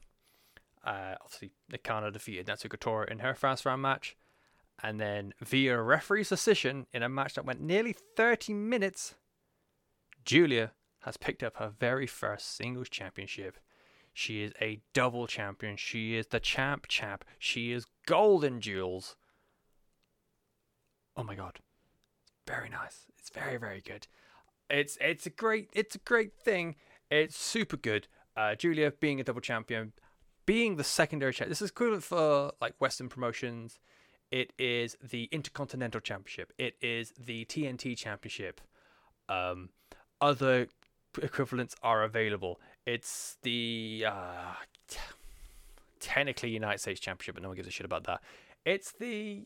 Uh, 0.85 1.15
obviously, 1.21 1.51
Nakano 1.71 2.11
defeated 2.11 2.45
Natsuko 2.45 2.79
Tora 2.79 3.09
in 3.09 3.19
her 3.19 3.33
first 3.33 3.65
round 3.65 3.81
match. 3.81 4.15
And 4.83 4.99
then, 4.99 5.33
via 5.41 5.81
referee's 5.81 6.29
decision 6.29 6.85
in 6.93 7.01
a 7.01 7.09
match 7.09 7.35
that 7.35 7.45
went 7.45 7.61
nearly 7.61 7.95
30 8.15 8.53
minutes, 8.53 9.15
Giulia 10.25 10.73
has 11.01 11.17
picked 11.17 11.43
up 11.43 11.57
her 11.57 11.71
very 11.79 12.07
first 12.07 12.55
singles 12.55 12.89
championship. 12.89 13.57
She 14.13 14.43
is 14.43 14.53
a 14.61 14.81
double 14.93 15.27
champion. 15.27 15.77
She 15.77 16.15
is 16.15 16.27
the 16.27 16.39
champ 16.39 16.87
champ. 16.87 17.25
She 17.39 17.71
is 17.71 17.85
golden 18.05 18.61
jewels. 18.61 19.15
Oh 21.17 21.23
my 21.23 21.35
god. 21.35 21.59
Very 22.47 22.69
nice. 22.69 23.05
It's 23.17 23.29
very, 23.29 23.57
very 23.57 23.81
good. 23.81 24.07
It's 24.69 24.97
it's 24.99 25.25
a 25.25 25.29
great 25.29 25.69
it's 25.73 25.95
a 25.95 25.99
great 25.99 26.33
thing. 26.33 26.75
It's 27.11 27.37
super 27.37 27.77
good. 27.77 28.07
Uh, 28.35 28.55
Giulia 28.55 28.91
being 28.99 29.19
a 29.19 29.23
double 29.23 29.41
champion, 29.41 29.93
being 30.45 30.75
the 30.75 30.83
secondary 30.83 31.33
champ. 31.33 31.49
This 31.49 31.61
is 31.61 31.69
equivalent 31.71 32.03
for 32.03 32.51
like 32.61 32.75
Western 32.79 33.09
promotions. 33.09 33.79
It 34.31 34.53
is 34.57 34.97
the 35.01 35.29
Intercontinental 35.31 36.01
Championship. 36.01 36.51
It 36.57 36.75
is 36.81 37.13
the 37.17 37.45
TNT 37.45 37.97
Championship. 37.97 38.61
Um, 39.29 39.69
other 40.19 40.67
equivalents 41.21 41.75
are 41.83 42.03
available. 42.03 42.59
It's 42.85 43.37
the 43.43 44.05
uh, 44.07 44.53
t- 44.87 44.99
technically 45.99 46.49
United 46.49 46.79
States 46.79 46.99
Championship, 46.99 47.35
but 47.35 47.43
no 47.43 47.49
one 47.49 47.55
gives 47.55 47.67
a 47.67 47.71
shit 47.71 47.85
about 47.85 48.03
that. 48.05 48.21
It's 48.65 48.91
the 48.91 49.43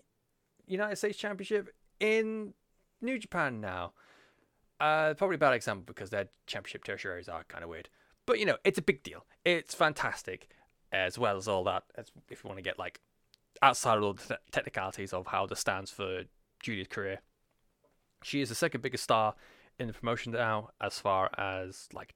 United 0.66 0.96
States 0.98 1.18
Championship 1.18 1.74
in 2.00 2.54
New 3.02 3.20
Japan 3.20 3.62
now. 3.62 3.94
Uh, 4.80 5.14
probably 5.14 5.36
a 5.36 5.40
bad 5.40 5.54
example 5.54 5.84
because 5.86 6.10
their 6.10 6.30
championship 6.48 6.86
tertiaries 6.86 7.28
are 7.28 7.44
kind 7.46 7.64
of 7.64 7.70
weird. 7.70 7.90
But 8.26 8.40
you 8.40 8.46
know, 8.46 8.58
it's 8.64 8.78
a 8.78 8.82
big 8.82 9.04
deal. 9.04 9.26
It's 9.44 9.74
fantastic, 9.74 10.50
as 10.92 11.18
well 11.18 11.38
as 11.38 11.48
all 11.48 11.64
that. 11.66 11.84
As 11.96 12.12
if 12.30 12.44
you 12.44 12.48
want 12.48 12.58
to 12.58 12.64
get 12.64 12.80
like 12.80 13.00
outside 13.62 13.98
of 13.98 14.04
all 14.04 14.14
the 14.14 14.24
te- 14.24 14.42
technicalities 14.52 15.14
of 15.14 15.28
how 15.28 15.46
this 15.46 15.60
stands 15.60 15.92
for 15.92 16.24
Giulia's 16.62 16.88
career, 16.88 17.22
she 18.24 18.42
is 18.42 18.50
the 18.50 18.56
second 18.56 18.82
biggest 18.82 19.04
star 19.04 19.36
in 19.78 19.88
the 19.88 19.94
promotion 19.94 20.32
now, 20.32 20.70
as 20.82 21.00
far 21.00 21.30
as 21.38 21.88
like 21.94 22.16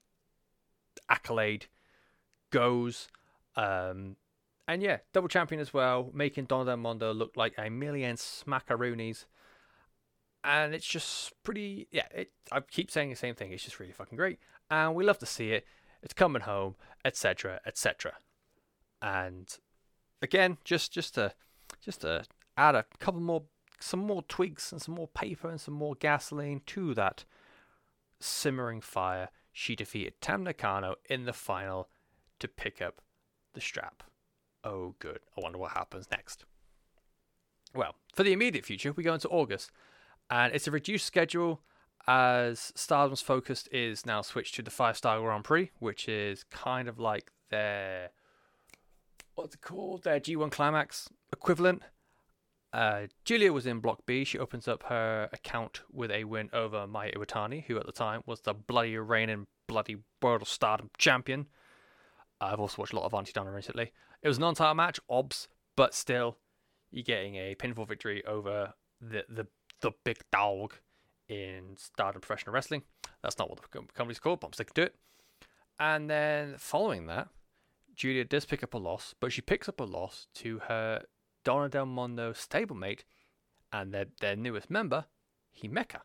accolade 1.08 1.66
goes. 2.50 3.08
Um, 3.56 4.16
and 4.66 4.82
yeah, 4.82 4.98
double 5.12 5.28
champion 5.28 5.60
as 5.60 5.74
well, 5.74 6.10
making 6.14 6.46
Del 6.46 6.64
Mondo 6.76 7.12
look 7.12 7.36
like 7.36 7.54
a 7.58 7.70
million 7.70 8.16
smackaroonies 8.16 9.26
and 10.44 10.74
it's 10.74 10.86
just 10.86 11.32
pretty 11.42 11.88
yeah 11.90 12.06
it, 12.14 12.30
i 12.52 12.60
keep 12.60 12.90
saying 12.90 13.10
the 13.10 13.16
same 13.16 13.34
thing 13.34 13.50
it's 13.50 13.64
just 13.64 13.80
really 13.80 13.92
fucking 13.92 14.16
great 14.16 14.38
and 14.70 14.94
we 14.94 15.02
love 15.02 15.18
to 15.18 15.26
see 15.26 15.50
it 15.50 15.64
it's 16.02 16.14
coming 16.14 16.42
home 16.42 16.76
etc 17.04 17.60
etc 17.66 18.12
and 19.04 19.58
again 20.22 20.56
just 20.64 20.92
just 20.92 21.14
to 21.14 21.32
just 21.80 22.00
to 22.00 22.24
add 22.56 22.74
a 22.74 22.84
couple 22.98 23.20
more 23.20 23.42
some 23.78 24.00
more 24.00 24.22
twigs 24.22 24.72
and 24.72 24.80
some 24.80 24.94
more 24.94 25.08
paper 25.08 25.48
and 25.50 25.60
some 25.60 25.74
more 25.74 25.94
gasoline 25.96 26.62
to 26.64 26.94
that 26.94 27.24
simmering 28.18 28.80
fire 28.80 29.28
she 29.52 29.76
defeated 29.76 30.14
tam 30.20 30.42
nakano 30.42 30.94
in 31.10 31.26
the 31.26 31.32
final 31.32 31.88
to 32.40 32.48
pick 32.48 32.82
up 32.82 33.00
the 33.52 33.60
strap. 33.60 34.02
Oh 34.64 34.94
good. 34.98 35.20
I 35.36 35.40
wonder 35.42 35.58
what 35.58 35.72
happens 35.72 36.08
next. 36.10 36.44
Well 37.74 37.94
for 38.14 38.22
the 38.22 38.32
immediate 38.32 38.64
future 38.64 38.92
we 38.92 39.04
go 39.04 39.14
into 39.14 39.28
august 39.28 39.70
and 40.30 40.54
it's 40.54 40.66
a 40.66 40.70
reduced 40.70 41.04
schedule 41.04 41.60
as 42.06 42.72
Stardom's 42.74 43.20
focus 43.20 43.66
is 43.70 44.04
now 44.04 44.22
switched 44.22 44.54
to 44.54 44.62
the 44.62 44.70
five 44.70 44.96
star 44.96 45.20
Grand 45.20 45.44
Prix, 45.44 45.70
which 45.78 46.08
is 46.08 46.44
kind 46.44 46.88
of 46.88 46.98
like 46.98 47.30
their 47.50 48.10
what's 49.34 49.54
it 49.54 49.60
called? 49.60 50.04
Their 50.04 50.20
G1 50.20 50.50
Climax 50.50 51.08
equivalent. 51.32 51.82
Uh, 52.72 53.06
Giulia 53.24 53.52
was 53.52 53.66
in 53.66 53.78
Block 53.78 54.04
B. 54.04 54.24
She 54.24 54.38
opens 54.38 54.66
up 54.66 54.84
her 54.84 55.28
account 55.32 55.82
with 55.92 56.10
a 56.10 56.24
win 56.24 56.50
over 56.52 56.86
Mayu 56.86 57.14
Iwatani, 57.14 57.64
who 57.66 57.78
at 57.78 57.86
the 57.86 57.92
time 57.92 58.22
was 58.26 58.40
the 58.40 58.52
bloody 58.52 58.96
reigning 58.98 59.46
bloody 59.68 59.98
World 60.20 60.42
of 60.42 60.48
Stardom 60.48 60.90
champion. 60.98 61.46
I've 62.40 62.58
also 62.58 62.82
watched 62.82 62.92
a 62.92 62.96
lot 62.96 63.04
of 63.04 63.14
Auntie 63.14 63.32
Donna 63.32 63.52
recently. 63.52 63.92
It 64.22 64.28
was 64.28 64.38
a 64.38 64.40
non-title 64.40 64.74
match, 64.74 64.98
obs, 65.08 65.48
but 65.76 65.94
still, 65.94 66.38
you're 66.90 67.04
getting 67.04 67.36
a 67.36 67.54
pinfall 67.54 67.86
victory 67.86 68.24
over 68.26 68.74
the 69.00 69.24
the 69.28 69.46
the 69.80 69.92
big 70.04 70.18
dog 70.32 70.74
in 71.28 71.76
Stardom 71.76 72.20
Professional 72.20 72.54
Wrestling. 72.54 72.82
That's 73.22 73.38
not 73.38 73.48
what 73.48 73.60
the 73.60 73.82
company's 73.94 74.18
called, 74.18 74.40
but 74.40 74.48
I'm 74.48 74.52
sticking 74.52 74.74
to 74.74 74.82
it. 74.82 74.94
And 75.78 76.08
then 76.08 76.56
following 76.58 77.06
that, 77.06 77.28
Giulia 77.94 78.24
does 78.24 78.44
pick 78.44 78.62
up 78.62 78.74
a 78.74 78.78
loss, 78.78 79.14
but 79.20 79.32
she 79.32 79.40
picks 79.40 79.68
up 79.68 79.80
a 79.80 79.84
loss 79.84 80.26
to 80.36 80.60
her 80.68 81.02
Donna 81.44 81.68
Del 81.68 81.86
Mondo 81.86 82.32
stablemate 82.32 83.00
and 83.72 83.92
their, 83.92 84.06
their 84.20 84.36
newest 84.36 84.70
member, 84.70 85.06
Himeka. 85.62 86.00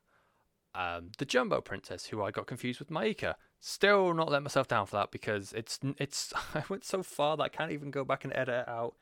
Um, 0.75 1.11
the 1.17 1.25
Jumbo 1.25 1.61
Princess, 1.61 2.05
who 2.05 2.21
I 2.21 2.31
got 2.31 2.47
confused 2.47 2.79
with 2.79 2.89
Maika. 2.89 3.35
Still 3.59 4.13
not 4.13 4.29
let 4.29 4.43
myself 4.43 4.67
down 4.67 4.85
for 4.85 4.97
that 4.97 5.11
because 5.11 5.51
it's 5.53 5.79
it's 5.97 6.31
I 6.55 6.63
went 6.69 6.85
so 6.85 7.03
far 7.03 7.35
that 7.37 7.43
I 7.43 7.49
can't 7.49 7.71
even 7.71 7.91
go 7.91 8.05
back 8.05 8.23
and 8.23 8.31
edit 8.33 8.67
it 8.67 8.69
out 8.69 8.95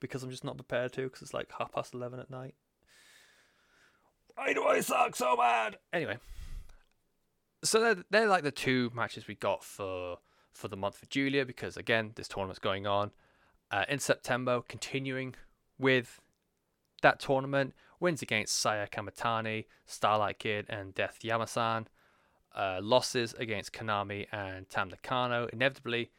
because 0.00 0.22
I'm 0.22 0.30
just 0.30 0.44
not 0.44 0.56
prepared 0.56 0.92
to 0.94 1.04
because 1.04 1.22
it's 1.22 1.32
like 1.32 1.50
half 1.56 1.72
past 1.72 1.94
eleven 1.94 2.18
at 2.20 2.30
night. 2.30 2.54
Why 4.34 4.52
do 4.52 4.64
I 4.64 4.80
suck 4.80 5.16
so 5.16 5.36
bad? 5.36 5.78
Anyway, 5.92 6.18
so 7.64 7.80
they're, 7.80 8.04
they're 8.10 8.28
like 8.28 8.44
the 8.44 8.50
two 8.50 8.90
matches 8.94 9.26
we 9.26 9.34
got 9.34 9.64
for 9.64 10.18
for 10.58 10.68
the 10.68 10.76
month 10.76 10.96
for 10.96 11.06
Giulia 11.06 11.46
because 11.46 11.76
again 11.76 12.12
this 12.16 12.28
tournament's 12.28 12.58
going 12.58 12.86
on 12.86 13.12
uh, 13.70 13.84
in 13.88 13.98
September, 13.98 14.62
continuing 14.66 15.34
with 15.78 16.20
that 17.02 17.20
tournament. 17.20 17.74
Wins 18.00 18.22
against 18.22 18.56
Saya 18.56 18.86
Kamitani, 18.86 19.66
Starlight 19.84 20.38
Kid, 20.38 20.66
and 20.68 20.94
Death 20.94 21.18
Yamasan. 21.22 21.86
Uh, 22.54 22.80
losses 22.82 23.34
against 23.38 23.72
Konami 23.72 24.26
and 24.32 24.68
Tam 24.70 24.88
Nakano. 24.88 25.48
Inevitably, 25.52 26.10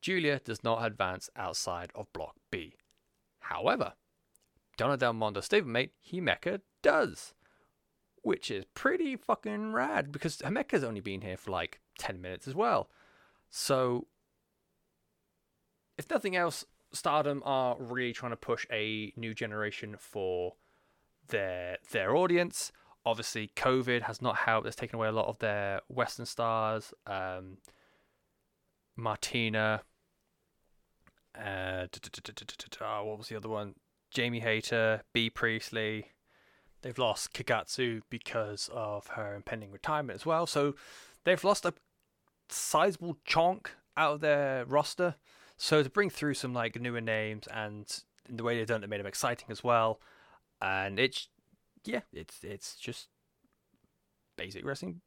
Giulia 0.00 0.40
does 0.42 0.64
not 0.64 0.84
advance 0.84 1.28
outside 1.36 1.90
of 1.94 2.12
Block 2.12 2.36
B. 2.50 2.74
However, 3.40 3.92
Donna 4.76 4.96
Del 4.96 5.12
Mondo 5.12 5.40
stablemate 5.40 5.90
Himeka 6.10 6.60
does 6.82 7.34
which 8.26 8.50
is 8.50 8.64
pretty 8.74 9.14
fucking 9.14 9.72
rad 9.72 10.10
because 10.10 10.38
Himeka's 10.38 10.82
only 10.82 10.98
been 10.98 11.20
here 11.20 11.36
for 11.36 11.52
like 11.52 11.78
10 12.00 12.20
minutes 12.20 12.48
as 12.48 12.56
well. 12.56 12.90
So, 13.58 14.06
if 15.96 16.10
nothing 16.10 16.36
else, 16.36 16.66
Stardom 16.92 17.42
are 17.46 17.74
really 17.80 18.12
trying 18.12 18.32
to 18.32 18.36
push 18.36 18.66
a 18.70 19.14
new 19.16 19.32
generation 19.32 19.96
for 19.98 20.56
their 21.28 21.78
their 21.90 22.14
audience. 22.14 22.70
Obviously, 23.06 23.50
COVID 23.56 24.02
has 24.02 24.20
not 24.20 24.36
helped. 24.36 24.66
It's 24.66 24.76
taken 24.76 24.96
away 24.96 25.08
a 25.08 25.12
lot 25.12 25.28
of 25.28 25.38
their 25.38 25.80
Western 25.88 26.26
stars. 26.26 26.92
Um, 27.06 27.56
Martina. 28.94 29.84
Uh, 31.34 31.86
what 31.88 33.16
was 33.16 33.28
the 33.28 33.36
other 33.36 33.48
one? 33.48 33.74
Jamie 34.10 34.40
Hayter, 34.40 35.00
Bea 35.14 35.30
Priestley. 35.30 36.12
They've 36.82 36.98
lost 36.98 37.32
Kagetsu 37.32 38.02
because 38.10 38.68
of 38.74 39.06
her 39.08 39.34
impending 39.34 39.70
retirement 39.70 40.16
as 40.16 40.26
well. 40.26 40.46
So 40.46 40.74
they've 41.24 41.42
lost 41.42 41.64
a 41.64 41.72
sizable 42.48 43.16
chunk 43.24 43.72
out 43.96 44.14
of 44.14 44.20
their 44.20 44.64
roster. 44.66 45.16
So 45.56 45.82
to 45.82 45.90
bring 45.90 46.10
through 46.10 46.34
some 46.34 46.52
like 46.52 46.80
newer 46.80 47.00
names 47.00 47.46
and 47.52 47.86
the 48.28 48.42
way 48.42 48.56
they've 48.56 48.66
done 48.66 48.84
it 48.84 48.90
made 48.90 49.00
them 49.00 49.06
exciting 49.06 49.48
as 49.50 49.64
well. 49.64 50.00
And 50.60 50.98
it's 50.98 51.28
yeah, 51.84 52.00
it's 52.12 52.42
it's 52.42 52.76
just 52.76 53.08
basic 54.36 54.64
wrestling 54.64 55.00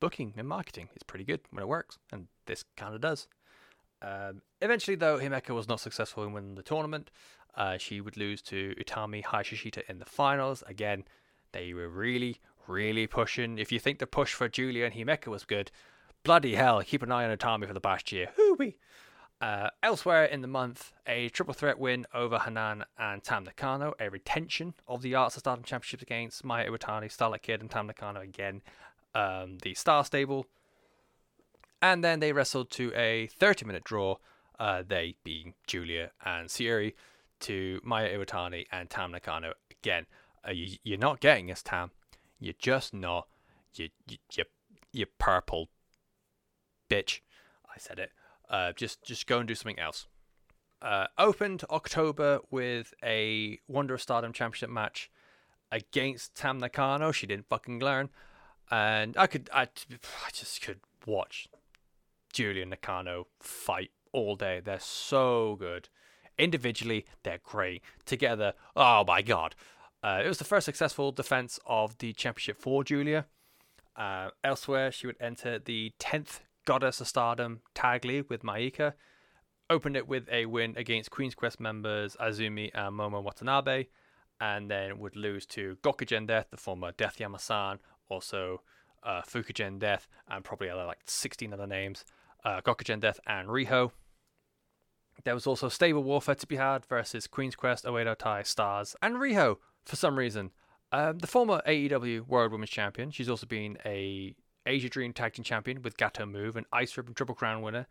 booking 0.00 0.34
and 0.36 0.46
marketing. 0.46 0.88
It's 0.94 1.02
pretty 1.02 1.24
good 1.24 1.40
when 1.50 1.62
it 1.62 1.66
works, 1.66 1.98
and 2.12 2.26
this 2.46 2.64
kind 2.76 2.94
of 2.94 3.00
does. 3.00 3.26
Um, 4.02 4.42
eventually, 4.60 4.96
though, 4.96 5.18
Himeka 5.18 5.54
was 5.54 5.66
not 5.66 5.80
successful 5.80 6.24
in 6.24 6.32
winning 6.34 6.56
the 6.56 6.62
tournament. 6.62 7.10
Uh, 7.56 7.78
she 7.78 8.02
would 8.02 8.16
lose 8.16 8.42
to 8.42 8.74
Utami 8.78 9.24
Hayashishita 9.24 9.82
in 9.88 9.98
the 9.98 10.04
finals. 10.04 10.62
Again, 10.66 11.04
they 11.52 11.72
were 11.72 11.88
really, 11.88 12.40
really 12.66 13.06
pushing. 13.06 13.58
If 13.58 13.72
you 13.72 13.78
think 13.78 13.98
the 13.98 14.06
push 14.06 14.34
for 14.34 14.46
Giulia 14.46 14.84
and 14.84 14.94
Himeka 14.94 15.28
was 15.28 15.44
good, 15.44 15.70
bloody 16.24 16.54
hell, 16.54 16.82
keep 16.82 17.02
an 17.02 17.12
eye 17.12 17.28
on 17.28 17.36
Utami 17.36 17.66
for 17.66 17.74
the 17.74 17.80
past 17.80 18.10
year. 18.10 18.28
Hooey! 18.36 18.76
Uh, 19.40 19.68
elsewhere 19.82 20.24
in 20.24 20.40
the 20.40 20.48
month, 20.48 20.92
a 21.06 21.28
triple 21.28 21.52
threat 21.52 21.78
win 21.78 22.06
over 22.14 22.38
Hanan 22.38 22.84
and 22.98 23.22
Tam 23.22 23.44
Nakano, 23.44 23.92
a 24.00 24.08
retention 24.08 24.74
of 24.88 25.02
the 25.02 25.14
Arts 25.14 25.36
of 25.36 25.40
Stardom 25.40 25.64
Championships 25.64 26.02
against 26.02 26.44
Mayu 26.44 26.68
Iwatani, 26.68 27.12
Starlight 27.12 27.42
Kid, 27.42 27.60
and 27.60 27.70
Tam 27.70 27.86
Nakano 27.86 28.20
again, 28.20 28.62
um, 29.14 29.58
the 29.62 29.74
Star 29.74 30.04
Stable. 30.04 30.46
And 31.82 32.02
then 32.02 32.20
they 32.20 32.32
wrestled 32.32 32.70
to 32.72 32.92
a 32.94 33.26
30 33.26 33.66
minute 33.66 33.84
draw, 33.84 34.16
uh, 34.58 34.82
they 34.86 35.16
being 35.24 35.52
Giulia 35.66 36.12
and 36.24 36.48
Syuri, 36.48 36.94
to 37.40 37.80
Mayu 37.86 38.16
Iwatani 38.16 38.64
and 38.72 38.88
Tam 38.88 39.12
Nakano 39.12 39.52
again. 39.70 40.06
Uh, 40.46 40.52
you, 40.52 40.78
you're 40.84 40.98
not 40.98 41.20
getting 41.20 41.48
this, 41.48 41.62
Tam. 41.62 41.90
You're 42.40 42.54
just 42.58 42.94
not. 42.94 43.28
You, 43.74 43.90
you, 44.08 44.16
you, 44.34 44.44
you 44.92 45.06
purple 45.18 45.68
bitch. 46.88 47.20
I 47.66 47.78
said 47.78 47.98
it. 47.98 48.10
Uh, 48.48 48.72
just, 48.72 49.02
just 49.02 49.26
go 49.26 49.38
and 49.38 49.48
do 49.48 49.54
something 49.54 49.78
else. 49.78 50.06
Uh, 50.82 51.06
opened 51.16 51.64
October 51.70 52.40
with 52.50 52.92
a 53.02 53.58
Wonder 53.68 53.94
of 53.94 54.02
Stardom 54.02 54.32
Championship 54.32 54.68
match 54.68 55.10
against 55.72 56.34
Tam 56.34 56.58
Nakano. 56.58 57.10
She 57.10 57.26
didn't 57.26 57.48
fucking 57.48 57.80
learn, 57.80 58.10
and 58.70 59.16
I 59.16 59.26
could, 59.26 59.48
I, 59.52 59.62
I 59.62 60.30
just 60.32 60.60
could 60.60 60.80
watch 61.06 61.48
Giulia 62.32 62.66
Nakano 62.66 63.28
fight 63.40 63.92
all 64.12 64.36
day. 64.36 64.60
They're 64.62 64.78
so 64.78 65.56
good. 65.58 65.88
Individually, 66.38 67.06
they're 67.22 67.40
great. 67.42 67.82
Together, 68.04 68.52
oh 68.76 69.04
my 69.06 69.22
god. 69.22 69.54
Uh, 70.02 70.20
it 70.22 70.28
was 70.28 70.38
the 70.38 70.44
first 70.44 70.66
successful 70.66 71.12
defense 71.12 71.58
of 71.64 71.96
the 71.96 72.12
championship 72.12 72.60
for 72.60 72.84
Giulia. 72.84 73.24
Uh, 73.96 74.30
elsewhere, 74.42 74.92
she 74.92 75.06
would 75.06 75.16
enter 75.18 75.58
the 75.58 75.92
10th 75.98 76.40
Goddess 76.64 77.00
of 77.00 77.08
Stardom 77.08 77.60
tag 77.74 78.04
with 78.28 78.42
Maika. 78.42 78.94
Opened 79.70 79.96
it 79.96 80.08
with 80.08 80.28
a 80.30 80.46
win 80.46 80.74
against 80.76 81.10
Queen's 81.10 81.34
Quest 81.34 81.58
members 81.58 82.16
Azumi 82.20 82.70
and 82.74 82.98
Momo 82.98 83.22
Watanabe, 83.22 83.86
and 84.40 84.70
then 84.70 84.98
would 84.98 85.16
lose 85.16 85.46
to 85.46 85.76
Gokigen 85.82 86.26
Death, 86.26 86.48
the 86.50 86.56
former 86.56 86.92
Death 86.92 87.18
Yamasan, 87.18 87.78
also 88.08 88.62
uh, 89.02 89.22
Death, 89.78 90.08
and 90.28 90.44
probably 90.44 90.68
other 90.68 90.84
like 90.84 91.00
16 91.06 91.52
other 91.52 91.66
names. 91.66 92.04
Uh, 92.44 92.60
Death 92.60 93.20
and 93.26 93.48
Riho. 93.48 93.90
There 95.24 95.34
was 95.34 95.46
also 95.46 95.68
Stable 95.68 96.02
Warfare 96.02 96.34
to 96.34 96.46
be 96.46 96.56
had 96.56 96.84
versus 96.86 97.26
Queen's 97.26 97.56
Quest, 97.56 97.84
Oedo 97.84 98.16
Tai, 98.16 98.42
Stars, 98.42 98.96
and 99.00 99.14
Riho 99.16 99.56
for 99.84 99.96
some 99.96 100.18
reason. 100.18 100.50
Um, 100.92 101.18
the 101.18 101.26
former 101.26 101.62
AEW 101.66 102.26
World 102.26 102.52
Women's 102.52 102.70
Champion. 102.70 103.10
She's 103.10 103.28
also 103.28 103.46
been 103.46 103.78
a 103.84 104.34
Asia 104.66 104.88
Dream 104.88 105.12
Tag 105.12 105.34
Team 105.34 105.44
Champion 105.44 105.82
with 105.82 105.96
Gatoh 105.96 106.30
Move, 106.30 106.56
an 106.56 106.66
Ice 106.72 106.96
Ribbon 106.96 107.14
Triple 107.14 107.34
Crown 107.34 107.62
winner, 107.62 107.86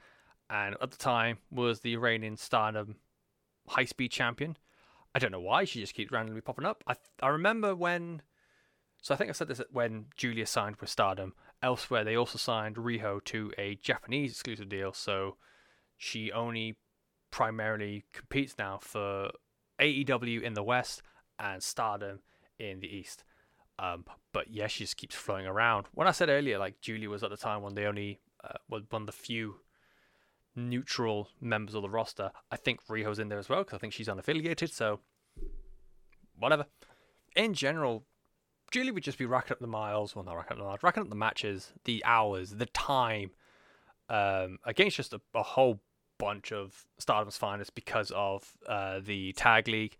and 0.49 0.75
at 0.81 0.91
the 0.91 0.97
time 0.97 1.37
was 1.51 1.79
the 1.81 1.97
reigning 1.97 2.37
Stardom 2.37 2.95
High 3.67 3.85
Speed 3.85 4.11
Champion. 4.11 4.57
I 5.15 5.19
don't 5.19 5.31
know 5.31 5.39
why 5.39 5.65
she 5.65 5.79
just 5.79 5.93
keeps 5.93 6.11
randomly 6.11 6.41
popping 6.41 6.65
up. 6.65 6.83
I 6.87 6.95
I 7.21 7.27
remember 7.29 7.75
when, 7.75 8.21
so 9.01 9.13
I 9.13 9.17
think 9.17 9.29
I 9.29 9.33
said 9.33 9.47
this 9.47 9.61
when 9.71 10.07
Giulia 10.15 10.45
signed 10.45 10.77
with 10.77 10.89
Stardom. 10.89 11.33
Elsewhere, 11.61 12.03
they 12.03 12.15
also 12.15 12.37
signed 12.37 12.75
Riho 12.75 13.23
to 13.25 13.53
a 13.57 13.75
Japanese 13.75 14.31
exclusive 14.31 14.67
deal, 14.67 14.91
so 14.91 15.37
she 15.95 16.31
only 16.31 16.75
primarily 17.31 18.03
competes 18.11 18.55
now 18.57 18.79
for 18.81 19.31
AEW 19.79 20.41
in 20.41 20.53
the 20.53 20.63
West 20.63 21.01
and 21.39 21.63
Stardom 21.63 22.19
in 22.59 22.79
the 22.79 22.87
East. 22.87 23.23
Um, 23.79 24.05
but 24.31 24.49
yeah, 24.49 24.67
she 24.67 24.83
just 24.83 24.97
keeps 24.97 25.15
flowing 25.15 25.45
around. 25.45 25.87
When 25.93 26.07
I 26.07 26.11
said 26.11 26.29
earlier, 26.29 26.57
like 26.57 26.81
Giulia 26.81 27.09
was 27.09 27.23
at 27.23 27.29
the 27.29 27.37
time 27.37 27.61
one 27.61 27.71
of 27.71 27.75
the 27.75 27.85
only, 27.85 28.19
uh, 28.43 28.57
one 28.67 28.85
of 28.91 29.05
the 29.05 29.11
few 29.11 29.55
neutral 30.55 31.29
members 31.41 31.75
of 31.75 31.81
the 31.81 31.89
roster. 31.89 32.31
I 32.51 32.55
think 32.55 32.85
Riho's 32.87 33.19
in 33.19 33.29
there 33.29 33.39
as 33.39 33.49
well 33.49 33.63
because 33.63 33.75
I 33.75 33.79
think 33.79 33.93
she's 33.93 34.07
unaffiliated. 34.07 34.71
So 34.71 34.99
whatever. 36.37 36.65
In 37.35 37.53
general, 37.53 38.05
Julie 38.71 38.91
would 38.91 39.03
just 39.03 39.17
be 39.17 39.25
racking 39.25 39.53
up 39.53 39.59
the 39.59 39.67
miles. 39.67 40.15
Well, 40.15 40.25
not 40.25 40.35
racking 40.35 40.53
up 40.53 40.57
the 40.59 40.63
miles, 40.65 40.83
racking 40.83 41.03
up 41.03 41.09
the 41.09 41.15
matches, 41.15 41.73
the 41.85 42.03
hours, 42.05 42.51
the 42.51 42.65
time, 42.67 43.31
um, 44.09 44.59
against 44.65 44.97
just 44.97 45.13
a, 45.13 45.21
a 45.33 45.43
whole 45.43 45.79
bunch 46.19 46.51
of 46.51 46.85
Stardom's 46.99 47.37
finest 47.37 47.75
because 47.75 48.11
of 48.15 48.57
uh, 48.67 48.99
the 49.03 49.33
tag 49.33 49.67
league. 49.67 49.97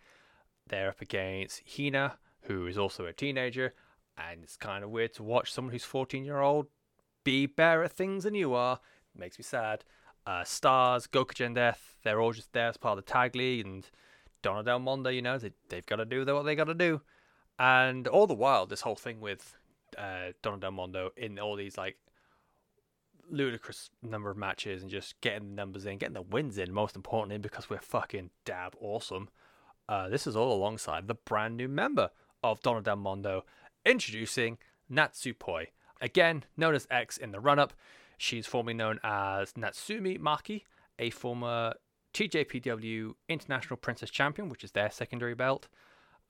They're 0.68 0.90
up 0.90 1.02
against 1.02 1.62
Hina, 1.76 2.18
who 2.44 2.68
is 2.68 2.78
also 2.78 3.06
a 3.06 3.14
teenager, 3.14 3.74
and 4.18 4.44
it's 4.44 4.58
kind 4.58 4.84
of 4.84 4.90
weird 4.90 5.14
to 5.16 5.24
watch 5.24 5.52
someone 5.52 5.72
who's 5.72 5.84
14 5.84 6.24
year 6.26 6.40
old 6.40 6.68
be 7.24 7.46
better 7.46 7.84
at 7.84 7.92
things 7.92 8.24
than 8.24 8.36
you 8.36 8.54
are. 8.54 8.80
It 9.16 9.20
makes 9.20 9.38
me 9.38 9.44
sad. 9.44 9.84
Uh, 10.26 10.44
Stars, 10.44 11.08
Gokigen 11.08 11.56
Death, 11.56 11.98
they're 12.04 12.22
all 12.22 12.32
just 12.32 12.54
there 12.54 12.70
as 12.70 12.78
part 12.78 12.98
of 12.98 13.06
the 13.06 13.12
tag 13.12 13.36
league, 13.36 13.66
and 13.66 13.90
Donna 14.42 14.64
Del 14.64 14.80
Mondo, 14.80 15.10
you 15.10 15.22
know, 15.22 15.38
they, 15.38 15.52
they've 15.70 15.86
got 15.86 15.98
to 15.98 16.06
do 16.06 16.26
what 16.26 16.44
they 16.44 16.56
got 16.56 16.66
to 16.66 16.74
do. 16.74 17.02
And 17.60 18.08
all 18.08 18.28
the 18.28 18.34
while, 18.34 18.66
this 18.66 18.82
whole 18.82 18.96
thing 18.96 19.20
with 19.20 19.56
uh, 19.98 20.32
Donna 20.42 20.58
Del 20.58 20.72
Mondo 20.72 21.12
in 21.18 21.40
all 21.40 21.56
these 21.56 21.78
like 21.78 21.98
ludicrous 23.30 23.90
number 24.02 24.30
of 24.30 24.38
matches 24.38 24.82
and 24.82 24.92
just 24.92 25.20
getting 25.22 25.50
the 25.50 25.56
numbers 25.56 25.86
in, 25.86 25.98
getting 25.98 26.14
the 26.14 26.22
wins 26.22 26.58
in, 26.58 26.72
most 26.72 26.96
importantly, 26.96 27.38
because 27.38 27.70
we're 27.70 27.80
fucking 27.80 28.30
dab 28.46 28.76
awesome. 28.80 29.30
Uh, 29.90 30.10
this 30.10 30.26
is 30.26 30.36
all 30.36 30.54
alongside 30.54 31.08
the 31.08 31.16
brand 31.16 31.58
new 31.58 31.68
member 31.68 32.10
of 32.44 32.62
Donna 32.62 32.82
Del 32.82 32.98
Mondo, 32.98 33.46
introducing 33.86 34.58
Natsupoi. 34.92 35.68
Again, 36.02 36.46
known 36.58 36.76
as 36.76 36.88
X 36.92 37.18
in 37.18 37.32
the 37.32 37.40
run 37.40 37.60
up, 37.60 37.74
she's 38.18 38.46
formerly 38.46 38.74
known 38.74 39.00
as 39.04 39.54
Natsumi 39.54 40.20
Maki, 40.20 40.64
a 41.00 41.10
former 41.10 41.76
TJPW 42.14 43.14
International 43.30 43.78
Princess 43.78 44.10
Champion, 44.10 44.50
which 44.50 44.64
is 44.64 44.72
their 44.72 44.92
secondary 44.92 45.34
belt. 45.34 45.68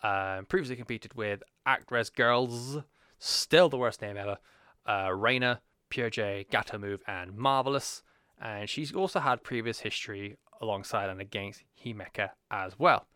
Um, 0.03 0.45
previously 0.45 0.75
competed 0.75 1.13
with 1.15 1.43
Actress 1.65 2.09
Girls, 2.09 2.79
still 3.19 3.69
the 3.69 3.77
worst 3.77 4.01
name 4.01 4.17
ever, 4.17 4.37
uh, 4.85 5.13
Reina, 5.13 5.61
Pure 5.89 6.09
J, 6.11 6.45
Gatoh 6.51 6.79
Move, 6.79 7.01
and 7.07 7.35
Marvelous. 7.35 8.03
And 8.41 8.69
she's 8.69 8.93
also 8.93 9.19
had 9.19 9.43
previous 9.43 9.79
history 9.79 10.37
alongside 10.61 11.09
and 11.09 11.21
against 11.21 11.63
Himeka 11.83 12.31
as 12.51 12.77
well. 12.77 13.07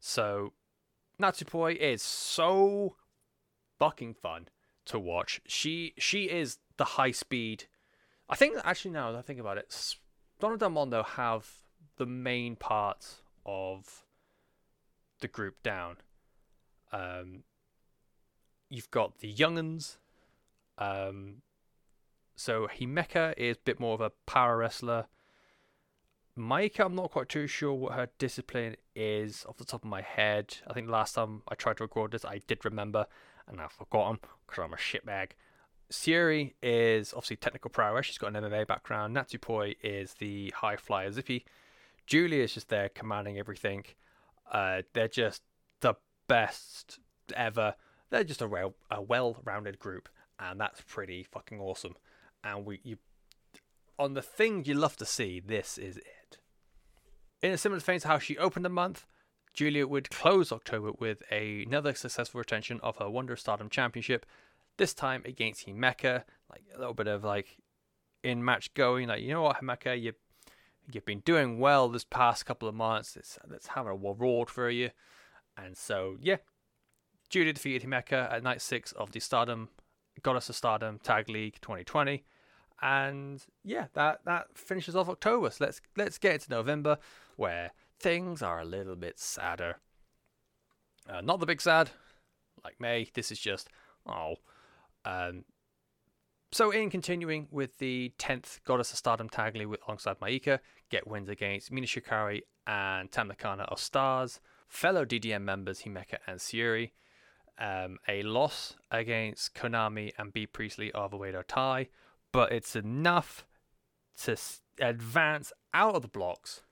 So 0.00 0.52
Natsupoi 1.20 1.76
is 1.76 2.02
so 2.02 2.96
fucking 3.78 4.14
fun 4.14 4.48
to 4.86 4.98
watch. 4.98 5.40
She 5.46 5.94
she 5.98 6.24
is 6.24 6.58
the 6.76 6.84
high 6.84 7.10
speed. 7.10 7.64
I 8.28 8.36
think 8.36 8.56
actually 8.64 8.92
now 8.92 9.12
that 9.12 9.18
I 9.18 9.22
think 9.22 9.40
about 9.40 9.58
it, 9.58 9.96
Donna 10.38 10.56
Del 10.56 10.70
Mondo 10.70 11.02
have 11.02 11.48
the 11.96 12.06
main 12.06 12.56
parts 12.56 13.22
of 13.44 14.04
the 15.20 15.28
group 15.28 15.62
down. 15.62 15.96
Um, 16.92 17.42
you've 18.70 18.90
got 18.90 19.18
the 19.18 19.32
younguns. 19.32 19.96
Um, 20.76 21.42
so 22.36 22.68
Himeka 22.68 23.34
is 23.36 23.56
a 23.56 23.60
bit 23.64 23.80
more 23.80 23.94
of 23.94 24.00
a 24.00 24.12
power 24.26 24.56
wrestler. 24.56 25.06
Maika, 26.38 26.84
I'm 26.84 26.94
not 26.94 27.10
quite 27.10 27.28
too 27.28 27.46
sure 27.46 27.74
what 27.74 27.94
her 27.94 28.08
discipline 28.18 28.76
is 28.94 29.44
off 29.48 29.56
the 29.56 29.64
top 29.64 29.82
of 29.82 29.90
my 29.90 30.02
head. 30.02 30.56
I 30.66 30.72
think 30.72 30.88
last 30.88 31.14
time 31.14 31.42
I 31.48 31.56
tried 31.56 31.78
to 31.78 31.84
record 31.84 32.12
this, 32.12 32.24
I 32.24 32.40
did 32.46 32.64
remember, 32.64 33.06
and 33.48 33.60
I've 33.60 33.72
forgotten 33.72 34.20
because 34.46 34.64
I'm 34.64 34.72
a 34.72 34.76
shitbag. 34.76 35.32
Syuri 35.92 36.54
is 36.62 37.12
obviously 37.12 37.36
technical 37.36 37.70
prowess. 37.70 38.06
She's 38.06 38.18
got 38.18 38.36
an 38.36 38.44
MMA 38.44 38.66
background. 38.66 39.16
Natsupoi 39.16 39.76
is 39.82 40.14
the 40.14 40.52
high 40.56 40.76
flyer 40.76 41.10
zippy. 41.10 41.44
Julia 42.06 42.44
is 42.44 42.54
just 42.54 42.68
there 42.68 42.88
commanding 42.88 43.38
everything. 43.38 43.84
Uh, 44.50 44.82
they're 44.92 45.08
just 45.08 45.42
the 45.80 45.94
best 46.28 47.00
ever. 47.34 47.74
They're 48.10 48.24
just 48.24 48.42
a 48.42 48.48
well 48.48 48.74
a 48.90 49.02
well-rounded 49.02 49.78
group, 49.78 50.08
and 50.38 50.60
that's 50.60 50.82
pretty 50.82 51.24
fucking 51.24 51.60
awesome. 51.60 51.96
And 52.44 52.64
we 52.64 52.80
you 52.84 52.98
on 53.98 54.14
the 54.14 54.22
thing 54.22 54.64
you 54.64 54.74
love 54.74 54.96
to 54.98 55.04
see, 55.04 55.40
this 55.40 55.76
is 55.76 55.96
it. 55.96 56.17
In 57.40 57.52
a 57.52 57.58
similar 57.58 57.80
vein 57.80 58.00
to 58.00 58.08
how 58.08 58.18
she 58.18 58.36
opened 58.36 58.64
the 58.64 58.70
month, 58.70 59.06
Giulia 59.54 59.86
would 59.86 60.10
close 60.10 60.50
October 60.50 60.90
with 60.98 61.22
another 61.30 61.94
successful 61.94 62.40
retention 62.40 62.80
of 62.82 62.96
her 62.96 63.08
Wonder 63.08 63.36
Stardom 63.36 63.70
Championship, 63.70 64.26
this 64.76 64.92
time 64.92 65.22
against 65.24 65.66
Himeka. 65.66 66.24
Like 66.50 66.64
a 66.74 66.78
little 66.78 66.94
bit 66.94 67.06
of 67.06 67.22
like 67.22 67.58
in 68.24 68.44
match 68.44 68.74
going, 68.74 69.08
like 69.08 69.22
you 69.22 69.32
know 69.32 69.42
what, 69.42 69.60
Himeka, 69.60 70.00
you 70.00 70.14
you've 70.92 71.04
been 71.04 71.20
doing 71.20 71.60
well 71.60 71.88
this 71.88 72.04
past 72.04 72.44
couple 72.44 72.68
of 72.68 72.74
months. 72.74 73.14
Let's 73.14 73.38
let's 73.48 73.66
have 73.68 73.86
a 73.86 73.94
reward 73.94 74.50
for 74.50 74.68
you. 74.68 74.90
And 75.56 75.76
so 75.76 76.16
yeah, 76.20 76.38
Giulia 77.28 77.52
defeated 77.52 77.88
Himeka 77.88 78.32
at 78.32 78.42
night 78.42 78.62
six 78.62 78.90
of 78.92 79.12
the 79.12 79.20
Stardom 79.20 79.68
Goddess 80.22 80.48
of 80.48 80.56
Stardom 80.56 80.98
Tag 80.98 81.28
League 81.28 81.58
2020 81.60 82.24
and 82.80 83.44
yeah, 83.64 83.86
that 83.94 84.20
that 84.24 84.46
finishes 84.54 84.94
off 84.94 85.08
October. 85.08 85.50
So 85.50 85.64
let's 85.64 85.80
let's 85.96 86.18
get 86.18 86.34
into 86.34 86.50
November, 86.50 86.98
where 87.38 87.70
things 88.00 88.42
are 88.42 88.60
a 88.60 88.64
little 88.64 88.96
bit 88.96 89.18
sadder. 89.18 89.76
Uh, 91.08 91.20
not 91.20 91.40
the 91.40 91.46
big 91.46 91.62
sad, 91.62 91.90
like 92.64 92.80
May. 92.80 93.08
This 93.14 93.30
is 93.30 93.38
just 93.38 93.68
oh. 94.06 94.34
Um, 95.04 95.44
so 96.50 96.70
in 96.70 96.90
continuing 96.90 97.46
with 97.50 97.78
the 97.78 98.12
tenth 98.18 98.60
Goddess 98.64 98.90
of 98.90 98.98
Stardom 98.98 99.28
tag 99.28 99.56
league 99.56 99.78
alongside 99.86 100.18
Maika, 100.18 100.58
get 100.90 101.06
wins 101.06 101.28
against 101.28 101.70
Mina 101.70 101.86
Shirakawa 101.86 102.40
and 102.66 103.10
Tam 103.12 103.28
Nakano 103.28 103.64
of 103.64 103.78
Stars, 103.78 104.40
fellow 104.66 105.04
DDM 105.04 105.42
members 105.42 105.82
Himeka 105.82 106.18
and 106.26 106.40
Syuri. 106.40 106.90
Um, 107.60 107.98
a 108.08 108.22
loss 108.22 108.76
against 108.90 109.54
Konami 109.54 110.12
and 110.18 110.32
Bea 110.32 110.46
Priestley 110.46 110.92
of 110.92 111.12
Oedo 111.12 111.42
Tai, 111.46 111.88
but 112.32 112.52
it's 112.52 112.76
enough 112.76 113.46
to 114.22 114.36
advance 114.80 115.52
out 115.72 115.94
of 115.94 116.02
the 116.02 116.08
blocks. 116.08 116.62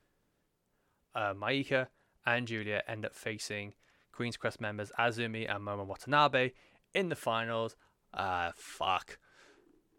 Uh, 1.17 1.33
Maika 1.33 1.87
and 2.27 2.47
Giulia 2.47 2.83
end 2.87 3.07
up 3.07 3.15
facing 3.15 3.73
Queen's 4.13 4.37
Quest 4.37 4.61
members 4.61 4.93
Azumi 4.99 5.53
and 5.53 5.67
Momo 5.67 5.87
Watanabe 5.87 6.51
in 6.95 7.09
the 7.09 7.17
finals. 7.17 7.75
Uh, 8.13 8.53
fuck. 8.55 9.19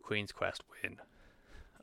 Queen's 0.03 0.31
Quest 0.31 0.63
win. 0.83 0.97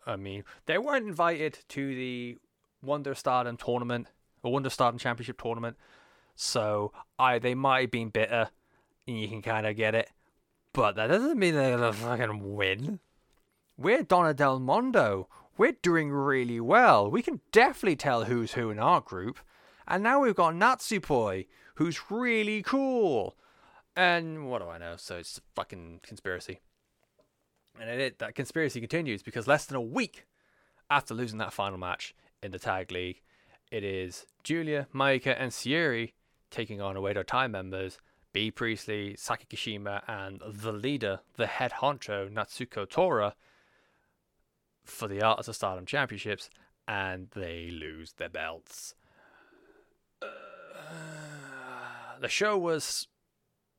I 0.07 0.17
mean, 0.17 0.45
they 0.67 0.79
weren't 0.79 1.07
invited 1.07 1.59
to 1.71 1.95
the 1.95 2.39
Wonder 2.83 3.15
Stardom 3.15 3.57
tournament. 3.57 4.07
a 4.45 4.51
Wonder 4.51 4.71
Stardom 4.71 4.99
Championship 4.99 5.41
tournament. 5.41 5.77
So 6.37 6.93
I 7.19 7.39
they 7.39 7.55
might 7.55 7.83
have 7.83 7.91
been 7.91 8.11
bitter, 8.11 8.51
and 9.07 9.21
you 9.21 9.29
can 9.29 9.43
kind 9.43 9.67
of 9.67 9.77
get 9.77 9.95
it, 9.95 10.11
but 10.73 10.97
that 10.97 11.07
doesn't 11.09 11.39
mean 11.39 11.55
they're 11.55 11.77
gonna 11.77 11.93
fucking 11.93 12.55
win. 12.55 13.01
We're 13.77 14.03
Donna 14.03 14.35
Del 14.35 14.61
Mondo. 14.61 15.29
We're 15.57 15.77
doing 15.83 16.11
really 16.11 16.61
well. 16.61 17.11
We 17.11 17.23
can 17.23 17.41
definitely 17.53 17.97
tell 17.97 18.25
who's 18.25 18.53
who 18.53 18.71
in 18.71 18.79
our 18.79 19.01
group. 19.01 19.39
And 19.87 20.03
now 20.03 20.21
we've 20.21 20.35
got 20.35 20.55
Natsupoi, 20.55 21.47
who's 21.77 22.11
really 22.11 22.63
cool. 22.63 23.37
And 23.97 24.49
what 24.49 24.63
do 24.63 24.69
I 24.69 24.79
know? 24.79 24.95
So 24.97 25.17
it's 25.17 25.39
a 25.39 25.43
fucking 25.55 26.01
conspiracy. 26.03 26.61
And 27.81 27.89
it, 27.89 28.19
that 28.19 28.35
conspiracy 28.35 28.81
continues 28.81 29.23
because 29.23 29.47
less 29.47 29.67
than 29.67 29.77
a 29.77 29.81
week 29.81 30.27
after 30.91 31.15
losing 31.15 31.39
that 31.39 31.53
final 31.53 31.79
match 31.79 32.15
in 32.43 32.51
the 32.51 32.59
tag 32.59 32.91
league, 32.91 33.21
it 33.71 33.85
is 33.85 34.27
Giulia, 34.43 34.87
Maika, 34.95 35.37
and 35.39 35.51
Syuri 35.53 36.13
taking 36.51 36.81
on 36.81 36.97
Oedo 36.97 37.25
Tai 37.25 37.49
members 37.49 37.99
Bea 38.35 38.51
Priestley, 38.51 39.15
Saki 39.17 39.47
Kashima, 39.47 40.03
and 40.09 40.43
the 40.45 40.73
leader, 40.73 41.21
the 41.37 41.47
head 41.47 41.71
honcho, 41.81 42.29
Natsuko 42.29 42.87
Tora, 42.87 43.35
for 44.85 45.09
the 45.09 45.23
Art 45.23 45.47
of 45.47 45.57
Stardom 45.57 45.87
Championships, 45.87 46.51
and 46.87 47.29
they 47.35 47.71
lose 47.71 48.13
their 48.15 48.29
belts. 48.29 48.95
Uh, 50.23 50.27
the 52.21 52.29
show 52.29 52.57
was 52.59 53.09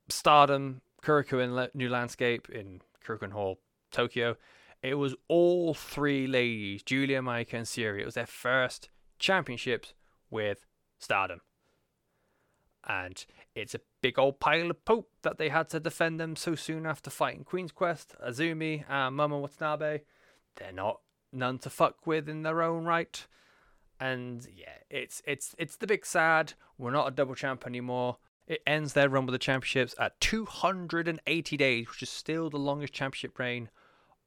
Stardom, 0.09 0.81
Korakuen 1.01 1.69
New 1.73 1.89
Landscape 1.89 2.49
in 2.49 2.81
Korakuen 3.05 3.31
Hall, 3.31 3.59
Tokyo. 3.91 4.35
It 4.81 4.95
was 4.95 5.15
all 5.27 5.73
three 5.73 6.27
ladies, 6.27 6.83
Giulia, 6.83 7.21
Maika, 7.21 7.53
and 7.53 7.65
Syuri. 7.65 8.01
It 8.01 8.05
was 8.05 8.15
their 8.15 8.25
first 8.25 8.89
championships 9.19 9.93
with 10.29 10.65
Stardom. 10.99 11.41
And 12.87 13.25
it's 13.55 13.73
a 13.73 13.79
big 14.01 14.19
old 14.19 14.39
pile 14.39 14.69
of 14.69 14.85
poop 14.85 15.07
that 15.23 15.39
they 15.39 15.49
had 15.49 15.69
to 15.69 15.79
defend 15.79 16.19
them 16.19 16.35
so 16.35 16.53
soon 16.53 16.85
after 16.85 17.09
fighting 17.09 17.43
Queen's 17.43 17.71
Quest, 17.71 18.15
Azumi, 18.23 18.83
and 18.87 19.17
Momo 19.17 19.41
Watanabe. 19.41 20.01
They're 20.55 20.71
not 20.71 21.01
none 21.31 21.59
to 21.59 21.69
fuck 21.69 22.07
with 22.07 22.29
in 22.29 22.43
their 22.43 22.61
own 22.61 22.85
right. 22.85 23.25
And 23.99 24.45
yeah, 24.55 24.77
it's 24.89 25.21
it's 25.25 25.55
it's 25.57 25.77
the 25.77 25.87
big 25.87 26.05
sad. 26.05 26.53
We're 26.77 26.91
not 26.91 27.07
a 27.07 27.11
double 27.11 27.35
champ 27.35 27.65
anymore. 27.65 28.17
It 28.47 28.61
ends 28.67 28.93
their 28.93 29.09
run 29.09 29.25
with 29.25 29.33
the 29.33 29.39
championships 29.39 29.95
at 29.97 30.19
280 30.19 31.57
days, 31.57 31.87
which 31.89 32.03
is 32.03 32.09
still 32.09 32.49
the 32.49 32.57
longest 32.57 32.93
championship 32.93 33.39
reign 33.39 33.69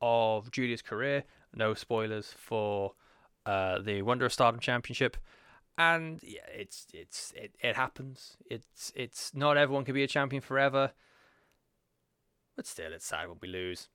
of 0.01 0.51
Giulia's 0.51 0.83
career. 0.83 1.24
No 1.55 1.74
spoilers 1.74 2.35
for 2.37 2.95
uh, 3.47 3.79
the 3.79 4.03
Wonder 4.03 4.26
of 4.26 4.33
Stardom 4.33 4.61
Championship. 4.61 5.16
And 5.76 6.20
yeah, 6.24 6.41
it's 6.53 6.87
it's 6.93 7.33
it, 7.37 7.55
it 7.61 7.76
happens. 7.76 8.37
It's 8.51 8.93
it's 8.97 9.33
not 9.35 9.57
everyone 9.57 9.85
can 9.85 9.95
be 9.95 10.03
a 10.03 10.09
champion 10.09 10.43
forever. 10.43 10.93
But 12.57 12.66
still 12.66 12.93
it's 12.93 13.07
sad 13.07 13.29
when 13.29 13.39
we 13.41 13.49
lose. 13.49 13.89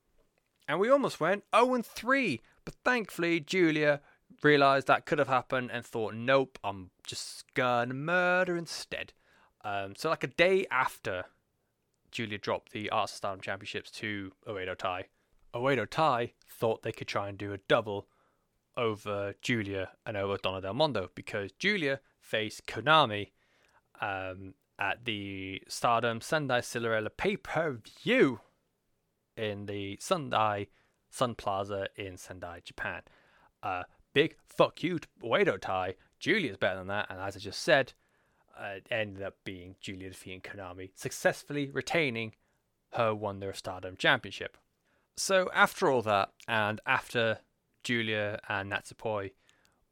And 0.68 0.80
we 0.80 0.90
almost 0.90 1.20
went 1.20 1.44
0 1.56 1.74
and 1.76 1.86
3, 1.86 2.42
but 2.66 2.76
thankfully 2.86 3.40
Giulia 3.40 4.02
realized 4.42 4.88
that 4.88 5.06
could 5.06 5.20
have 5.20 5.28
happened 5.28 5.72
and 5.72 5.86
thought, 5.86 6.14
nope, 6.14 6.58
I'm 6.64 6.90
just 7.06 7.54
gonna 7.54 7.94
murder 7.94 8.58
instead. 8.58 9.14
Um, 9.64 9.94
so 9.96 10.10
like 10.10 10.24
a 10.24 10.28
day 10.28 10.66
after 10.72 11.26
Giulia 12.12 12.38
dropped 12.38 12.72
the 12.72 12.90
Arts 12.90 13.14
Stardom 13.14 13.42
Championships 13.42 13.92
to 13.92 14.32
Oedo 14.48 14.78
Tai, 14.78 15.06
Oedo 15.54 15.90
Tai 15.90 16.34
thought 16.50 16.84
they 16.84 16.92
could 16.92 17.08
try 17.08 17.30
and 17.30 17.38
do 17.38 17.54
a 17.54 17.58
double 17.58 18.08
over 18.76 19.36
Giulia 19.42 19.90
and 20.06 20.18
over 20.18 20.38
Donna 20.38 20.62
Del 20.62 20.74
Mondo 20.74 21.10
because 21.16 21.52
Giulia 21.52 22.00
faced 22.20 22.66
Konami 22.66 23.32
um, 24.02 24.56
at 24.80 25.06
the 25.06 25.62
Stardom 25.68 26.22
Sendai 26.22 26.62
Cinderella 26.62 27.10
pay 27.10 27.38
per 27.38 27.80
view 28.04 28.40
in 29.38 29.66
the 29.66 29.98
Sendai 30.00 30.68
Sun 31.10 31.36
Plaza 31.36 31.88
in 31.96 32.18
Sendai, 32.18 32.62
Japan. 32.64 33.02
Uh, 33.62 33.84
big 34.14 34.36
fuck 34.48 34.82
you 34.84 35.00
to 35.00 35.08
Oedo 35.24 35.60
Tai. 35.60 35.96
Giulia's 36.20 36.58
better 36.58 36.80
than 36.80 36.88
that, 36.88 37.08
and 37.10 37.20
as 37.20 37.36
I 37.36 37.40
just 37.40 37.62
said, 37.62 37.94
uh, 38.60 38.76
ended 38.90 39.24
up 39.24 39.36
being 39.44 39.76
Giulia 39.80 40.10
defeating 40.10 40.42
Konami, 40.42 40.90
successfully 40.96 41.70
retaining 41.70 42.34
her 42.94 43.14
Wonder 43.14 43.50
of 43.50 43.58
Stardom 43.58 43.96
Championship. 43.98 44.58
So 45.18 45.50
after 45.54 45.90
all 45.90 46.02
that, 46.04 46.30
and 46.48 46.82
after 46.86 47.40
Giulia 47.84 48.40
and 48.50 48.72
Natsupoi 48.72 49.32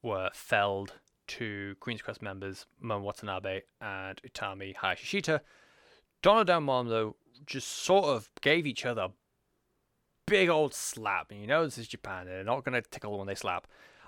were 0.02 0.30
felled 0.34 0.94
to 1.28 1.76
Queen's 1.80 2.02
Quest 2.02 2.22
members 2.22 2.66
Momo 2.84 3.02
Watanabe 3.02 3.62
and 3.80 4.20
Utami 4.24 4.76
Hayashishita, 4.76 5.42
Donna 6.22 6.46
Del 6.46 6.62
Mondo 6.62 7.16
just 7.46 7.68
sort 7.68 8.06
of 8.06 8.30
gave 8.42 8.66
each 8.66 8.86
other 8.86 9.10
big 10.32 10.50
old 10.50 10.74
slap. 10.74 11.30
And 11.30 11.42
you 11.42 11.46
know 11.46 11.66
this 11.66 11.78
is 11.78 11.88
Japan, 11.88 12.26
they're 12.26 12.44
not 12.44 12.64
going 12.64 12.82
to 12.82 12.90
tickle 12.90 13.18
when 13.18 13.28
they 13.28 13.36
slap. 13.36 13.68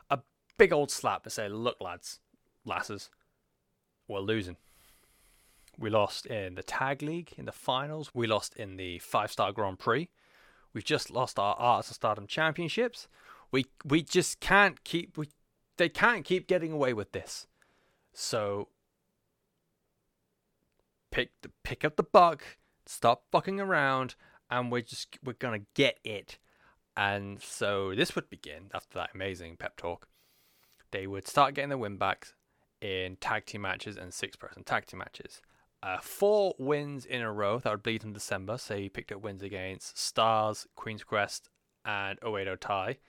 A 0.09 0.19
big 0.57 0.71
old 0.71 0.89
slap 0.89 1.24
to 1.24 1.30
say, 1.30 1.49
look, 1.49 1.82
lads, 1.82 2.21
lasses, 2.65 3.09
we're 4.07 4.19
losing. 4.19 4.55
We 5.78 5.89
lost 5.89 6.26
in 6.26 6.55
the 6.55 6.63
Tag 6.63 7.01
League 7.01 7.34
in 7.38 7.45
the 7.45 7.51
finals. 7.51 8.11
We 8.13 8.26
lost 8.26 8.55
in 8.55 8.78
the 8.78 8.99
Five 8.99 9.32
Star 9.32 9.51
Grand 9.51 9.80
Prix. 9.80 10.09
We've 10.74 10.84
just 10.84 11.11
lost 11.11 11.38
our 11.38 11.55
Arts 11.55 11.89
of 11.89 11.95
Stardom 11.95 12.26
Championships. 12.26 13.07
We 13.51 13.65
we 13.84 14.01
just 14.01 14.39
can't 14.39 14.84
keep 14.84 15.17
we 15.17 15.30
they 15.78 15.89
can't 15.89 16.24
keep 16.24 16.47
getting 16.47 16.71
away 16.71 16.93
with 16.93 17.11
this. 17.11 17.47
So 18.13 18.69
pick 21.11 21.32
the 21.41 21.49
pick 21.63 21.84
up 21.84 21.95
the 21.95 22.03
buck, 22.03 22.43
stop 22.86 23.24
fucking 23.32 23.59
around, 23.59 24.15
and 24.54 24.72
we're 24.72 24.82
just 24.82 25.18
we're 25.24 25.34
gonna 25.34 25.62
get 25.74 25.99
it. 26.04 26.38
And 26.95 27.41
so 27.41 27.95
this 27.95 28.16
would 28.16 28.30
begin 28.30 28.70
after 28.74 28.99
that 28.99 29.10
amazing 29.16 29.58
pep 29.58 29.76
talk. 29.78 30.08
They 30.91 31.08
would 31.08 31.28
start 31.28 31.56
getting 31.56 31.72
the 31.72 31.78
win 31.78 31.97
back 31.97 32.28
in 32.80 33.16
tag 33.16 33.47
team 33.47 33.62
matches 33.62 33.97
and 33.97 34.14
six 34.14 34.36
person 34.36 34.64
tag 34.64 34.86
team 34.86 34.99
matches. 34.99 35.41
Uh, 35.82 35.97
four 35.99 36.54
wins 36.60 37.06
in 37.06 37.22
a 37.22 37.32
row 37.32 37.60
that 37.60 37.72
would 37.72 37.84
bleed 37.84 38.04
in 38.04 38.14
December. 38.14 38.58
So 38.58 38.78
he 38.78 38.89
picked 38.89 39.12
up 39.12 39.22
wins 39.22 39.41
against 39.41 39.97
Stars, 39.97 40.68
Queen's 40.76 41.04
Quest, 41.04 41.49
and 41.84 42.20
Oedo 42.22 42.58
Tai 42.58 42.99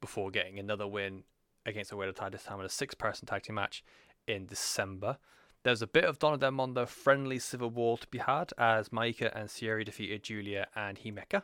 before 0.00 0.30
getting 0.30 0.58
another 0.58 0.86
win 0.86 1.24
against 1.66 1.90
Oedo 1.90 2.14
Tai 2.14 2.30
this 2.30 2.44
time 2.44 2.60
in 2.60 2.66
a 2.66 2.70
six 2.70 2.94
person 2.94 3.26
tag 3.26 3.42
team 3.42 3.56
match 3.56 3.82
in 4.28 4.46
December. 4.46 5.18
There's 5.64 5.82
a 5.82 5.86
bit 5.86 6.04
of 6.04 6.18
Donna 6.18 6.38
Del 6.38 6.86
friendly 6.86 7.38
civil 7.38 7.70
war 7.70 7.96
to 7.98 8.06
be 8.08 8.18
had 8.18 8.52
as 8.58 8.88
Maika 8.88 9.30
and 9.34 9.48
Syuri 9.48 9.84
defeated 9.84 10.24
Giulia 10.24 10.66
and 10.74 10.98
Himeka 10.98 11.42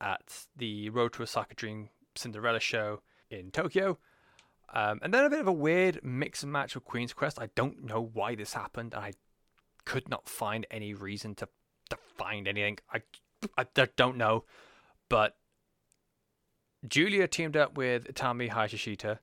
at 0.00 0.46
the 0.56 0.90
Road 0.90 1.12
to 1.14 1.24
Osaka 1.24 1.54
Dream 1.54 1.88
Cinderella 2.14 2.60
show 2.60 3.00
in 3.30 3.50
Tokyo. 3.50 3.98
Um, 4.72 5.00
and 5.02 5.12
then 5.12 5.24
a 5.24 5.30
bit 5.30 5.40
of 5.40 5.48
a 5.48 5.52
weird 5.52 6.00
mix 6.04 6.42
and 6.42 6.52
match 6.52 6.74
with 6.74 6.84
Queen's 6.84 7.12
Quest. 7.12 7.40
I 7.40 7.48
don't 7.56 7.84
know 7.84 8.10
why 8.12 8.36
this 8.36 8.54
happened. 8.54 8.94
I 8.94 9.14
could 9.84 10.08
not 10.08 10.28
find 10.28 10.66
any 10.70 10.94
reason 10.94 11.34
to, 11.36 11.48
to 11.90 11.96
find 12.16 12.46
anything. 12.46 12.78
I, 12.92 13.02
I, 13.56 13.66
I 13.76 13.88
don't 13.96 14.16
know. 14.16 14.44
But 15.08 15.36
Giulia 16.86 17.26
teamed 17.26 17.56
up 17.56 17.76
with 17.76 18.12
Utami 18.12 18.50
Hayashishita 18.50 19.18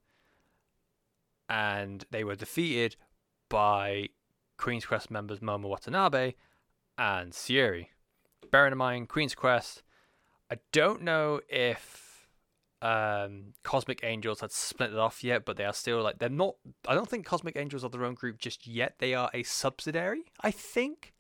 and 1.48 2.06
they 2.12 2.24
were 2.24 2.36
defeated 2.36 2.96
by 3.50 4.10
Queen's 4.58 4.86
Quest 4.86 5.12
members 5.12 5.40
Momo 5.40 5.70
Watanabe 5.70 6.34
and 6.98 7.32
Syuri. 7.34 7.88
Bearing 8.52 8.72
in 8.72 8.78
mind, 8.78 9.10
Queen's 9.10 9.36
Quest, 9.36 9.84
I 10.52 10.58
don't 10.72 11.02
know 11.02 11.42
if 11.50 12.28
um, 12.82 13.54
Cosmic 13.64 14.02
Angels 14.04 14.42
had 14.42 14.52
split 14.52 14.92
it 14.92 15.00
off 15.00 15.24
yet, 15.24 15.46
but 15.46 15.58
they 15.58 15.66
are 15.66 15.74
still 15.74 16.02
like 16.02 16.20
they're 16.20 16.30
not. 16.30 16.56
I 16.88 16.94
don't 16.94 17.10
think 17.10 17.26
Cosmic 17.26 17.56
Angels 17.56 17.84
are 17.84 17.90
their 17.90 18.06
own 18.06 18.14
group 18.14 18.38
just 18.38 18.68
yet. 18.68 18.96
They 19.00 19.14
are 19.14 19.30
a 19.34 19.44
subsidiary, 19.44 20.24
I 20.42 20.52
think, 20.52 21.14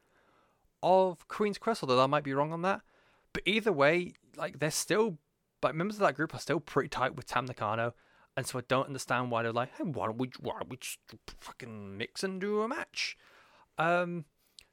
of 0.83 1.27
Queen's 1.27 1.57
Quest. 1.57 1.81
Although 1.81 2.01
I 2.01 2.07
might 2.07 2.23
be 2.23 2.33
wrong 2.33 2.53
on 2.53 2.61
that. 2.61 2.81
But 3.33 3.43
either 3.45 3.73
way, 3.73 4.13
like 4.38 4.59
they're 4.59 4.71
still, 4.71 5.17
like 5.63 5.75
members 5.75 5.95
of 5.95 6.01
that 6.01 6.15
group 6.15 6.33
are 6.36 6.39
still 6.39 6.59
pretty 6.59 6.89
tight 6.89 7.15
with 7.15 7.25
Tam 7.25 7.45
Nakano, 7.45 7.93
and 8.38 8.45
so 8.45 8.59
I 8.59 8.63
don't 8.67 8.88
understand 8.88 9.31
why 9.31 9.43
they're 9.43 9.51
like, 9.51 9.75
hey, 9.77 9.83
why 9.83 10.05
don't 10.05 10.17
we, 10.17 10.31
why 10.39 10.53
don't 10.59 10.69
we 10.69 10.77
just 10.77 10.99
fucking 11.39 11.97
mix 11.97 12.23
and 12.23 12.41
do 12.41 12.61
a 12.61 12.67
match? 12.67 13.17
Um, 13.77 14.25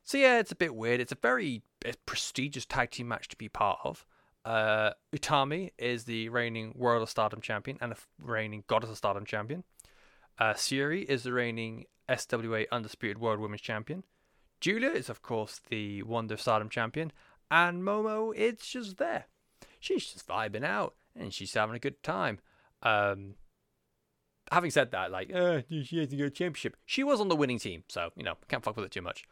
so 0.03 0.19
yeah, 0.19 0.39
it's 0.39 0.53
a 0.53 0.57
bit 0.57 0.75
weird. 0.75 1.01
It's 1.01 1.13
a 1.13 1.19
very 1.21 1.63
prestigious 2.07 2.67
tag 2.67 2.91
team 2.91 3.09
match 3.09 3.29
to 3.29 3.37
be 3.37 3.49
part 3.49 3.79
of. 3.85 4.05
Uh, 4.45 4.91
Utami 5.15 5.71
is 5.79 6.05
the 6.05 6.29
reigning 6.29 6.75
World 6.77 7.03
of 7.03 7.11
Stardom 7.11 7.41
champion 7.41 7.79
and 7.81 7.93
the 7.93 7.97
reigning 8.21 8.65
Goddess 8.67 8.91
of 8.91 8.97
Stardom 8.97 9.25
champion. 9.25 9.63
Uh, 10.39 10.55
Syuri 10.55 11.05
is 11.05 11.23
the 11.23 11.33
reigning 11.33 11.85
SWA 12.09 12.67
Undisputed 12.73 13.19
World 13.19 13.39
Women's 13.39 13.61
Champion. 13.61 14.03
Giulia 14.61 14.91
is, 14.91 15.09
of 15.09 15.23
course, 15.23 15.61
the 15.71 16.03
Wonder 16.03 16.35
of 16.35 16.41
Stardom 16.41 16.69
champion. 16.69 17.13
And 17.51 17.83
Momo 17.83 18.35
is 18.35 18.59
just 18.59 18.97
there. 18.97 19.27
She's 19.79 20.13
just 20.13 20.27
vibing 20.27 20.65
out 20.65 20.95
and 21.15 21.33
she's 21.35 21.55
having 21.55 21.77
a 21.77 21.81
good 21.81 22.03
time. 22.03 22.39
Um, 22.83 23.35
having 24.53 24.71
said 24.71 24.91
that, 24.93 25.11
like, 25.11 25.35
uh, 25.35 25.63
she 25.69 25.99
hasn't 25.99 26.19
got 26.19 26.27
a 26.27 26.31
championship. 26.31 26.77
She 26.87 27.03
was 27.03 27.21
on 27.21 27.29
the 27.29 27.37
winning 27.37 27.59
team, 27.59 27.85
so 27.89 28.11
you 28.17 28.23
know, 28.23 28.35
can't 28.49 28.63
fuck 28.63 28.77
with 28.77 28.85
it 28.85 28.93
too 28.93 29.03
much. 29.03 29.25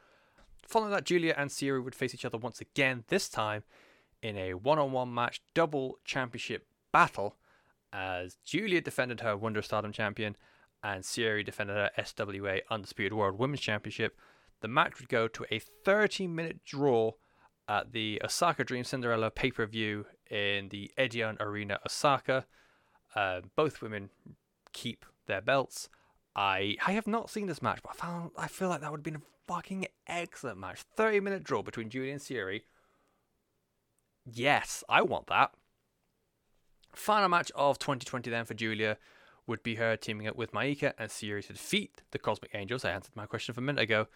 Following 0.67 0.93
that, 0.93 1.05
Giulia 1.05 1.35
and 1.37 1.51
Syuri 1.51 1.83
would 1.83 1.95
face 1.95 2.15
each 2.15 2.25
other 2.25 2.39
once 2.39 2.61
again. 2.61 3.05
This 3.09 3.29
time 3.29 3.65
in 4.23 4.37
a 4.37 4.55
one-on-one 4.55 5.13
match, 5.13 5.43
double 5.55 5.99
championship 6.05 6.67
battle, 6.93 7.37
as 7.93 8.37
Giulia 8.45 8.81
defended 8.81 9.21
her 9.21 9.37
Wonder 9.37 9.63
Stardom 9.63 9.93
champion 9.93 10.37
and 10.83 11.03
Syuri 11.05 11.45
defended 11.45 11.77
her 11.77 11.91
SWA 11.99 12.61
Undisputed 12.71 13.13
World 13.13 13.39
Women's 13.39 13.61
Championship. 13.61 14.17
The 14.61 14.69
match 14.69 14.99
would 14.99 15.09
go 15.09 15.29
to 15.29 15.45
a 15.51 15.61
30-minute 15.85 16.65
draw 16.65 17.13
at 17.69 17.93
the 17.93 18.21
Osaka 18.25 18.65
Dream 18.65 18.85
Cinderella 18.85 19.31
pay-per-view 19.31 20.07
in 20.31 20.69
the 20.69 20.91
Edion 20.99 21.41
Arena, 21.41 21.79
Osaka. 21.85 22.47
Uh, 23.15 23.41
both 23.57 23.83
women 23.83 24.11
keep 24.73 25.05
their 25.27 25.41
belts. 25.41 25.89
I 26.35 26.77
I 26.87 26.93
have 26.93 27.07
not 27.07 27.31
seen 27.31 27.47
this 27.47 27.63
match, 27.63 27.81
but 27.83 27.93
I 27.93 27.95
found 27.95 28.31
I 28.37 28.49
feel 28.49 28.69
like 28.69 28.81
that 28.81 28.91
would 28.91 28.99
have 28.99 29.05
been 29.05 29.17
a 29.17 29.23
fucking 29.47 29.87
excellent 30.07 30.59
match. 30.59 30.83
30 30.97 31.21
minute 31.21 31.45
draw 31.45 31.63
between 31.63 31.91
Giulia 31.91 32.13
and 32.13 32.21
Syuri. 32.21 32.63
Yes, 34.25 34.85
I 34.89 35.03
want 35.03 35.27
that. 35.27 35.53
Final 36.93 37.29
match 37.29 37.51
of 37.55 37.79
2020 37.79 38.31
then 38.31 38.45
for 38.45 38.55
Giulia 38.55 38.97
would 39.47 39.63
be 39.63 39.77
her 39.77 39.97
teaming 39.97 40.29
up 40.29 40.37
with 40.37 40.53
Maika 40.53 40.93
and 40.99 41.11
Syuri 41.11 41.45
to 41.47 41.53
defeat 41.53 42.03
the 42.11 42.19
Cosmic 42.19 42.53
Angels. 42.55 42.85
I 42.85 42.91
answered 42.91 43.17
my 43.17 43.27
question 43.27 43.55
from 43.55 43.65
a 43.65 43.67
minute 43.67 43.83
ago. 43.83 44.07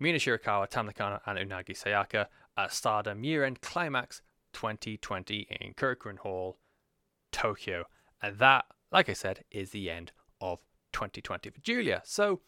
Mina 0.00 0.18
Shirakawa, 0.18 0.68
Tam 0.68 0.86
Nakano, 0.86 1.20
and 1.26 1.38
Unagi 1.38 1.76
Sayaka 1.76 2.26
at 2.56 2.72
Stardom 2.72 3.24
Year 3.24 3.44
End 3.44 3.60
Climax 3.60 4.22
2020 4.52 5.46
in 5.60 5.74
Korakuen 5.74 6.18
Hall, 6.18 6.58
Tokyo. 7.32 7.84
And 8.22 8.38
that, 8.38 8.66
like 8.90 9.08
I 9.08 9.12
said, 9.12 9.44
is 9.50 9.70
the 9.70 9.90
end 9.90 10.12
of 10.40 10.60
2020 10.92 11.50
for 11.50 11.60
Giulia. 11.60 12.02
So, 12.04 12.40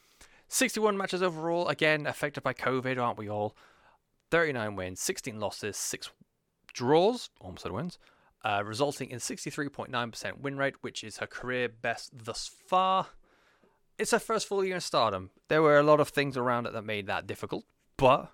61 0.49 0.97
matches 0.97 1.23
overall, 1.23 1.69
again, 1.69 2.07
affected 2.07 2.43
by 2.43 2.55
COVID, 2.55 3.01
aren't 3.01 3.19
we 3.19 3.29
all? 3.29 3.57
39 4.31 4.77
wins, 4.77 5.01
16 5.01 5.39
losses, 5.39 5.77
6 5.77 6.11
draws, 6.73 7.31
almost 7.41 7.63
said 7.63 7.73
wins, 7.73 7.99
uh, 8.45 8.63
resulting 8.65 9.11
in 9.11 9.19
63.9% 9.19 10.41
win 10.41 10.57
rate, 10.57 10.77
which 10.81 11.05
is 11.05 11.19
her 11.19 11.27
career 11.27 11.69
best 11.69 12.11
thus 12.25 12.51
far. 12.67 13.09
It's 13.99 14.13
her 14.13 14.19
first 14.19 14.47
full 14.47 14.65
year 14.65 14.77
in 14.77 14.81
stardom. 14.81 15.31
There 15.49 15.63
were 15.63 15.79
a 15.79 15.83
lot 15.83 16.01
of 16.01 16.09
things 16.09 16.37
around 16.37 16.67
it 16.67 16.73
that 16.73 16.83
made 16.83 17.07
that 17.07 17.27
difficult, 17.27 17.65
but 17.97 18.33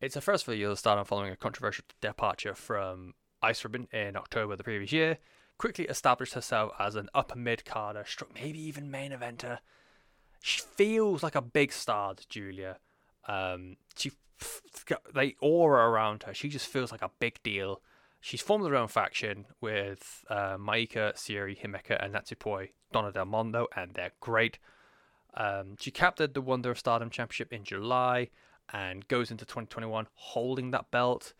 it's 0.00 0.14
her 0.14 0.20
first 0.20 0.44
full 0.44 0.54
year 0.54 0.70
in 0.70 0.76
stardom 0.76 1.04
following 1.04 1.32
a 1.32 1.36
controversial 1.36 1.84
departure 2.00 2.54
from 2.54 3.14
Ice 3.42 3.62
Ribbon 3.64 3.88
in 3.92 4.16
October 4.16 4.56
the 4.56 4.64
previous 4.64 4.92
year 4.92 5.18
quickly 5.58 5.84
established 5.84 6.34
herself 6.34 6.72
as 6.78 6.94
an 6.94 7.08
upper 7.14 7.36
mid 7.36 7.64
carder, 7.64 8.04
maybe 8.34 8.60
even 8.60 8.90
main 8.90 9.12
eventer. 9.12 9.58
She 10.40 10.60
feels 10.60 11.22
like 11.22 11.34
a 11.34 11.42
big 11.42 11.72
star, 11.72 12.14
Giulia. 12.28 12.78
Um, 13.26 13.76
she 13.96 14.12
got 14.86 15.02
the 15.12 15.34
aura 15.40 15.88
around 15.90 16.22
her. 16.22 16.32
She 16.32 16.48
just 16.48 16.66
feels 16.66 16.92
like 16.92 17.02
a 17.02 17.10
big 17.18 17.42
deal. 17.42 17.82
She's 18.20 18.40
formed 18.40 18.66
her 18.66 18.76
own 18.76 18.88
faction 18.88 19.46
with 19.60 20.24
uh, 20.28 20.56
Maika, 20.56 21.14
Syuri, 21.14 21.60
Himeka, 21.60 22.02
and 22.02 22.14
Natsupoi 22.14 22.70
Donna 22.92 23.12
Del 23.12 23.26
Mondo, 23.26 23.66
and 23.76 23.94
they're 23.94 24.12
great. 24.20 24.58
Um, 25.34 25.76
she 25.78 25.90
captured 25.90 26.34
the 26.34 26.40
Wonder 26.40 26.70
of 26.70 26.78
Stardom 26.78 27.10
Championship 27.10 27.52
in 27.52 27.64
July 27.64 28.30
and 28.72 29.06
goes 29.08 29.30
into 29.30 29.44
2021 29.44 30.06
holding 30.14 30.70
that 30.72 30.90
belt. 30.90 31.32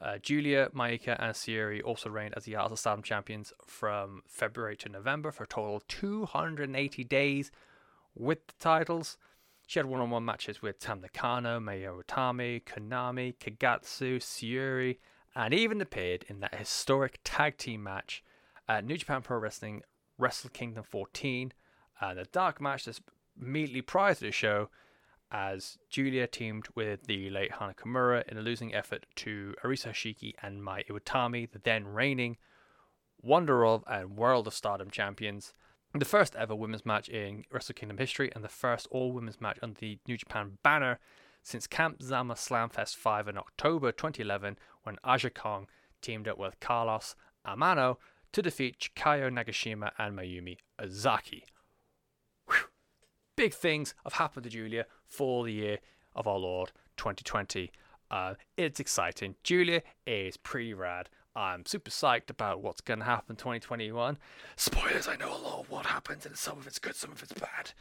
Uh, 0.00 0.16
Giulia, 0.18 0.70
Maika, 0.74 1.16
and 1.18 1.34
Syuri 1.34 1.82
also 1.84 2.08
reigned 2.08 2.34
as 2.34 2.44
the 2.44 2.56
Art 2.56 2.72
of 2.72 2.78
Stardom 2.78 3.02
champions 3.02 3.52
from 3.66 4.22
February 4.26 4.76
to 4.78 4.88
November 4.88 5.30
for 5.30 5.44
a 5.44 5.46
total 5.46 5.76
of 5.76 5.86
280 5.88 7.04
days 7.04 7.50
with 8.14 8.46
the 8.46 8.54
titles. 8.58 9.18
She 9.66 9.78
had 9.78 9.86
one 9.86 10.00
on 10.00 10.10
one 10.10 10.24
matches 10.24 10.62
with 10.62 10.80
Tam 10.80 11.02
Nakano, 11.02 11.60
Mayu 11.60 12.02
Iwatani, 12.02 12.64
Konami, 12.64 13.36
Kagetsu, 13.36 14.16
Syuri, 14.16 14.96
and 15.34 15.52
even 15.52 15.80
appeared 15.80 16.24
in 16.28 16.40
that 16.40 16.54
historic 16.54 17.20
tag 17.22 17.58
team 17.58 17.82
match 17.82 18.24
at 18.68 18.84
New 18.84 18.96
Japan 18.96 19.20
Pro 19.20 19.38
Wrestling 19.38 19.82
Wrestle 20.18 20.50
Kingdom 20.50 20.82
14. 20.82 21.52
And 22.00 22.18
the 22.18 22.24
dark 22.24 22.60
match 22.60 22.86
that's 22.86 23.02
immediately 23.40 23.82
prior 23.82 24.14
to 24.14 24.20
the 24.20 24.32
show 24.32 24.70
as 25.30 25.78
Giulia 25.88 26.26
teamed 26.26 26.68
with 26.74 27.06
the 27.06 27.30
late 27.30 27.52
Hana 27.52 27.74
Kimura 27.74 28.26
in 28.28 28.36
a 28.36 28.42
losing 28.42 28.74
effort 28.74 29.06
to 29.16 29.54
Arisa 29.64 29.90
Hoshiki 29.90 30.34
and 30.42 30.62
Mayu 30.62 30.88
Iwatani, 30.88 31.50
the 31.50 31.58
then 31.58 31.86
reigning 31.86 32.36
Wonder 33.22 33.64
of 33.64 33.84
and 33.86 34.16
World 34.16 34.46
of 34.46 34.54
Stardom 34.54 34.90
champions. 34.90 35.52
The 35.94 36.04
first 36.04 36.34
ever 36.36 36.54
women's 36.54 36.86
match 36.86 37.08
in 37.08 37.44
Wrestle 37.50 37.74
Kingdom 37.74 37.98
history 37.98 38.30
and 38.34 38.42
the 38.44 38.48
first 38.48 38.86
all 38.90 39.12
women's 39.12 39.40
match 39.40 39.58
under 39.62 39.78
the 39.78 39.98
New 40.06 40.16
Japan 40.16 40.58
banner 40.62 40.98
since 41.42 41.66
Camp 41.66 42.02
Zama 42.02 42.34
Slamfest 42.34 42.96
5 42.96 43.28
in 43.28 43.38
October 43.38 43.92
2011 43.92 44.58
when 44.82 44.96
Aja 45.04 45.30
Kong 45.30 45.66
teamed 46.00 46.28
up 46.28 46.38
with 46.38 46.60
Carlos 46.60 47.14
Amano 47.46 47.96
to 48.32 48.42
defeat 48.42 48.78
Chikayo 48.78 49.30
Nagashima 49.30 49.90
and 49.98 50.16
Mayumi 50.16 50.58
Ozaki 50.78 51.44
big 53.36 53.54
things 53.54 53.94
have 54.04 54.14
happened 54.14 54.44
to 54.44 54.50
Giulia 54.50 54.86
for 55.06 55.44
the 55.44 55.52
year 55.52 55.78
of 56.14 56.26
our 56.26 56.38
Lord 56.38 56.72
2020. 56.96 57.70
Uh, 58.10 58.34
it's 58.56 58.80
exciting. 58.80 59.36
Giulia 59.44 59.82
is 60.06 60.36
pretty 60.36 60.74
rad. 60.74 61.08
I'm 61.36 61.64
super 61.64 61.90
psyched 61.90 62.28
about 62.28 62.60
what's 62.60 62.80
going 62.80 62.98
to 62.98 63.04
happen 63.04 63.36
2021. 63.36 64.18
Spoilers, 64.56 65.06
I 65.06 65.16
know 65.16 65.30
a 65.30 65.38
lot 65.38 65.60
of 65.60 65.70
what 65.70 65.86
happens, 65.86 66.26
and 66.26 66.36
some 66.36 66.58
of 66.58 66.66
it's 66.66 66.78
good, 66.80 66.96
some 66.96 67.12
of 67.12 67.22
it's 67.22 67.32
bad. 67.32 67.72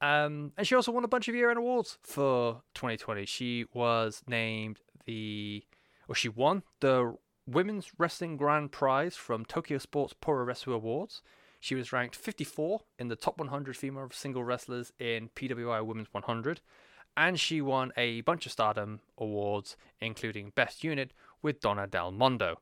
Um, 0.00 0.52
and 0.56 0.66
she 0.66 0.74
also 0.74 0.92
won 0.92 1.04
a 1.04 1.08
bunch 1.08 1.28
of 1.28 1.34
year 1.34 1.50
end 1.50 1.58
awards 1.58 1.98
for 2.02 2.62
2020. 2.74 3.26
She 3.26 3.64
was 3.72 4.22
named 4.28 4.78
the, 5.06 5.64
or 6.08 6.14
she 6.14 6.28
won 6.28 6.62
the 6.80 7.16
Women's 7.46 7.90
Wrestling 7.98 8.36
Grand 8.36 8.70
Prize 8.70 9.16
from 9.16 9.44
Tokyo 9.44 9.78
Sports 9.78 10.14
Pro 10.18 10.42
Wrestling 10.44 10.76
Awards. 10.76 11.20
She 11.64 11.74
was 11.74 11.94
ranked 11.94 12.14
54 12.14 12.82
in 12.98 13.08
the 13.08 13.16
top 13.16 13.38
100 13.38 13.74
female 13.74 14.10
single 14.12 14.44
wrestlers 14.44 14.92
in 14.98 15.30
PWI 15.34 15.82
Women's 15.82 16.12
100, 16.12 16.60
and 17.16 17.40
she 17.40 17.62
won 17.62 17.90
a 17.96 18.20
bunch 18.20 18.44
of 18.44 18.52
Stardom 18.52 19.00
awards, 19.16 19.74
including 19.98 20.52
Best 20.54 20.84
Unit 20.84 21.14
with 21.40 21.60
Donna 21.60 21.86
Del 21.86 22.10
Mondo. 22.10 22.60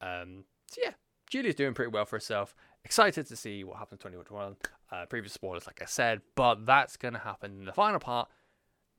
Um, 0.00 0.44
so 0.70 0.80
yeah, 0.82 0.92
Giulia's 1.28 1.54
doing 1.54 1.74
pretty 1.74 1.90
well 1.90 2.06
for 2.06 2.16
herself. 2.16 2.54
Excited 2.82 3.26
to 3.28 3.36
see 3.36 3.62
what 3.62 3.76
happens 3.76 4.00
in 4.06 4.10
2021. 4.10 4.56
Uh, 4.90 5.04
previous 5.04 5.34
spoilers, 5.34 5.66
like 5.66 5.82
I 5.82 5.84
said, 5.84 6.22
but 6.34 6.64
that's 6.64 6.96
going 6.96 7.12
to 7.12 7.20
happen 7.20 7.58
in 7.58 7.66
the 7.66 7.74
final 7.74 8.00
part 8.00 8.30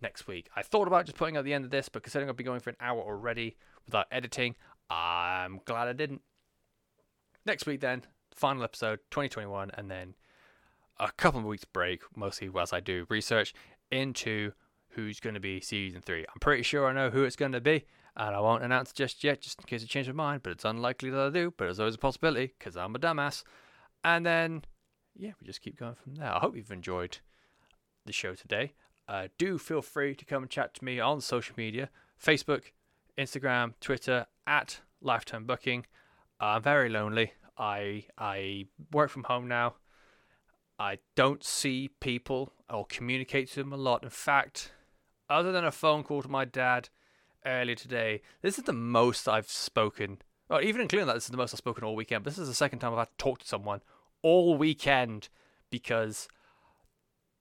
next 0.04 0.28
week. 0.28 0.50
I 0.56 0.62
thought 0.62 0.88
about 0.88 1.08
just 1.08 1.18
putting 1.18 1.36
at 1.36 1.46
the 1.46 1.56
end 1.56 1.66
of 1.66 1.72
this, 1.72 1.90
but 1.90 2.04
considering 2.04 2.30
I'll 2.30 2.36
be 2.36 2.44
going 2.44 2.60
for 2.60 2.70
an 2.70 2.78
hour 2.80 3.02
already 3.02 3.58
without 3.88 4.06
editing, 4.12 4.54
I'm 4.88 5.62
glad 5.66 5.88
I 5.88 5.94
didn't. 5.94 6.22
Next 7.44 7.66
week, 7.66 7.82
then, 7.82 8.04
final 8.34 8.64
episode 8.64 9.00
2021 9.12 9.72
and 9.74 9.90
then 9.90 10.16
a 11.00 11.12
couple 11.12 11.40
of 11.40 11.46
weeks 11.46 11.66
break 11.66 12.02
mostly 12.16 12.50
whilst 12.50 12.74
i 12.74 12.80
do 12.80 13.06
research 13.10 13.54
into 13.92 14.52
who's 14.90 15.20
going 15.20 15.34
to 15.34 15.40
be 15.40 15.62
season 15.62 16.02
three. 16.02 16.22
I'm 16.22 16.40
pretty 16.40 16.64
sure 16.64 16.88
i 16.88 16.94
know 16.94 17.10
who 17.10 17.24
it's 17.24 17.36
going 17.36 17.52
to 17.54 17.62
be 17.62 17.86
and 18.16 18.36
i 18.36 18.40
won't 18.40 18.64
announce 18.64 18.92
just 18.92 19.24
yet 19.24 19.42
just 19.42 19.60
in 19.60 19.66
case 19.66 19.84
i 19.84 19.86
change 19.86 20.08
my 20.08 20.14
mind 20.14 20.44
but 20.44 20.52
it's 20.52 20.66
unlikely 20.66 21.10
that 21.10 21.20
i 21.20 21.30
do 21.30 21.54
but 21.58 21.66
there's 21.66 21.80
always 21.80 21.96
a 21.96 22.00
possibility 22.00 22.54
because 22.58 22.78
i'm 22.78 22.96
a 22.96 23.00
dumbass. 23.00 23.44
And 24.04 24.26
then 24.26 24.64
yeah 25.16 25.32
we 25.40 25.46
just 25.46 25.62
keep 25.62 25.78
going 25.78 25.96
from 25.96 26.16
there. 26.16 26.34
I 26.34 26.40
hope 26.40 26.56
you've 26.56 26.72
enjoyed 26.72 27.20
the 28.06 28.14
show 28.14 28.34
today. 28.34 28.74
Uh, 29.08 29.28
do 29.38 29.58
feel 29.58 29.82
free 29.82 30.16
to 30.16 30.26
come 30.26 30.44
and 30.44 30.50
chat 30.50 30.74
to 30.76 30.84
me 30.84 31.00
on 31.00 31.22
social 31.22 31.54
media 31.58 31.90
facebook 32.24 32.72
instagram 33.18 33.74
twitter 33.82 34.26
at 34.48 34.82
lifetime 35.02 35.46
booking. 35.46 35.86
I'm 36.40 36.62
very 36.62 36.90
lonely 36.90 37.34
I 37.62 38.06
I 38.18 38.66
work 38.92 39.12
from 39.12 39.26
home 39.26 39.48
now. 39.48 39.76
I 40.80 40.98
don't 41.16 41.44
see 41.44 41.92
people 42.00 42.54
or 42.68 42.86
communicate 42.88 43.50
to 43.50 43.58
them 43.58 43.72
a 43.72 43.78
lot. 43.78 44.04
In 44.04 44.10
fact, 44.10 44.72
other 45.30 45.52
than 45.52 45.64
a 45.64 45.72
phone 45.72 46.04
call 46.04 46.24
to 46.24 46.28
my 46.28 46.44
dad 46.44 46.90
earlier 47.46 47.76
today, 47.76 48.24
this 48.42 48.58
is 48.58 48.64
the 48.64 48.74
most 48.74 49.28
I've 49.28 49.48
spoken. 49.48 50.18
Or 50.50 50.60
even 50.62 50.82
including 50.82 51.06
that, 51.08 51.14
this 51.14 51.26
is 51.26 51.30
the 51.30 51.38
most 51.38 51.54
I've 51.54 51.60
spoken 51.60 51.84
all 51.84 51.96
weekend. 51.96 52.24
But 52.24 52.32
this 52.32 52.40
is 52.40 52.48
the 52.48 52.56
second 52.56 52.80
time 52.80 52.94
I've 52.94 53.00
had 53.00 53.10
to 53.10 53.24
talk 53.24 53.40
to 53.40 53.48
someone 53.48 53.82
all 54.24 54.58
weekend 54.58 55.30
because 55.70 56.28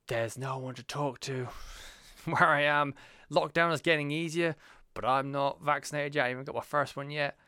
there's 0.06 0.36
no 0.36 0.58
one 0.58 0.74
to 0.74 0.82
talk 0.82 1.18
to. 1.20 1.48
Where 2.26 2.44
I 2.44 2.62
am, 2.62 2.92
lockdown 3.32 3.72
is 3.72 3.80
getting 3.80 4.10
easier, 4.10 4.54
but 4.92 5.06
I'm 5.06 5.32
not 5.32 5.62
vaccinated 5.64 6.14
yet. 6.14 6.26
I 6.26 6.28
haven't 6.28 6.44
got 6.44 6.54
my 6.54 6.60
first 6.60 6.94
one 6.94 7.10
yet, 7.10 7.38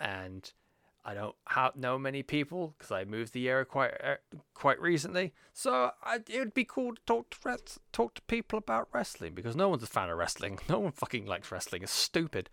and 0.00 0.50
I 1.04 1.12
don't 1.12 1.36
know 1.76 1.98
many 1.98 2.22
people 2.22 2.74
because 2.78 2.90
I 2.90 3.04
moved 3.04 3.34
the 3.34 3.48
area 3.48 3.64
quite 3.64 3.92
uh, 4.02 4.16
quite 4.54 4.80
recently. 4.80 5.34
So 5.52 5.90
I, 6.02 6.20
it 6.28 6.38
would 6.38 6.54
be 6.54 6.64
cool 6.64 6.94
to 6.94 7.02
talk 7.04 7.30
to 7.30 7.36
res- 7.44 7.78
talk 7.92 8.14
to 8.14 8.22
people 8.22 8.58
about 8.58 8.88
wrestling 8.92 9.34
because 9.34 9.54
no 9.54 9.68
one's 9.68 9.82
a 9.82 9.86
fan 9.86 10.08
of 10.08 10.16
wrestling. 10.16 10.58
No 10.68 10.78
one 10.78 10.92
fucking 10.92 11.26
likes 11.26 11.52
wrestling. 11.52 11.82
It's 11.82 11.92
stupid. 11.92 12.48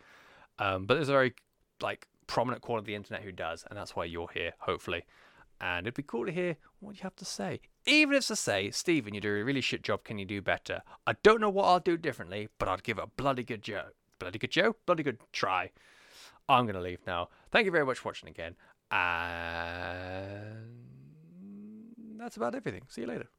Um, 0.60 0.86
but 0.86 0.95
there's 0.95 1.10
a 1.10 1.14
very 1.14 1.34
like 1.82 2.08
prominent 2.28 2.62
corner 2.62 2.80
of 2.80 2.86
the 2.86 2.95
internet 2.95 3.24
who 3.24 3.32
does, 3.32 3.66
and 3.70 3.78
that's 3.78 3.95
why 3.95 4.06
you're 4.06 4.30
here, 4.34 4.54
hopefully. 4.60 5.06
And 5.62 5.86
it'd 5.86 5.95
be 5.95 6.04
cool 6.04 6.26
to 6.26 6.32
hear 6.32 6.58
what 6.80 6.95
you 6.95 7.04
have 7.04 7.16
to 7.18 7.26
say. 7.26 7.62
Even 7.86 8.16
if 8.16 8.28
to 8.28 8.36
say, 8.36 8.70
Stephen, 8.72 9.14
you 9.14 9.22
do 9.22 9.30
a 9.30 9.43
really 9.43 9.62
shit 9.62 9.84
job. 9.84 10.04
Can 10.04 10.18
you 10.18 10.26
do 10.26 10.41
better? 10.41 10.82
I 11.08 11.14
don't 11.24 11.39
know 11.39 11.49
what 11.49 11.66
I'll 11.66 11.80
do 11.80 11.97
differently, 11.97 12.49
but 12.58 12.68
I'd 12.68 12.84
give 12.84 12.97
it 12.97 13.04
a 13.04 13.08
bloody 13.08 13.43
good 13.43 13.62
joke, 13.62 13.95
Bloody 14.20 14.39
good 14.39 14.52
joke, 14.52 14.78
Bloody 14.86 15.04
good 15.04 15.20
try. 15.32 15.72
I'm 16.49 16.66
gonna 16.66 16.82
leave 16.82 16.99
now. 17.08 17.30
Thank 17.52 17.66
you 17.66 17.72
very 17.72 17.86
much 17.86 17.99
for 17.99 18.10
watching 18.10 18.30
again. 18.30 18.56
And 18.91 20.70
that's 22.20 22.38
about 22.38 22.56
everything. 22.56 22.84
See 22.88 23.02
you 23.02 23.08
later. 23.08 23.32